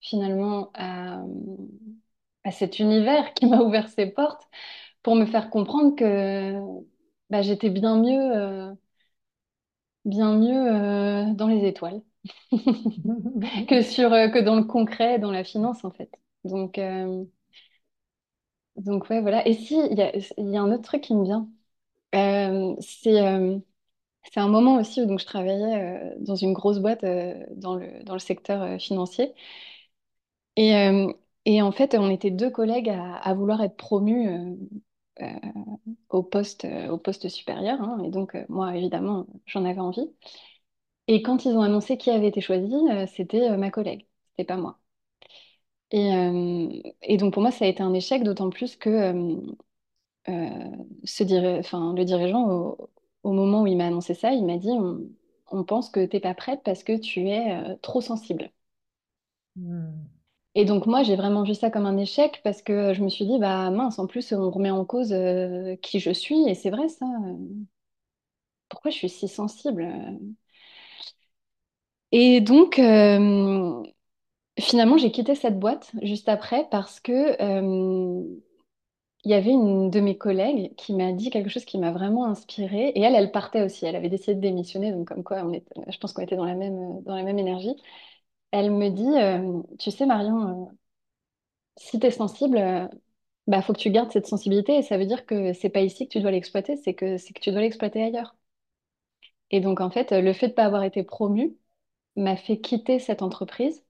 [0.00, 1.22] finalement à,
[2.44, 4.42] à cet univers qui m'a ouvert ses portes
[5.02, 6.54] pour me faire comprendre que
[7.30, 8.74] bah, j'étais bien mieux, euh,
[10.04, 10.72] bien mieux
[11.30, 12.02] euh, dans les étoiles
[13.68, 16.10] que sur, euh, que dans le concret, dans la finance en fait.
[16.44, 17.24] Donc, euh,
[18.76, 19.46] donc ouais, voilà.
[19.48, 21.48] Et si, il y a, il y a un autre truc qui me vient.
[22.14, 23.20] Euh, c'est
[24.32, 27.04] c'est un moment aussi où donc, je travaillais dans une grosse boîte
[27.56, 29.34] dans le, dans le secteur financier.
[30.58, 31.12] Et, euh,
[31.44, 34.56] et en fait, on était deux collègues à, vouloir être promus euh,
[35.22, 35.26] euh,
[36.10, 37.80] au poste, au poste supérieur.
[37.80, 38.02] hein.
[38.04, 40.10] et donc, moi, évidemment, j'en avais envie.
[41.08, 42.74] Et quand ils ont annoncé qui avait été choisi,
[43.08, 44.78] c'était ma collègue, c'était pas moi.
[45.90, 49.12] Et, donc, pour moi, ça a été un échec, d'autant plus que
[50.26, 52.76] le dirigeant,
[53.22, 54.70] au, moment où il m'a annoncé ça, il m'a dit,
[55.50, 58.50] on, pense que t'es pas prête parce que tu es trop sensible.
[59.56, 60.17] Hmm.
[60.58, 63.24] Et donc moi, j'ai vraiment vu ça comme un échec parce que je me suis
[63.26, 66.48] dit, bah mince, en plus, on remet en cause euh, qui je suis.
[66.48, 67.06] Et c'est vrai ça.
[68.70, 69.86] Pourquoi je suis si sensible?
[72.12, 73.82] Et donc, euh,
[74.60, 77.12] finalement, j'ai quitté cette boîte juste après parce que
[77.42, 78.24] euh,
[79.24, 82.26] il y avait une de mes collègues qui m'a dit quelque chose qui m'a vraiment
[82.26, 82.88] inspirée.
[82.94, 83.84] Et elle, elle partait aussi.
[83.86, 84.92] Elle avait décidé de démissionner.
[84.92, 85.42] Donc comme quoi,
[85.88, 87.76] je pense qu'on était dans la même énergie.
[88.50, 90.70] Elle me dit, euh, tu sais, Marion, euh,
[91.78, 92.86] si tu es sensible, euh,
[93.46, 96.06] bah, faut que tu gardes cette sensibilité et ça veut dire que c'est pas ici
[96.08, 98.36] que tu dois l'exploiter, c'est que que tu dois l'exploiter ailleurs.
[99.50, 101.54] Et donc en fait, le fait de pas avoir été promue
[102.16, 103.84] m'a fait quitter cette entreprise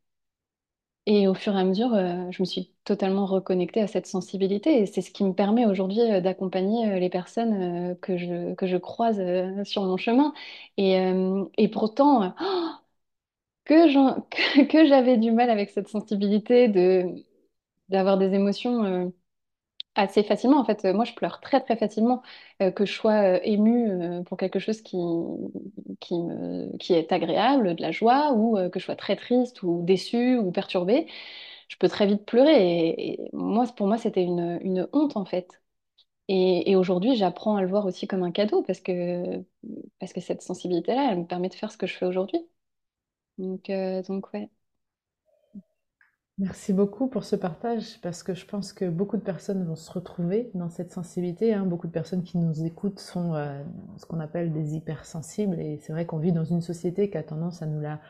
[1.06, 1.90] et au fur et à mesure,
[2.30, 6.00] je me suis totalement reconnectée à cette sensibilité et c'est ce qui me permet aujourd'hui
[6.22, 9.18] d'accompagner les personnes que je, que je croise
[9.64, 10.34] sur mon chemin.
[10.76, 10.98] Et,
[11.56, 12.28] et pourtant, euh,
[14.70, 17.04] que j'avais du mal avec cette sensibilité de
[17.88, 18.84] d'avoir des émotions.
[18.84, 19.08] euh,
[19.96, 20.84] Assez facilement, en fait.
[20.86, 22.22] Moi, je pleure très, très facilement.
[22.62, 23.90] Euh, que je sois euh, émue
[24.26, 24.96] pour quelque chose qui,
[26.80, 30.50] qui est agréable, de la joie, ou que je sois très triste, ou déçue, ou
[30.52, 31.06] perturbée,
[31.68, 32.88] je peux très vite pleurer.
[32.98, 35.60] Et, moi, pour moi, c'était une, une honte, en fait.
[36.28, 39.44] Et, et aujourd'hui, j'apprends à le voir aussi comme un cadeau, parce que,
[40.00, 42.40] parce que cette sensibilité-là, elle me permet de faire ce que je fais aujourd'hui.
[43.38, 44.50] Donc, euh, donc ouais.
[46.38, 49.90] Merci beaucoup pour ce partage parce que je pense que beaucoup de personnes vont se
[49.90, 51.52] retrouver dans cette sensibilité.
[51.52, 51.66] hein.
[51.66, 53.60] Beaucoup de personnes qui nous écoutent sont euh,
[53.96, 57.24] ce qu'on appelle des hypersensibles et c'est vrai qu'on vit dans une société qui a
[57.24, 58.00] tendance à nous la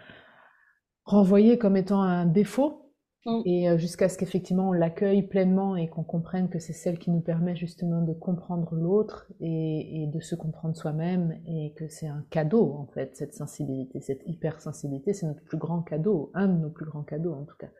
[1.04, 2.87] renvoyer comme étant un défaut.
[3.26, 3.42] Mm.
[3.44, 7.10] Et euh, jusqu'à ce qu'effectivement on l'accueille pleinement et qu'on comprenne que c'est celle qui
[7.10, 12.24] nous permet justement de comprendre l'autre et, de se comprendre soi-même et que c'est un
[12.30, 16.70] cadeau en fait, cette sensibilité, cette hypersensibilité, c'est notre plus grand cadeau, un de nos
[16.70, 17.70] plus grands cadeaux en tout cas.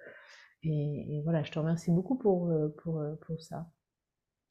[0.65, 3.69] Et, voilà, je te remercie beaucoup pour, euh, pour, euh, pour ça.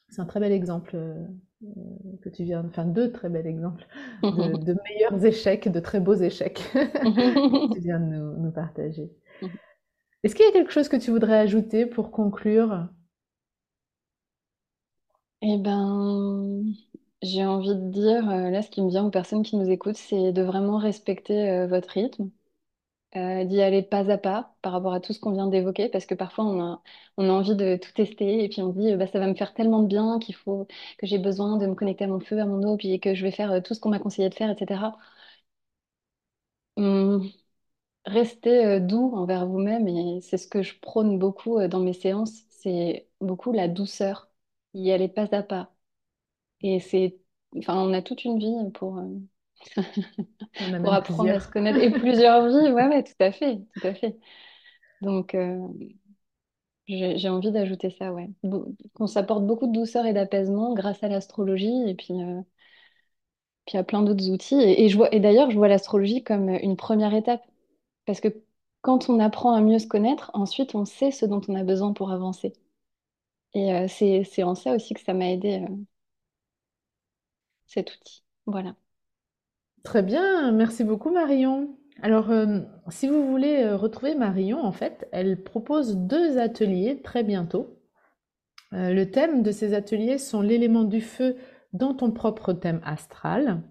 [0.10, 0.98] C'est un très bel exemple
[2.22, 3.86] que tu viens, enfin deux très bels exemples
[4.24, 4.30] de,
[4.64, 9.12] de meilleurs échecs, de très beaux échecs que tu viens de nous, nous partager.
[10.28, 12.90] Est-ce qu'il y a quelque chose que tu voudrais ajouter pour conclure?
[15.42, 16.64] Eh ben,
[17.22, 19.96] j'ai envie de dire, euh, là, ce qui me vient aux personnes qui nous écoutent,
[19.96, 22.30] c'est de vraiment respecter euh, votre rythme,
[23.18, 26.06] euh, d'y aller pas à pas par rapport à tout ce qu'on vient d'évoquer, parce
[26.06, 26.82] que parfois on a,
[27.18, 29.88] envie de tout tester et puis on dit, bah, ça va me faire tellement de
[29.88, 30.68] bien qu'il faut
[31.00, 33.24] que j'ai besoin de me connecter à mon feu, à mon eau, puis que je
[33.24, 34.98] vais faire tout ce qu'on m'a conseillé de faire, etc.
[38.08, 41.94] restez euh, doux envers vous-même et c'est ce que je prône beaucoup euh, dans mes
[41.94, 44.30] séances, c'est beaucoup la douceur,
[44.74, 45.74] y aller pas à pas.
[46.62, 47.20] Et c'est,
[47.58, 49.08] enfin, on a toute une vie pour, euh,
[50.80, 53.94] pour apprendre à se connaître et plusieurs vies, ouais, ouais, tout à fait, tout à
[53.94, 54.18] fait.
[55.02, 55.36] Donc,
[56.88, 58.30] j'ai envie d'ajouter ça, ouais,
[58.94, 62.14] qu'on s'apporte beaucoup de douceur et d'apaisement grâce à l'astrologie et puis.
[63.68, 64.56] puis à plein d'autres outils.
[64.56, 67.44] Et, et, je vois, et d'ailleurs, je vois l'astrologie comme une première étape.
[68.08, 68.30] Parce que
[68.82, 71.94] quand on apprend à mieux se connaître, ensuite on sait ce dont on a besoin
[71.94, 72.54] pour avancer.
[73.54, 75.76] Et euh, c'est en ça aussi que ça m'a aidé euh,
[77.68, 78.24] cet outil.
[78.46, 78.76] Voilà.
[79.84, 81.78] Très bien, merci beaucoup Marion.
[82.02, 82.60] Alors, euh,
[82.90, 87.80] si vous voulez retrouver Marion, en fait, elle propose deux ateliers très bientôt.
[88.72, 91.38] le thème de ces ateliers sont l'élément du feu
[91.74, 93.64] dans ton propre thème astral.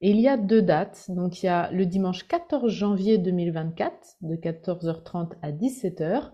[0.00, 1.10] Et il y a deux dates.
[1.10, 6.32] Donc il y a le dimanche 14 janvier 2024 de 14h30 à 17h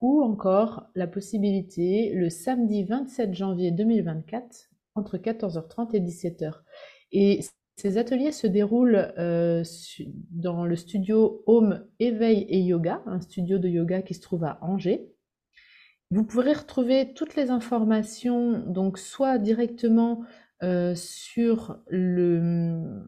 [0.00, 6.52] ou encore la possibilité le samedi 27 janvier 2024 entre 14h30 et 17h.
[7.12, 7.40] Et
[7.76, 9.64] ces ateliers se déroulent euh,
[10.30, 14.58] dans le studio Home Éveil et Yoga, un studio de yoga qui se trouve à
[14.62, 15.10] Angers.
[16.10, 20.22] Vous pourrez retrouver toutes les informations, donc soit directement
[20.62, 23.02] euh, sur le,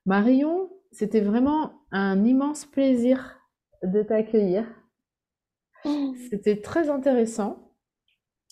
[0.07, 3.37] Marion, c'était vraiment un immense plaisir
[3.83, 4.65] de t'accueillir.
[5.85, 6.15] Mmh.
[6.31, 7.62] C'était très intéressant.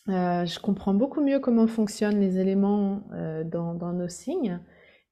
[0.10, 4.60] Euh, je comprends beaucoup mieux comment fonctionnent les éléments euh, dans, nos signes.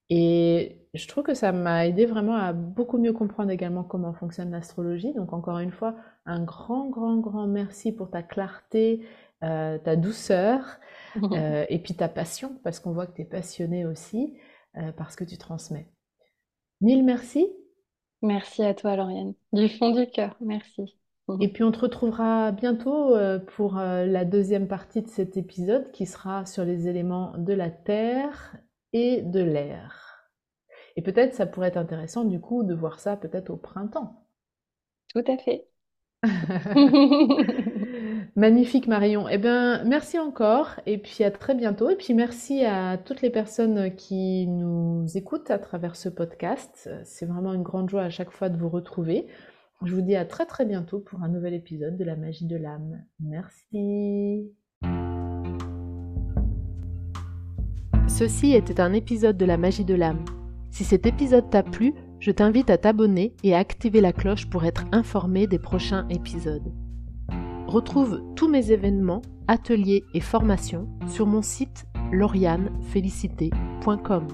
[0.09, 4.51] Et je trouve que ça m'a aidé vraiment à beaucoup mieux comprendre également comment fonctionne
[4.51, 5.13] l'astrologie.
[5.13, 5.95] Donc encore une fois,
[6.25, 9.05] un grand, grand, grand merci pour ta clarté,
[9.43, 10.79] euh, ta douceur
[11.69, 14.35] et puis ta passion, parce qu'on voit que tu es passionné aussi
[14.97, 15.91] parce que tu transmets.
[16.79, 17.51] Mille merci.
[18.21, 19.33] Merci à toi, Lauriane.
[19.51, 20.95] Du fond du cœur, merci.
[21.39, 25.91] Et puis on te retrouvera bientôt euh, pour euh, la deuxième partie de cet épisode
[25.91, 28.55] qui sera sur les éléments de la terre
[28.93, 30.29] et de l'air.
[30.95, 34.25] Et peut-être ça pourrait être intéressant du coup de voir ça peut-être au printemps.
[35.13, 35.67] Tout à fait.
[38.35, 39.29] Magnifique Marion.
[39.29, 41.89] Eh bien, merci encore et puis à très bientôt.
[41.89, 46.89] Et puis merci à toutes les personnes qui nous écoutent à travers ce podcast.
[47.03, 49.27] C'est vraiment une grande joie à chaque fois de vous retrouver.
[49.85, 52.57] Je vous dis à très très bientôt pour un nouvel épisode de la magie de
[52.57, 53.01] l'âme.
[53.21, 54.51] Merci.
[58.07, 60.25] Ceci était un épisode de la magie de l'âme.
[60.69, 64.65] Si cet épisode t'a plu, je t'invite à t'abonner et à activer la cloche pour
[64.65, 66.73] être informé des prochains épisodes.
[67.67, 74.27] Retrouve tous mes événements, ateliers et formations sur mon site laurianefélicité.com.